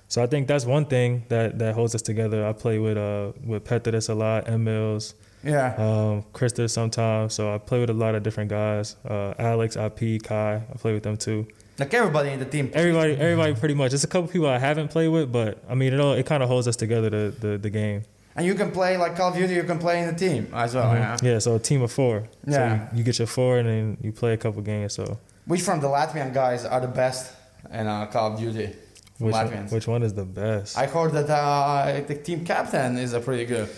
So 0.08 0.22
I 0.24 0.28
think 0.28 0.47
that's 0.47 0.66
one 0.66 0.86
thing 0.86 1.24
that, 1.30 1.58
that 1.60 1.74
holds 1.76 1.95
us 1.95 2.01
together. 2.01 2.45
I 2.45 2.53
play 2.53 2.78
with 2.80 2.97
uh 2.97 3.32
with 3.43 3.64
Petridis 3.66 4.10
a 4.10 4.14
lot, 4.14 4.47
M 4.47 4.64
Mills, 4.64 5.16
Yeah. 5.43 5.74
um, 5.78 6.24
Krista 6.34 6.70
sometimes. 6.70 7.34
So 7.34 7.53
I 7.53 7.58
play 7.58 7.80
with 7.80 7.89
a 7.89 7.93
lot 7.93 8.14
of 8.16 8.24
different 8.24 8.49
guys. 8.49 8.95
Uh, 9.08 9.34
Alex, 9.39 9.76
IP, 9.76 10.22
Kai, 10.24 10.56
I 10.56 10.78
play 10.78 10.93
with 10.93 11.03
them 11.03 11.18
too. 11.18 11.47
like 11.80 11.93
everybody 11.93 12.30
in 12.30 12.39
the 12.39 12.45
team. 12.45 12.70
Everybody, 12.74 13.14
everybody, 13.14 13.53
pretty 13.56 13.74
much. 13.76 13.93
It's 13.93 14.03
a 14.03 14.08
couple 14.08 14.28
people 14.30 14.47
I 14.47 14.60
haven't 14.60 14.89
played 14.89 15.10
with, 15.10 15.32
but 15.32 15.58
I 15.68 15.76
mean, 15.76 15.93
it 15.93 15.99
all 15.99 16.14
it 16.14 16.26
kind 16.26 16.41
of 16.43 16.49
holds 16.49 16.68
us 16.68 16.76
together. 16.76 17.10
The, 17.10 17.24
the 17.43 17.58
the 17.58 17.70
game. 17.70 18.03
And 18.38 18.45
you 18.45 18.53
can 18.53 18.70
play 18.72 18.97
like 18.97 19.16
Call 19.16 19.30
of 19.32 19.36
Duty, 19.38 19.53
you 19.56 19.64
can 19.64 19.80
play 19.80 20.01
in 20.01 20.08
the 20.08 20.14
team 20.26 20.47
as 20.53 20.76
well. 20.76 20.91
Mhm. 20.93 20.99
Yeah. 21.24 21.30
Yeah. 21.32 21.39
So 21.39 21.56
a 21.56 21.60
team 21.60 21.82
of 21.82 21.91
four. 21.91 22.24
So 22.47 22.51
Yeah. 22.51 22.74
you, 22.91 22.97
you 22.99 23.03
get 23.03 23.18
your 23.18 23.28
four, 23.28 23.58
and 23.60 23.68
then 23.68 23.97
you 24.03 24.12
play 24.12 24.34
a 24.34 24.38
couple 24.38 24.62
games. 24.62 24.93
So 24.93 25.18
Which 25.45 25.62
from 25.62 25.80
the 25.80 25.88
Latvian 25.88 26.34
guys 26.34 26.64
are 26.66 26.82
the 26.82 26.93
best 27.01 27.32
in 27.72 27.88
uh, 27.88 28.06
Call 28.08 28.34
of 28.34 28.39
Duty? 28.39 28.70
Which 29.18 29.34
one, 29.34 29.68
which 29.70 29.88
one 29.88 30.03
is 30.03 30.13
the 30.13 30.26
best? 30.26 30.78
I 30.78 30.88
heard 30.88 31.13
that 31.13 31.30
uh, 31.30 32.01
the 32.05 32.16
team 32.16 32.43
captain 32.43 32.97
is 32.97 33.13
a 33.13 33.22
pretty 33.22 33.45
good. 33.45 33.70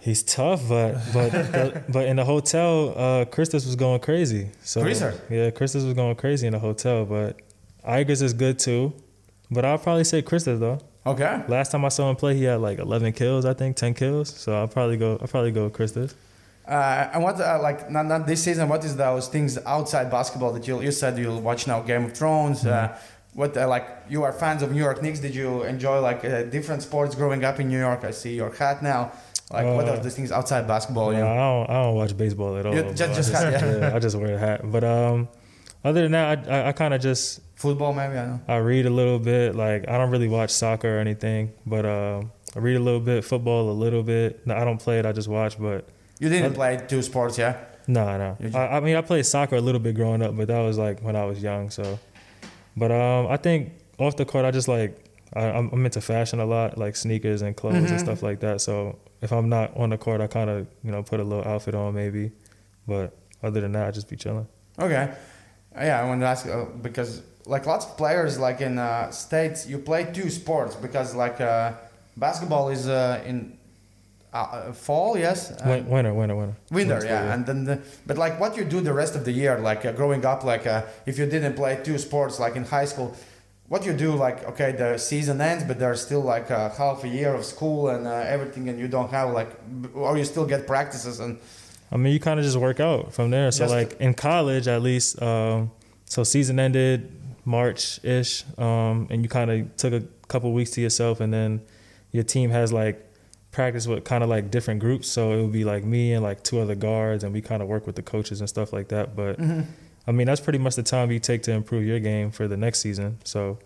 He's 0.00 0.22
tough, 0.22 0.68
but 0.68 1.00
but 1.12 1.32
but, 1.52 1.92
but 1.92 2.06
in 2.06 2.16
the 2.16 2.24
hotel, 2.24 2.94
uh, 2.96 3.24
Christus 3.24 3.66
was 3.66 3.74
going 3.74 4.00
crazy. 4.00 4.50
So 4.62 4.82
Christus? 4.82 5.20
yeah, 5.28 5.50
Christus 5.50 5.82
was 5.82 5.94
going 5.94 6.14
crazy 6.16 6.46
in 6.46 6.52
the 6.52 6.58
hotel. 6.58 7.04
But 7.04 7.40
Igers 7.84 8.22
is 8.22 8.32
good 8.32 8.58
too. 8.58 8.92
But 9.50 9.64
I'll 9.64 9.78
probably 9.78 10.04
say 10.04 10.22
Christus 10.22 10.60
though. 10.60 10.78
Okay. 11.06 11.42
Last 11.48 11.72
time 11.72 11.84
I 11.84 11.88
saw 11.88 12.08
him 12.08 12.16
play, 12.16 12.34
he 12.34 12.44
had 12.44 12.60
like 12.60 12.78
11 12.78 13.12
kills, 13.12 13.44
I 13.44 13.52
think, 13.52 13.76
10 13.76 13.92
kills. 13.94 14.30
So 14.30 14.54
I'll 14.54 14.68
probably 14.68 14.96
go. 14.96 15.18
I'll 15.20 15.28
probably 15.28 15.52
go 15.52 15.64
with 15.64 15.74
Christus. 15.74 16.14
Uh, 16.66 17.10
and 17.12 17.22
what 17.22 17.38
uh, 17.38 17.58
like 17.60 17.90
not, 17.90 18.06
not 18.06 18.26
this 18.26 18.42
season? 18.42 18.68
What 18.70 18.82
is 18.84 18.96
those 18.96 19.28
things 19.28 19.58
outside 19.66 20.10
basketball 20.10 20.52
that 20.52 20.66
you 20.66 20.80
you 20.80 20.92
said 20.92 21.18
you'll 21.18 21.42
watch 21.42 21.66
now 21.66 21.80
Game 21.80 22.06
of 22.06 22.16
Thrones? 22.16 22.64
Uh, 22.64 22.96
what 23.34 23.56
uh, 23.56 23.68
like 23.68 23.86
you 24.08 24.22
are 24.22 24.32
fans 24.32 24.62
of 24.62 24.70
New 24.72 24.78
York 24.88 25.02
Knicks? 25.02 25.20
Did 25.20 25.34
you 25.34 25.62
enjoy 25.64 26.00
like 26.00 26.24
uh, 26.24 26.42
different 26.44 26.82
sports 26.82 27.14
growing 27.14 27.44
up 27.44 27.58
in 27.60 27.68
New 27.68 27.78
York? 27.78 28.04
I 28.04 28.10
see 28.12 28.34
your 28.34 28.52
hat 28.54 28.82
now. 28.82 29.12
Like 29.52 29.66
what 29.66 29.86
are 29.88 29.96
Uh, 29.96 30.02
those 30.02 30.14
things 30.16 30.32
outside 30.32 30.66
basketball? 30.66 31.10
No, 31.12 31.18
you 31.18 31.24
I 31.24 31.36
don't. 31.36 31.70
I 31.70 31.82
don't 31.82 31.94
watch 31.96 32.16
baseball 32.16 32.56
at 32.56 32.64
all. 32.66 32.72
Bro. 32.72 32.92
just- 32.94 33.02
I 33.02 33.14
just 33.14 33.32
hat, 33.32 33.52
yeah. 33.62 33.94
I 33.94 33.98
just 33.98 34.16
wear 34.16 34.34
a 34.34 34.38
hat. 34.38 34.60
But 34.74 34.84
um, 34.84 35.28
other 35.84 36.02
than 36.02 36.12
that, 36.12 36.48
I 36.48 36.58
I, 36.60 36.68
I 36.68 36.72
kind 36.72 36.94
of 36.94 37.00
just 37.00 37.40
Football 37.56 37.92
maybe 37.92 38.18
I 38.18 38.26
know. 38.26 38.40
I 38.48 38.56
read 38.56 38.84
a 38.86 38.90
little 38.90 39.18
bit. 39.18 39.54
Like 39.54 39.88
I 39.88 39.96
don't 39.98 40.10
really 40.10 40.28
watch 40.28 40.50
soccer 40.50 40.96
or 40.96 40.98
anything, 41.00 41.52
but 41.66 41.84
um, 41.86 42.32
I 42.56 42.58
read 42.60 42.76
a 42.76 42.80
little 42.80 43.00
bit, 43.00 43.24
football 43.24 43.70
a 43.70 43.76
little 43.84 44.02
bit. 44.02 44.46
No, 44.46 44.54
I 44.56 44.64
don't 44.64 44.78
play 44.78 44.98
it. 44.98 45.06
I 45.06 45.12
just 45.12 45.28
watch. 45.28 45.58
But 45.58 45.86
You 46.20 46.28
didn't 46.28 46.52
Uh, 46.52 46.54
play 46.54 46.80
two 46.88 47.02
sports, 47.02 47.36
yeah? 47.38 47.56
no, 47.86 48.04
no. 48.18 48.36
Just- 48.40 48.56
I, 48.56 48.76
I 48.76 48.80
mean, 48.80 48.96
I 48.96 49.02
played 49.02 49.26
soccer 49.26 49.56
a 49.56 49.60
little 49.60 49.80
bit 49.80 49.94
growing 49.94 50.22
up, 50.22 50.36
but 50.36 50.48
that 50.48 50.60
was 50.60 50.78
like 50.78 51.00
when 51.00 51.16
I 51.16 51.24
was 51.26 51.42
young. 51.42 51.70
So, 51.70 51.98
but 52.76 52.90
um, 52.90 53.26
I 53.28 53.36
think 53.36 53.72
off 53.98 54.16
the 54.16 54.24
court, 54.24 54.44
I 54.44 54.50
just 54.50 54.68
like 54.68 54.98
I, 55.34 55.50
I'm, 55.50 55.68
I'm 55.72 55.84
into 55.84 56.00
fashion 56.00 56.38
a 56.40 56.46
lot, 56.46 56.78
like 56.78 56.94
sneakers 56.96 57.42
and 57.42 57.56
clothes 57.56 57.76
Mhm. 57.76 57.90
and 57.90 58.00
stuff 58.00 58.22
like 58.22 58.40
that. 58.40 58.60
So 58.60 58.98
if 59.22 59.32
I'm 59.32 59.48
not 59.48 59.76
on 59.76 59.90
the 59.90 59.98
court, 59.98 60.20
I 60.20 60.26
kind 60.28 60.48
of 60.50 60.66
you 60.82 60.90
know 60.92 61.02
put 61.02 61.20
a 61.20 61.24
little 61.24 61.46
outfit 61.46 61.74
on 61.74 61.94
maybe, 61.94 62.32
but 62.86 63.16
other 63.42 63.60
than 63.60 63.72
that, 63.72 63.86
I 63.88 63.90
just 63.90 64.08
be 64.08 64.16
chilling. 64.16 64.46
Okay. 64.78 65.12
Yeah, 65.76 66.00
I 66.00 66.04
want 66.06 66.20
to 66.20 66.26
ask 66.26 66.46
uh, 66.46 66.66
because 66.82 67.22
like 67.46 67.66
lots 67.66 67.84
of 67.84 67.96
players 67.96 68.38
like 68.38 68.60
in 68.60 68.78
uh, 68.78 69.10
states 69.10 69.66
you 69.66 69.78
play 69.78 70.04
two 70.12 70.30
sports 70.30 70.76
because 70.76 71.14
like 71.14 71.40
uh, 71.40 71.72
basketball 72.16 72.68
is 72.70 72.88
uh, 72.88 73.22
in 73.26 73.58
uh, 74.34 74.72
fall, 74.72 75.16
yes. 75.16 75.52
Win- 75.64 75.86
winter, 75.88 76.12
winter, 76.12 76.36
winter. 76.36 76.56
Winter, 76.70 77.00
yeah, 77.04 77.32
and 77.32 77.46
then 77.46 77.64
the, 77.64 77.80
but 78.06 78.18
like 78.18 78.38
what 78.40 78.56
you 78.56 78.64
do 78.64 78.80
the 78.80 78.92
rest 78.92 79.14
of 79.14 79.24
the 79.24 79.32
year, 79.32 79.58
like 79.58 79.84
uh, 79.86 79.92
growing 79.92 80.24
up, 80.26 80.44
like 80.44 80.66
uh, 80.66 80.82
if 81.06 81.18
you 81.18 81.26
didn't 81.26 81.54
play 81.54 81.80
two 81.82 81.98
sports, 81.98 82.38
like 82.38 82.56
in 82.56 82.64
high 82.64 82.84
school, 82.84 83.16
what 83.68 83.86
you 83.86 83.92
do, 83.92 84.12
like 84.12 84.44
okay, 84.44 84.72
the 84.72 84.98
season 84.98 85.40
ends, 85.40 85.64
but 85.64 85.78
there's 85.78 86.00
still 86.00 86.20
like 86.20 86.50
uh, 86.50 86.68
half 86.70 87.04
a 87.04 87.08
year 87.08 87.34
of 87.34 87.44
school 87.44 87.88
and 87.88 88.06
uh, 88.06 88.10
everything, 88.10 88.68
and 88.68 88.78
you 88.78 88.88
don't 88.88 89.10
have 89.10 89.30
like, 89.30 89.50
or 89.94 90.18
you 90.18 90.24
still 90.24 90.46
get 90.46 90.66
practices 90.66 91.20
and 91.20 91.38
I 91.92 91.96
mean, 91.96 92.12
you 92.12 92.18
kind 92.18 92.40
of 92.40 92.44
just 92.44 92.56
work 92.56 92.80
out 92.80 93.12
from 93.12 93.30
there. 93.30 93.52
So, 93.52 93.66
like 93.66 94.00
in 94.00 94.14
college, 94.14 94.66
at 94.66 94.82
least, 94.82 95.22
um, 95.22 95.70
so 96.06 96.24
season 96.24 96.58
ended 96.58 97.12
March 97.44 98.02
ish, 98.02 98.44
um, 98.58 99.06
and 99.10 99.22
you 99.22 99.28
kind 99.28 99.50
of 99.50 99.76
took 99.76 99.92
a 99.92 100.02
couple 100.26 100.52
weeks 100.52 100.72
to 100.72 100.80
yourself, 100.80 101.20
and 101.20 101.32
then 101.32 101.60
your 102.10 102.24
team 102.24 102.50
has 102.50 102.72
like 102.72 103.00
practice 103.54 103.86
with 103.86 104.04
kind 104.04 104.22
of 104.24 104.28
like 104.28 104.50
different 104.50 104.80
groups. 104.80 105.06
So 105.08 105.32
it 105.32 105.42
would 105.42 105.52
be 105.52 105.64
like 105.64 105.84
me 105.84 106.12
and 106.12 106.22
like 106.22 106.42
two 106.42 106.58
other 106.60 106.74
guards, 106.74 107.24
and 107.24 107.32
we 107.32 107.40
kind 107.40 107.62
of 107.62 107.68
work 107.68 107.86
with 107.86 107.96
the 107.96 108.02
coaches 108.02 108.40
and 108.40 108.48
stuff 108.48 108.72
like 108.72 108.88
that. 108.88 109.14
But 109.16 109.38
I 110.06 110.12
mean, 110.12 110.26
that's 110.26 110.40
pretty 110.40 110.58
much 110.58 110.74
the 110.76 110.82
time 110.82 111.10
you 111.10 111.18
take 111.20 111.42
to 111.44 111.52
improve 111.52 111.84
your 111.84 112.00
game 112.00 112.30
for 112.30 112.46
the 112.48 112.56
next 112.56 112.80
season. 112.80 113.18
So 113.24 113.58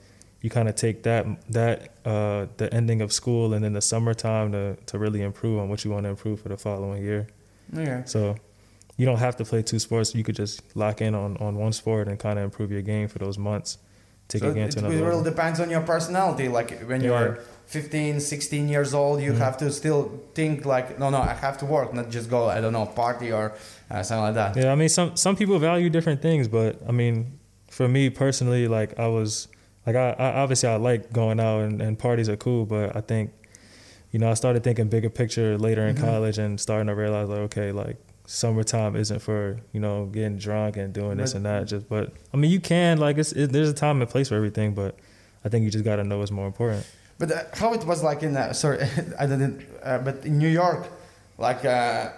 you 0.43 0.51
kind 0.51 0.69
of 0.69 0.77
take 0.77 1.03
that 1.03 1.27
that 1.51 1.77
uh, 2.05 2.47
the 2.59 2.73
ending 2.73 3.01
of 3.03 3.13
school 3.13 3.55
and 3.55 3.65
then 3.65 3.73
the 3.73 3.81
summertime 3.83 4.53
to 4.53 4.77
to 4.87 4.99
really 4.99 5.23
improve 5.23 5.59
on 5.59 5.69
what 5.69 5.85
you 5.85 5.91
want 5.91 6.05
to 6.05 6.11
improve 6.11 6.41
for 6.43 6.49
the 6.51 6.57
following 6.57 7.03
year. 7.03 7.27
yeah. 7.73 8.05
So 8.05 8.37
you 8.97 9.07
don't 9.07 9.19
have 9.19 9.37
to 9.37 9.45
play 9.45 9.63
two 9.63 9.79
sports. 9.79 10.15
You 10.15 10.25
could 10.25 10.37
just 10.37 10.77
lock 10.77 11.01
in 11.01 11.15
on, 11.15 11.37
on 11.39 11.55
one 11.57 11.73
sport 11.73 12.09
and 12.09 12.19
kind 12.19 12.37
of 12.39 12.45
improve 12.45 12.71
your 12.73 12.83
game 12.83 13.07
for 13.09 13.19
those 13.21 13.39
months. 13.39 13.79
Take 14.29 14.41
So 14.43 14.49
it, 14.51 14.71
to 14.73 14.87
it 14.91 15.01
really 15.03 15.23
depends 15.25 15.59
on 15.61 15.71
your 15.71 15.81
personality. 15.83 16.49
Like 16.49 16.71
when 16.81 17.01
Yeah. 17.01 17.09
you're 17.09 17.39
15, 17.69 18.19
16 18.21 18.69
years 18.69 18.95
old, 18.95 19.21
you 19.21 19.33
Mhm. 19.33 19.39
have 19.39 19.57
to 19.59 19.71
still 19.71 20.11
think 20.35 20.65
like, 20.65 20.99
no, 20.99 21.11
no, 21.11 21.19
I 21.19 21.35
have 21.35 21.59
to 21.59 21.67
work, 21.67 21.93
not 21.93 22.09
just 22.11 22.31
go, 22.31 22.49
I 22.49 22.61
don't 22.63 22.73
know, 22.73 22.87
party 22.87 23.31
or 23.31 23.53
uh, 23.91 24.03
something 24.03 24.25
like 24.25 24.35
that. 24.35 24.57
Yeah, 24.57 24.73
I 24.73 24.75
mean, 24.75 24.89
some 24.89 25.17
some 25.17 25.37
people 25.37 25.59
value 25.59 25.91
different 25.91 26.23
things, 26.23 26.49
but 26.49 26.81
I 26.89 26.93
mean, 26.93 27.39
for 27.71 27.87
me 27.87 28.09
personally, 28.11 28.69
like 28.69 28.99
I 28.99 29.07
was 29.09 29.49
like 29.87 29.97
I, 29.97 30.11
I 30.19 30.29
obviously 30.43 30.69
I 30.71 30.77
like 30.77 31.13
going 31.13 31.39
out 31.41 31.61
and, 31.61 31.83
and 31.83 31.99
parties 31.99 32.29
are 32.31 32.37
cool, 32.37 32.65
but 32.65 32.97
I 32.97 33.03
think 33.03 33.33
you 34.13 34.19
know 34.19 34.31
I 34.31 34.35
started 34.35 34.65
thinking 34.65 34.89
bigger 34.89 35.11
picture 35.11 35.59
later 35.59 35.87
in 35.87 35.95
Mhm. 35.97 36.01
college 36.01 36.39
and 36.39 36.59
starting 36.59 36.87
to 36.87 36.95
realize 36.95 37.29
like 37.29 37.41
okay, 37.51 37.71
like 37.73 37.97
summertime 38.27 38.97
isn't 38.97 39.21
for 39.21 39.61
you 39.73 39.81
know 39.81 40.07
getting 40.07 40.39
drunk 40.39 40.77
and 40.79 40.95
doing 40.95 41.19
this 41.19 41.35
and 41.35 41.45
that. 41.45 41.67
Just 41.67 41.87
but 41.89 42.13
I 42.33 42.37
mean, 42.39 42.51
you 42.51 42.61
can 42.61 42.97
like 42.99 43.19
it's 43.19 43.33
it, 43.33 43.53
there's 43.53 43.69
a 43.69 43.75
time 43.75 44.01
and 44.01 44.11
place 44.11 44.29
for 44.31 44.37
everything, 44.37 44.73
but 44.75 44.97
I 45.45 45.51
think 45.51 45.65
you 45.65 45.71
just 45.71 45.85
got 45.85 45.97
to 45.97 46.05
know 46.05 46.19
what's 46.19 46.31
more 46.31 46.47
important. 46.47 46.87
But 47.19 47.33
uh, 47.33 47.43
how 47.55 47.73
it 47.75 47.85
was 47.85 48.03
like 48.03 48.23
in, 48.23 48.37
uh, 48.37 48.53
sorry, 48.53 48.79
I 49.19 49.27
didn't, 49.27 49.67
uh, 49.83 49.99
but 49.99 50.25
in 50.25 50.39
New 50.39 50.49
York, 50.49 50.87
like 51.37 51.65
uh, 51.65 52.11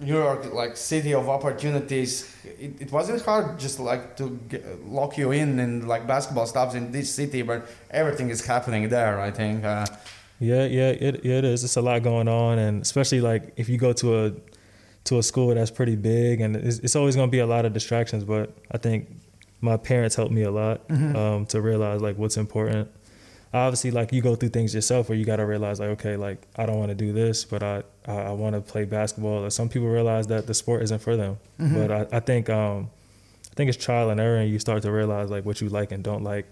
New 0.00 0.14
York, 0.18 0.52
like 0.52 0.76
city 0.76 1.14
of 1.14 1.28
opportunities, 1.28 2.34
it, 2.58 2.80
it 2.82 2.92
wasn't 2.92 3.22
hard 3.22 3.58
just 3.58 3.80
like 3.80 4.16
to 4.16 4.38
get, 4.48 4.62
lock 4.86 5.16
you 5.16 5.32
in 5.32 5.58
and 5.58 5.88
like 5.88 6.06
basketball 6.06 6.46
stops 6.46 6.74
in 6.74 6.92
this 6.92 7.10
city, 7.14 7.42
but 7.42 7.66
everything 7.90 8.28
is 8.30 8.44
happening 8.46 8.88
there, 8.88 9.18
I 9.20 9.30
think. 9.30 9.64
Uh, 9.64 9.86
Yeah, 10.40 10.64
yeah, 10.66 10.90
it 11.08 11.24
it 11.24 11.44
is. 11.44 11.62
It's 11.64 11.76
a 11.76 11.80
lot 11.82 12.02
going 12.02 12.26
on, 12.28 12.58
and 12.58 12.82
especially 12.82 13.20
like 13.20 13.52
if 13.56 13.68
you 13.68 13.78
go 13.78 13.92
to 13.92 14.08
a 14.26 14.32
to 15.04 15.18
a 15.18 15.22
school 15.22 15.54
that's 15.54 15.70
pretty 15.70 15.94
big, 15.96 16.40
and 16.40 16.56
it's, 16.56 16.78
it's 16.84 16.96
always 16.96 17.14
going 17.16 17.28
to 17.28 17.36
be 17.38 17.42
a 17.42 17.46
lot 17.46 17.64
of 17.64 17.72
distractions. 17.72 18.24
But 18.24 18.50
I 18.74 18.78
think 18.78 19.06
my 19.60 19.76
parents 19.76 20.16
helped 20.16 20.32
me 20.32 20.42
a 20.42 20.50
lot 20.50 20.76
Mhm. 20.88 21.14
um, 21.16 21.46
to 21.46 21.60
realize 21.60 22.00
like 22.02 22.18
what's 22.18 22.36
important. 22.36 22.88
Obviously, 23.54 23.90
like 23.90 24.12
you 24.12 24.22
go 24.22 24.34
through 24.34 24.48
things 24.48 24.74
yourself 24.74 25.08
where 25.10 25.18
you 25.18 25.24
got 25.26 25.36
to 25.36 25.44
realize 25.46 25.78
like, 25.78 25.90
okay, 25.90 26.16
like 26.16 26.46
I 26.56 26.64
don't 26.64 26.78
want 26.78 26.88
to 26.88 26.94
do 26.94 27.12
this, 27.12 27.44
but 27.44 27.62
I 27.62 27.82
I, 28.06 28.14
I 28.14 28.30
want 28.32 28.54
to 28.54 28.60
play 28.62 28.84
basketball. 28.84 29.44
Or 29.44 29.50
some 29.50 29.68
people 29.68 29.88
realize 29.88 30.26
that 30.28 30.46
the 30.46 30.54
sport 30.54 30.82
isn't 30.82 31.00
for 31.00 31.16
them. 31.16 31.38
Mhm. 31.60 31.74
But 31.74 31.90
I, 31.92 32.16
I 32.16 32.20
think 32.20 32.48
um, 32.48 32.88
I 33.50 33.54
think 33.54 33.68
it's 33.68 33.82
trial 33.84 34.08
and 34.10 34.18
error, 34.20 34.38
and 34.38 34.50
you 34.50 34.58
start 34.58 34.82
to 34.82 34.90
realize 34.90 35.28
like 35.30 35.44
what 35.44 35.60
you 35.60 35.68
like 35.68 35.92
and 35.92 36.02
don't 36.02 36.22
like 36.24 36.46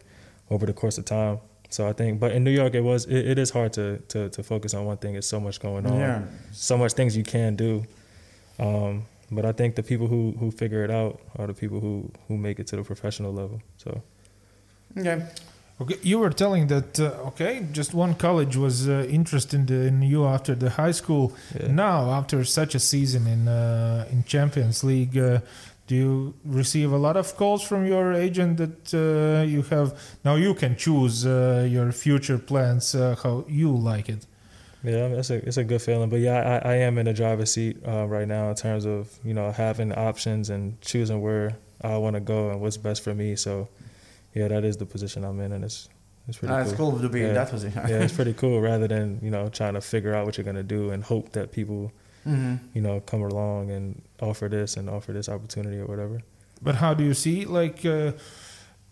over 0.50 0.66
the 0.66 0.74
course 0.74 0.98
of 0.98 1.06
time. 1.06 1.38
So 1.70 1.86
I 1.88 1.92
think, 1.94 2.18
but 2.20 2.32
in 2.32 2.42
New 2.44 2.50
York, 2.50 2.74
it 2.74 2.82
was 2.82 3.06
it, 3.06 3.28
it 3.30 3.38
is 3.38 3.50
hard 3.50 3.72
to, 3.74 3.98
to 4.08 4.28
to 4.28 4.42
focus 4.42 4.74
on 4.74 4.84
one 4.84 4.98
thing. 4.98 5.14
It's 5.14 5.26
so 5.26 5.40
much 5.40 5.58
going 5.60 5.86
on, 5.86 5.98
yeah. 5.98 6.22
so 6.52 6.76
much 6.76 6.92
things 6.92 7.16
you 7.16 7.22
can 7.24 7.56
do. 7.56 7.84
Um, 8.58 9.06
but 9.30 9.46
I 9.46 9.52
think 9.52 9.76
the 9.76 9.82
people 9.82 10.06
who 10.08 10.34
who 10.38 10.50
figure 10.50 10.84
it 10.84 10.90
out 10.90 11.18
are 11.38 11.46
the 11.46 11.54
people 11.54 11.80
who 11.80 12.10
who 12.28 12.36
make 12.36 12.58
it 12.58 12.66
to 12.66 12.76
the 12.76 12.82
professional 12.82 13.32
level. 13.32 13.62
So 13.78 14.02
Okay. 14.98 15.22
Okay, 15.80 15.96
you 16.02 16.18
were 16.18 16.30
telling 16.30 16.66
that 16.66 17.00
uh, 17.00 17.28
okay, 17.28 17.66
just 17.72 17.94
one 17.94 18.14
college 18.14 18.54
was 18.54 18.86
uh, 18.86 19.06
interested 19.08 19.70
in 19.70 20.02
you 20.02 20.26
after 20.26 20.54
the 20.54 20.70
high 20.70 20.90
school. 20.90 21.32
yeah. 21.58 21.68
Now, 21.68 22.10
after 22.10 22.44
such 22.44 22.74
a 22.74 22.78
season 22.78 23.26
in 23.26 23.48
uh, 23.48 24.06
in 24.12 24.24
Champions 24.24 24.84
League, 24.84 25.16
uh, 25.16 25.40
do 25.86 25.94
you 25.96 26.34
receive 26.44 26.92
a 26.92 26.98
lot 26.98 27.16
of 27.16 27.34
calls 27.34 27.62
from 27.62 27.86
your 27.86 28.12
agent 28.12 28.58
that 28.58 28.94
uh, 28.94 29.42
you 29.42 29.62
have 29.62 29.98
now? 30.22 30.36
You 30.36 30.54
can 30.54 30.76
choose 30.76 31.24
uh, 31.24 31.66
your 31.68 31.92
future 31.92 32.38
plans 32.38 32.94
uh, 32.94 33.16
how 33.22 33.44
you 33.48 33.74
like 33.74 34.08
it. 34.08 34.26
Yeah, 34.84 35.06
I 35.06 35.08
mean, 35.08 35.18
it's 35.18 35.30
a 35.30 35.36
it's 35.48 35.56
a 35.56 35.64
good 35.64 35.80
feeling. 35.80 36.10
But 36.10 36.20
yeah, 36.20 36.60
I, 36.62 36.72
I 36.72 36.74
am 36.74 36.98
in 36.98 37.06
the 37.06 37.14
driver's 37.14 37.52
seat 37.52 37.78
uh, 37.88 38.06
right 38.06 38.28
now 38.28 38.50
in 38.50 38.54
terms 38.54 38.84
of 38.84 39.18
you 39.24 39.32
know 39.32 39.50
having 39.50 39.92
options 39.92 40.50
and 40.50 40.78
choosing 40.82 41.22
where 41.22 41.56
I 41.82 41.96
want 41.96 42.14
to 42.16 42.20
go 42.20 42.50
and 42.50 42.60
what's 42.60 42.76
best 42.76 43.02
for 43.02 43.14
me. 43.14 43.34
So 43.34 43.68
yeah, 44.34 44.48
that 44.48 44.64
is 44.64 44.76
the 44.76 44.86
position 44.86 45.24
I'm 45.24 45.40
in, 45.40 45.52
and 45.52 45.64
it's 45.64 45.88
it's 46.28 46.38
pretty 46.38 46.54
Uh, 46.54 46.60
it's 46.60 46.72
cool. 46.72 46.92
cool 46.92 47.00
to 47.00 47.08
be 47.08 47.20
in 47.22 47.28
Yeah. 47.28 47.32
that 47.34 47.50
position. 47.50 47.82
yeah, 47.88 48.02
it's 48.04 48.12
pretty 48.18 48.34
cool. 48.34 48.60
Rather 48.60 48.86
than 48.88 49.18
you 49.22 49.30
know 49.30 49.48
trying 49.48 49.74
to 49.74 49.80
figure 49.80 50.14
out 50.14 50.26
what 50.26 50.36
you're 50.36 50.44
gonna 50.44 50.62
do 50.62 50.90
and 50.90 51.02
hope 51.04 51.30
that 51.32 51.50
people 51.52 51.90
hmm 52.24 52.56
you 52.74 52.82
know 52.82 53.00
come 53.00 53.22
along 53.22 53.70
and 53.70 54.02
offer 54.20 54.46
this 54.48 54.76
and 54.76 54.88
offer 54.90 55.12
this 55.12 55.28
opportunity 55.28 55.78
or 55.78 55.86
whatever. 55.86 56.20
But 56.62 56.74
how 56.76 56.92
do 56.94 57.02
you 57.04 57.14
see 57.14 57.46
like 57.46 57.84
uh, 57.86 58.12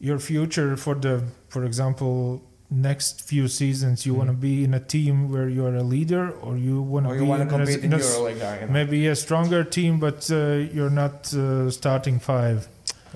your 0.01 0.18
future 0.18 0.76
for 0.76 0.95
the, 0.95 1.22
for 1.49 1.64
example, 1.64 2.43
next 2.70 3.20
few 3.22 3.47
seasons? 3.49 4.07
You 4.07 4.12
Mhm. 4.14 4.16
want 4.18 4.30
to 4.30 4.36
be 4.36 4.64
in 4.64 4.72
a 4.74 4.80
team 4.80 5.30
where 5.30 5.49
you 5.51 5.66
are 5.66 5.74
a 5.76 5.82
leader, 5.82 6.30
or 6.30 6.57
you 6.57 6.80
want 6.80 7.07
to 7.09 7.14
be 7.14 7.20
want 7.20 7.41
to 7.41 7.55
in 7.55 7.61
a- 7.62 7.64
compete 7.66 7.78
in 7.84 7.93
in 7.93 7.93
a 7.93 7.97
s- 8.03 8.16
EuroLeague? 8.16 8.61
you 8.61 8.66
know? 8.66 8.72
maybe 8.72 9.07
a 9.07 9.14
stronger 9.14 9.62
team, 9.64 10.01
but 10.01 10.30
uh, 10.30 10.36
you're 10.74 10.95
not 11.03 11.32
uh, 11.34 11.70
starting 11.70 12.18
five. 12.18 12.68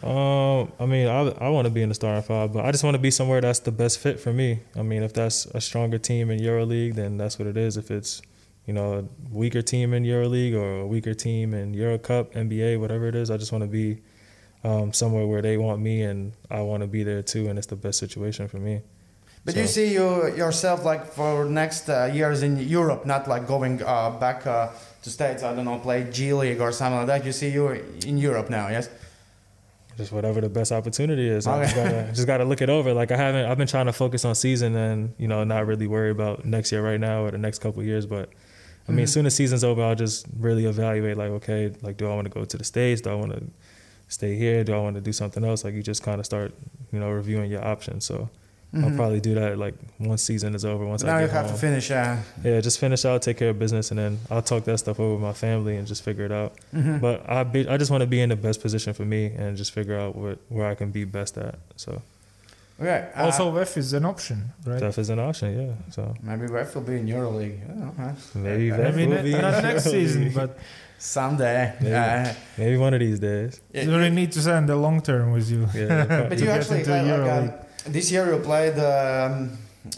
Um, 0.02 0.72
I 0.80 0.86
mean, 0.86 1.06
I 1.06 1.28
I 1.46 1.48
want 1.50 1.66
to 1.66 1.70
be 1.70 1.82
in 1.82 1.88
the 1.88 1.94
starting 1.94 2.22
five, 2.22 2.52
but 2.52 2.64
I 2.64 2.72
just 2.72 2.82
want 2.82 2.94
to 2.94 2.98
be 3.00 3.10
somewhere 3.10 3.40
that's 3.40 3.60
the 3.60 3.70
best 3.72 3.98
fit 4.00 4.18
for 4.18 4.32
me. 4.32 4.60
I 4.76 4.82
mean, 4.82 5.02
if 5.02 5.12
that's 5.12 5.46
a 5.46 5.60
stronger 5.60 5.98
team 5.98 6.30
in 6.30 6.40
EuroLeague, 6.40 6.94
then 6.94 7.16
that's 7.16 7.38
what 7.38 7.46
it 7.46 7.56
is. 7.56 7.76
If 7.76 7.90
it's 7.90 8.20
you 8.66 8.74
know 8.74 8.94
a 8.98 9.04
weaker 9.30 9.62
team 9.62 9.94
in 9.94 10.02
EuroLeague 10.04 10.54
or 10.54 10.80
a 10.80 10.86
weaker 10.86 11.14
team 11.14 11.54
in 11.54 11.72
Euro 11.74 11.98
Cup, 11.98 12.32
NBA, 12.34 12.80
whatever 12.80 13.06
it 13.06 13.14
is, 13.14 13.30
I 13.30 13.36
just 13.36 13.52
want 13.52 13.62
to 13.62 13.68
be 13.68 14.00
um, 14.64 14.92
somewhere 14.92 15.26
where 15.26 15.42
they 15.42 15.56
want 15.56 15.80
me 15.80 16.02
and 16.02 16.32
I 16.50 16.62
want 16.62 16.82
to 16.82 16.88
be 16.88 17.04
there 17.04 17.22
too, 17.22 17.48
and 17.48 17.56
it's 17.58 17.68
the 17.68 17.76
best 17.76 17.98
situation 17.98 18.48
for 18.48 18.58
me. 18.58 18.80
But 19.44 19.54
So- 19.54 19.60
you 19.60 19.66
see 19.66 19.92
you 19.92 20.34
yourself 20.36 20.84
like 20.84 21.06
for 21.06 21.44
next 21.44 21.88
uh, 21.88 22.10
years 22.12 22.42
in 22.42 22.58
Europe, 22.58 23.06
not 23.06 23.28
like 23.28 23.46
going 23.46 23.82
uh, 23.82 24.10
back 24.10 24.46
uh, 24.46 24.68
to 25.02 25.10
states. 25.10 25.42
I 25.44 25.54
don't 25.54 25.64
know, 25.64 25.78
play 25.78 26.08
G 26.10 26.32
League 26.32 26.60
or 26.60 26.72
something 26.72 26.98
like 26.98 27.06
that. 27.08 27.24
You 27.24 27.32
see 27.32 27.50
you 27.50 27.68
in 28.06 28.18
Europe 28.18 28.50
now, 28.50 28.68
yes? 28.68 28.88
Just 29.96 30.12
whatever 30.12 30.40
the 30.40 30.48
best 30.48 30.72
opportunity 30.72 31.28
is. 31.28 31.46
I 31.46 31.62
just 31.64 31.74
gotta, 31.76 32.10
just 32.14 32.26
gotta 32.26 32.44
look 32.44 32.62
it 32.62 32.70
over. 32.70 32.92
Like 32.94 33.10
I 33.12 33.16
haven't, 33.16 33.46
I've 33.46 33.58
been 33.58 33.66
trying 33.68 33.86
to 33.86 33.92
focus 33.92 34.24
on 34.24 34.34
season 34.34 34.74
and 34.76 35.14
you 35.18 35.28
know 35.28 35.44
not 35.44 35.66
really 35.66 35.86
worry 35.86 36.10
about 36.10 36.44
next 36.44 36.72
year 36.72 36.82
right 36.82 36.98
now 37.00 37.24
or 37.24 37.30
the 37.30 37.38
next 37.38 37.58
couple 37.60 37.80
of 37.80 37.86
years. 37.86 38.06
But 38.06 38.30
I 38.88 38.92
mean, 38.92 39.00
Mhm. 39.00 39.02
as 39.04 39.12
soon 39.12 39.26
as 39.26 39.34
season's 39.34 39.62
over, 39.64 39.82
I'll 39.82 39.94
just 39.94 40.26
really 40.38 40.64
evaluate. 40.66 41.16
Like, 41.16 41.30
okay, 41.30 41.72
like 41.82 41.96
do 41.96 42.08
I 42.10 42.14
want 42.14 42.26
to 42.26 42.30
go 42.32 42.44
to 42.44 42.56
the 42.58 42.64
states? 42.64 43.00
Do 43.00 43.10
I 43.10 43.14
want 43.14 43.32
to 43.32 43.42
stay 44.08 44.34
here? 44.36 44.64
Do 44.64 44.74
I 44.74 44.78
want 44.78 44.94
to 44.96 45.00
do 45.00 45.12
something 45.12 45.44
else? 45.44 45.64
Like 45.64 45.74
you 45.74 45.82
just 45.82 46.02
kind 46.02 46.18
of 46.18 46.26
start, 46.26 46.52
you 46.92 46.98
know, 46.98 47.10
reviewing 47.10 47.50
your 47.50 47.64
options. 47.64 48.04
So 48.04 48.28
I'll 48.74 48.80
Mhm. 48.88 48.96
probably 48.96 49.20
do 49.20 49.34
that 49.34 49.58
like 49.58 49.74
once 50.00 50.22
season 50.22 50.54
is 50.54 50.64
over. 50.64 50.86
Once 50.86 51.02
now 51.02 51.16
I 51.16 51.22
you 51.22 51.28
have 51.28 51.44
home. 51.46 51.54
to 51.54 51.60
finish. 51.60 51.90
Uh, 51.90 52.16
Yeah, 52.42 52.58
just 52.60 52.78
finish 52.78 53.04
out, 53.04 53.20
take 53.20 53.36
care 53.36 53.50
of 53.50 53.58
business, 53.58 53.90
and 53.90 53.98
then 53.98 54.18
I'll 54.30 54.40
talk 54.40 54.64
that 54.64 54.78
stuff 54.78 54.98
over 54.98 55.12
with 55.14 55.22
my 55.22 55.34
family 55.34 55.76
and 55.76 55.86
just 55.86 56.02
figure 56.02 56.24
it 56.24 56.32
out. 56.32 56.54
mhm. 56.74 56.98
But 57.00 57.28
I 57.28 57.44
be, 57.44 57.68
I 57.68 57.76
just 57.76 57.90
want 57.90 58.00
to 58.00 58.06
be 58.06 58.20
in 58.22 58.30
the 58.30 58.36
best 58.36 58.62
position 58.62 58.94
for 58.94 59.04
me 59.04 59.26
and 59.26 59.56
just 59.58 59.72
figure 59.72 59.98
out 59.98 60.16
what 60.16 60.38
where 60.48 60.66
I 60.66 60.74
can 60.74 60.90
be 60.90 61.04
best 61.04 61.36
at. 61.36 61.56
So 61.76 62.00
okay. 62.80 63.08
uh, 63.14 63.24
Also, 63.24 63.50
VEF 63.52 63.76
is 63.76 63.92
an 63.92 64.06
option, 64.06 64.52
right? 64.64 64.82
is 64.82 65.10
an 65.10 65.18
option, 65.18 65.48
yeah. 65.60 65.72
So 65.90 66.14
maybe 66.22 66.46
VEF 66.46 66.74
will 66.74 66.82
be 66.82 66.96
in 66.96 67.06
EuroLeague. 67.06 67.58
I 67.64 67.74
don't 67.78 67.98
know, 67.98 68.14
maybe 68.34 68.70
Uh, 68.72 68.76
that 68.78 68.94
Maybe 68.96 69.06
will 69.06 69.16
not, 69.16 69.24
be 69.24 69.32
not 69.32 69.62
next 69.62 69.84
season, 69.84 70.32
but 70.34 70.56
someday. 70.98 71.74
Maybe. 71.80 71.94
Uh, 71.94 72.32
maybe 72.56 72.76
one 72.78 72.94
of 72.94 73.00
these 73.00 73.18
days. 73.18 73.60
yeah, 73.72 73.82
you 73.82 73.90
really 73.90 74.10
need 74.10 74.32
to 74.32 74.40
sign 74.40 74.64
the 74.66 74.76
long 74.76 75.00
term 75.02 75.32
with 75.32 75.50
you. 75.50 75.68
Yeah, 75.74 76.26
But 76.28 76.38
you 76.40 76.48
actually 76.48 76.78
into 76.80 76.90
like, 76.90 77.02
like, 77.02 77.20
EuroLeague. 77.20 77.48
uh, 77.60 77.61
this 77.86 78.10
year 78.10 78.34
we 78.36 78.42
played 78.42 78.78
um, 78.78 79.50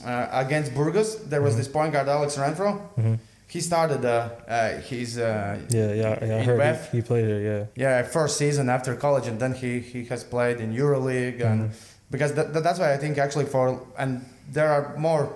uh, 0.05 0.29
against 0.33 0.75
Burgos. 0.75 1.17
There 1.29 1.43
was 1.43 1.55
Mhm. 1.55 1.59
this 1.59 1.69
point 1.69 1.93
guard 1.93 2.09
Alex 2.09 2.37
Renfro. 2.37 2.79
hmm 2.97 3.15
He 3.47 3.61
started 3.61 4.05
uh, 4.05 4.31
uh, 4.49 4.81
his 4.91 5.17
uh, 5.19 5.23
yeah, 5.69 5.93
yeah. 5.93 6.19
yeah 6.27 6.37
I 6.39 6.43
heard 6.43 6.77
he, 6.91 6.97
he 6.99 7.03
played 7.03 7.29
it. 7.29 7.43
Yeah. 7.51 7.65
yeah 7.85 8.03
first 8.03 8.37
season 8.37 8.69
after 8.69 8.97
college, 8.97 9.29
and 9.29 9.39
then 9.39 9.53
he, 9.55 9.79
he 9.81 10.05
has 10.07 10.25
played 10.25 10.59
in 10.61 10.73
EuroLeague, 10.75 11.41
and 11.45 11.61
Mhm. 11.71 11.71
because 12.11 12.33
that, 12.35 12.53
that- 12.53 12.65
that's 12.65 12.79
why 12.81 12.93
I 12.93 12.97
think 12.99 13.19
actually 13.19 13.47
for 13.47 13.81
and 13.97 14.11
there 14.53 14.69
are 14.69 14.95
more 14.99 15.29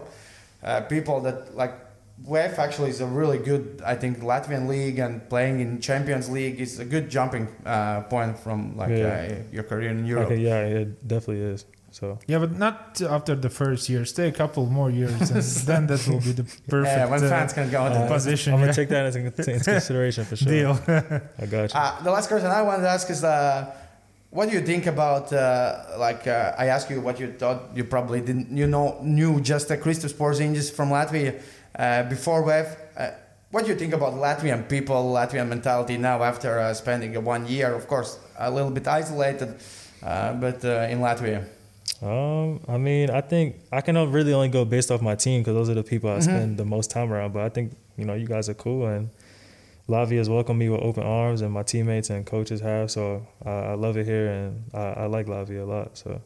uh, 0.65 0.81
people 0.89 1.21
that 1.21 1.55
like 1.57 1.75
VEF 2.29 2.59
actually 2.59 2.91
is 2.91 3.01
a 3.01 3.07
really 3.07 3.39
good, 3.39 3.63
I 3.87 3.95
think, 3.95 4.19
Latvian 4.21 4.67
league 4.67 4.99
and 4.99 5.13
playing 5.29 5.61
in 5.61 5.79
Champions 5.81 6.29
League 6.29 6.59
is 6.61 6.81
a 6.81 6.85
good 6.85 7.09
jumping 7.09 7.47
uh, 7.65 8.01
point 8.11 8.37
from 8.45 8.77
like 8.77 8.91
Yeah. 8.91 9.07
uh, 9.07 9.35
your 9.53 9.63
career 9.63 9.91
in 9.91 10.05
Europe. 10.05 10.27
Okay, 10.33 10.41
yeah, 10.43 10.81
it 10.81 11.07
definitely 11.07 11.45
is. 11.55 11.65
So 11.91 12.19
Yeah, 12.27 12.39
but 12.39 12.53
not 12.59 13.01
after 13.03 13.35
the 13.35 13.51
first 13.51 13.89
year. 13.89 14.05
Stay 14.05 14.29
a 14.29 14.33
couple 14.33 14.67
more 14.67 14.91
years, 14.91 15.31
and 15.31 15.43
then 15.67 15.87
that 15.87 16.07
will 16.07 16.21
be 16.21 16.33
the 16.33 16.45
perfect 16.69 16.97
Yeah, 16.97 17.07
when 17.07 17.25
uh, 17.25 17.29
fans 17.29 17.53
can 17.53 17.71
go. 17.71 17.83
uh, 17.83 18.03
to 18.03 18.07
position. 18.07 18.53
I'm 18.53 18.61
yeah. 18.61 18.67
gonna 18.67 18.75
take 18.75 18.89
that 18.91 19.07
into, 19.17 19.21
into 19.53 19.63
consideration 19.73 20.25
for 20.25 20.37
sure. 20.37 20.53
deal. 20.53 20.73
I 21.39 21.47
got 21.47 21.73
you. 21.75 21.81
Uh, 21.81 22.03
the 22.03 22.11
last 22.11 22.29
question 22.29 22.49
I 22.49 22.63
wanted 22.63 22.83
to 22.83 22.91
ask 22.91 23.09
is, 23.11 23.25
uh, 23.25 23.75
what 24.31 24.49
do 24.51 24.55
you 24.55 24.61
think 24.61 24.87
about 24.87 25.33
uh, 25.33 25.85
like 25.99 26.27
uh, 26.27 26.55
I 26.59 26.67
asked 26.67 26.91
you 26.91 27.01
what 27.01 27.19
you 27.19 27.33
thought 27.33 27.71
you 27.75 27.85
probably 27.85 28.21
didn't 28.21 28.55
you 28.55 28.67
know 28.67 28.99
knew 29.03 29.41
just 29.41 29.71
uh, 29.71 29.77
Kristaps 29.77 30.13
Porzingis 30.13 30.71
from 30.71 30.91
Latvia 30.91 31.41
uh, 31.75 32.03
before 32.05 32.43
VEF. 32.43 32.77
Uh, 32.97 33.11
what 33.51 33.65
do 33.65 33.71
you 33.73 33.79
think 33.79 33.95
about 33.95 34.13
Latvian 34.13 34.69
people, 34.69 35.11
Latvian 35.11 35.49
mentality 35.49 35.97
now 35.97 36.23
after 36.23 36.59
uh, 36.59 36.75
spending 36.75 37.17
uh, 37.17 37.21
one 37.23 37.47
year? 37.47 37.73
Of 37.73 37.89
course, 37.89 38.19
a 38.39 38.51
little 38.51 38.71
bit 38.71 38.87
isolated, 38.87 39.57
uh, 40.03 40.35
but 40.35 40.63
uh, 40.65 40.87
in 40.91 40.99
Latvia. 41.01 41.47
Um, 42.03 42.61
I 42.69 42.79
mean, 42.79 43.11
I 43.11 43.21
think 43.21 43.57
I 43.73 43.81
can 43.81 43.97
really 44.13 44.33
only 44.33 44.49
go 44.49 44.65
based 44.65 44.91
off 44.91 45.03
my 45.03 45.15
team 45.17 45.41
because 45.43 45.55
those 45.55 45.69
are 45.69 45.75
the 45.75 45.83
people 45.83 46.11
I 46.11 46.19
Mhm. 46.19 46.23
spend 46.23 46.57
the 46.57 46.65
most 46.65 46.91
time 46.91 47.13
around. 47.13 47.33
But 47.33 47.43
I 47.43 47.49
think 47.49 47.73
you 47.97 48.05
know 48.05 48.15
you 48.15 48.27
guys 48.27 48.49
are 48.49 48.55
cool 48.55 48.87
and 48.87 49.11
Lavia 49.89 50.19
has 50.19 50.29
welcomed 50.29 50.59
me 50.59 50.69
with 50.69 50.83
open 50.83 51.03
arms, 51.03 51.41
and 51.41 51.51
my 51.51 51.63
teammates 51.63 52.11
and 52.11 52.25
coaches 52.27 52.61
have. 52.61 52.91
So 52.91 53.27
I, 53.45 53.51
I 53.51 53.75
love 53.75 53.97
it 53.97 54.05
here, 54.07 54.29
and 54.29 54.65
I, 54.75 55.05
I 55.05 55.07
like 55.07 55.27
Lavia 55.27 55.63
a 55.63 55.65
lot. 55.65 55.97
So, 55.97 56.21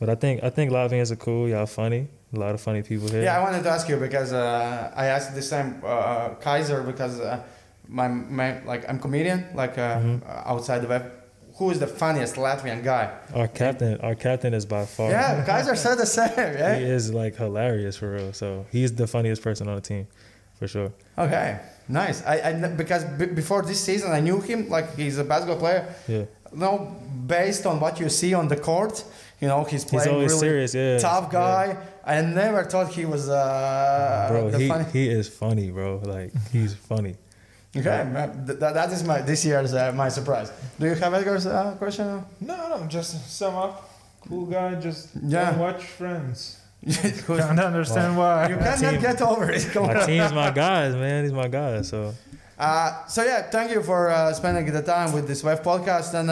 but 0.00 0.08
I 0.08 0.14
think 0.14 0.42
I 0.42 0.50
think 0.50 0.72
Lavians 0.72 1.10
are 1.12 1.16
cool. 1.16 1.48
Y'all 1.48 1.66
funny. 1.66 2.08
A 2.34 2.38
lot 2.38 2.54
of 2.54 2.60
funny 2.60 2.82
people 2.82 3.06
here. 3.08 3.22
Yeah, 3.22 3.38
I 3.38 3.42
wanted 3.42 3.62
to 3.62 3.70
ask 3.70 3.88
you 3.88 3.96
because 3.98 4.32
uh, 4.32 4.90
I 4.96 5.06
asked 5.06 5.34
this 5.36 5.50
time 5.50 5.80
uh, 5.84 6.30
Kaiser 6.40 6.82
because 6.82 7.20
uh, 7.20 7.38
my, 7.86 8.08
my 8.08 8.60
like 8.64 8.88
I'm 8.88 8.98
comedian 8.98 9.44
like 9.54 9.76
uh, 9.78 9.98
Mhm. 10.00 10.20
outside 10.46 10.80
the 10.80 10.88
VEF. 10.88 11.04
Who 11.56 11.70
is 11.70 11.78
the 11.78 11.86
funniest 11.86 12.34
Latvian 12.34 12.82
guy? 12.82 13.16
Our 13.32 13.46
captain, 13.46 14.00
our 14.00 14.16
captain 14.16 14.54
is 14.54 14.66
by 14.66 14.84
far. 14.86 15.10
Yeah, 15.10 15.44
Kaiser 15.44 15.76
said 15.76 15.96
the 15.96 16.06
same. 16.06 16.30
Yeah. 16.36 16.76
He 16.78 16.84
is 16.84 17.12
like 17.14 17.36
hilarious 17.36 17.96
for 17.96 18.10
real. 18.12 18.32
So 18.32 18.66
he's 18.72 18.92
the 18.92 19.06
funniest 19.06 19.40
person 19.42 19.68
on 19.68 19.76
the 19.76 19.80
team, 19.80 20.08
for 20.58 20.66
sure. 20.66 20.90
Okay, 21.16 21.60
nice. 21.88 22.24
I, 22.26 22.34
I 22.48 22.68
because 22.68 23.04
b- 23.04 23.26
before 23.26 23.62
this 23.62 23.80
season 23.80 24.10
I 24.10 24.20
knew 24.20 24.40
him 24.40 24.68
like 24.68 24.96
he's 24.96 25.18
a 25.18 25.24
basketball 25.24 25.58
player. 25.58 25.94
Yeah, 26.08 26.24
No, 26.52 26.96
based 27.26 27.66
on 27.66 27.78
what 27.78 28.00
you 28.00 28.08
see 28.08 28.34
on 28.34 28.48
the 28.48 28.56
court, 28.56 29.04
you 29.40 29.46
know 29.46 29.62
he's 29.62 29.82
he's 29.82 29.90
playing 29.90 30.08
always 30.14 30.32
really 30.32 30.46
serious. 30.46 30.74
Yeah, 30.74 30.98
tough 30.98 31.26
yeah. 31.32 31.40
guy. 31.40 31.76
I 32.04 32.20
never 32.20 32.64
thought 32.64 32.88
he 32.92 33.04
was 33.06 33.28
uh, 33.28 34.26
bro, 34.30 34.58
he, 34.58 34.68
funny. 34.68 34.84
he 34.92 35.08
is 35.08 35.28
funny, 35.28 35.70
bro. 35.70 36.00
Like 36.04 36.32
he's 36.52 36.74
funny. 36.74 37.14
Okay, 37.76 38.06
th- 38.46 38.58
th- 38.60 38.74
that 38.74 38.92
is 38.92 39.02
my 39.04 39.20
this 39.20 39.44
year's 39.44 39.74
uh, 39.74 39.92
my 39.92 40.08
surprise. 40.08 40.52
Do 40.78 40.86
you 40.86 40.94
have 40.94 41.12
Edgar's 41.14 41.46
uh, 41.46 41.74
question? 41.78 42.24
No, 42.40 42.68
no, 42.68 42.86
just 42.86 43.28
sum 43.30 43.54
up. 43.56 43.90
Cool 44.28 44.46
guy, 44.46 44.74
just 44.76 45.08
Yeah. 45.22 45.50
don't 45.50 45.58
watch 45.58 45.82
Friends. 45.84 46.60
Who's- 46.84 47.40
Can't 47.40 47.58
understand 47.60 48.16
why. 48.16 48.48
you 48.48 48.56
cannot 48.56 48.78
team- 48.78 49.00
get 49.00 49.20
over 49.22 49.50
it. 49.50 49.66
Come 49.72 49.84
on. 49.84 49.94
My 49.96 50.06
team's 50.06 50.32
my 50.44 50.50
guys, 50.50 50.94
man. 50.94 51.24
He's 51.24 51.32
my 51.32 51.48
guys. 51.48 51.88
So 51.88 52.14
Uh, 52.58 53.04
so 53.08 53.24
yeah, 53.24 53.42
thank 53.50 53.72
you 53.72 53.82
for 53.82 54.08
uh, 54.10 54.32
spending 54.32 54.66
the 54.72 54.82
time 54.82 55.10
with 55.12 55.26
this 55.26 55.42
VEF 55.42 55.60
podcast 55.64 56.14
and 56.14 56.30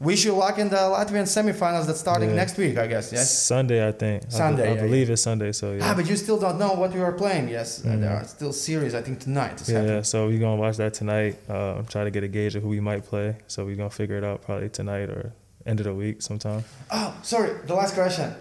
wish 0.00 0.24
you 0.24 0.32
luck 0.34 0.58
in 0.58 0.68
the 0.68 0.76
Latvian 0.76 1.24
semifinals 1.26 1.86
that's 1.86 2.00
starting 2.00 2.30
Yeah. 2.30 2.36
next 2.36 2.56
week, 2.58 2.76
I 2.78 2.86
guess. 2.86 3.12
Yes. 3.12 3.30
Sunday, 3.32 3.86
I 3.86 3.92
think. 3.92 4.22
I 4.22 4.26
be- 4.26 4.30
Sunday, 4.32 4.68
I, 4.70 4.74
yeah, 4.74 4.80
believe 4.82 5.10
it's 5.10 5.22
Sunday. 5.22 5.52
So 5.52 5.72
yeah. 5.72 5.80
Ah, 5.90 5.94
but 5.94 6.06
you 6.08 6.16
still 6.16 6.38
don't 6.38 6.58
know 6.58 6.72
what 6.74 6.94
you 6.94 7.02
are 7.02 7.12
playing. 7.12 7.48
Yes, 7.48 7.68
uh, 7.84 7.88
Mhm. 7.88 8.00
there 8.02 8.10
are 8.16 8.24
still 8.24 8.52
series. 8.52 8.94
I 8.94 9.02
think 9.02 9.20
tonight. 9.20 9.62
yeah, 9.66 9.74
happening. 9.76 9.96
yeah. 9.96 10.02
So 10.02 10.26
we're 10.26 10.38
gonna 10.38 10.56
watch 10.60 10.76
that 10.76 10.92
tonight. 10.94 11.36
Uh, 11.48 11.78
I'm 11.78 11.86
trying 11.86 12.04
to 12.06 12.10
get 12.10 12.22
a 12.24 12.28
gauge 12.28 12.54
of 12.56 12.62
who 12.62 12.68
we 12.68 12.80
might 12.80 13.04
play. 13.06 13.36
So 13.46 13.64
we're 13.64 13.76
gonna 13.76 13.90
figure 13.90 14.18
it 14.18 14.24
out 14.24 14.42
probably 14.42 14.68
tonight 14.68 15.08
or 15.10 15.32
end 15.64 15.80
of 15.80 15.86
the 15.86 15.94
week 15.94 16.20
sometime. 16.22 16.64
Oh, 16.90 17.14
sorry. 17.22 17.50
The 17.66 17.74
last 17.74 17.94
question. 17.94 18.34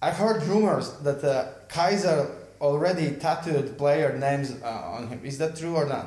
I 0.00 0.10
heard 0.10 0.42
rumors 0.44 0.92
that 1.02 1.24
uh, 1.24 1.46
Kaiser 1.68 2.28
already 2.60 3.12
tattooed 3.12 3.76
player 3.78 4.16
names 4.16 4.52
uh, 4.62 4.68
on 4.96 5.08
him. 5.08 5.20
Is 5.24 5.38
that 5.38 5.56
true 5.56 5.74
or 5.74 5.86
not? 5.86 6.06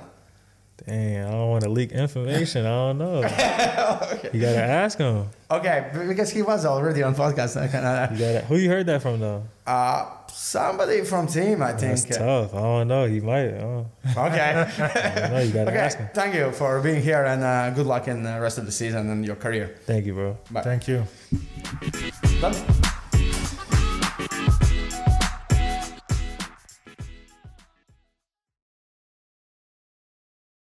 Dang, 0.88 1.24
I 1.26 1.30
don't 1.32 1.50
want 1.50 1.64
to 1.64 1.70
leak 1.70 1.92
information. 1.92 2.66
I 2.66 2.70
don't 2.70 2.98
know. 2.98 3.22
You 4.34 4.40
gotta 4.40 4.64
ask 4.64 4.98
him. 4.98 5.28
Okay, 5.50 5.92
because 6.08 6.30
he 6.30 6.42
was 6.42 6.66
already 6.66 7.04
on 7.04 7.14
podcast. 7.16 7.60
I 7.62 7.68
can, 7.68 7.84
uh, 7.84 8.08
You 8.14 8.20
gotta. 8.20 8.40
Who 8.46 8.56
you 8.56 8.70
heard 8.70 8.86
that 8.86 9.02
from 9.02 9.20
though? 9.20 9.44
uh, 9.68 10.06
somebody 10.28 11.04
from 11.04 11.28
team, 11.28 11.62
I 11.62 11.74
think. 11.74 12.00
That's 12.00 12.18
tough. 12.18 12.54
I 12.54 12.60
don't 12.62 12.88
know. 12.88 13.06
He 13.08 13.20
might. 13.20 13.50
I 13.50 13.86
Okay. 14.18 14.66
I 14.78 15.20
don't 15.20 15.32
know. 15.34 15.40
You 15.40 15.52
gotta 15.52 15.74
ask 15.74 15.98
okay. 15.98 16.06
him. 16.06 16.10
Thank 16.14 16.36
you 16.36 16.52
for 16.54 16.80
being 16.82 17.02
here 17.02 17.26
and 17.26 17.44
uh, 17.44 17.70
good 17.72 17.86
luck 17.88 18.08
in 18.08 18.24
the 18.24 18.40
rest 18.40 18.58
of 18.58 18.66
the 18.66 18.72
season 18.72 19.10
and 19.10 19.26
your 19.26 19.36
career. 19.36 19.76
Thank 19.86 20.06
you, 20.06 20.14
bro. 20.14 20.38
Bye. 20.50 20.62
Thank 20.62 20.88
you. 20.88 21.06
Done? 22.40 22.56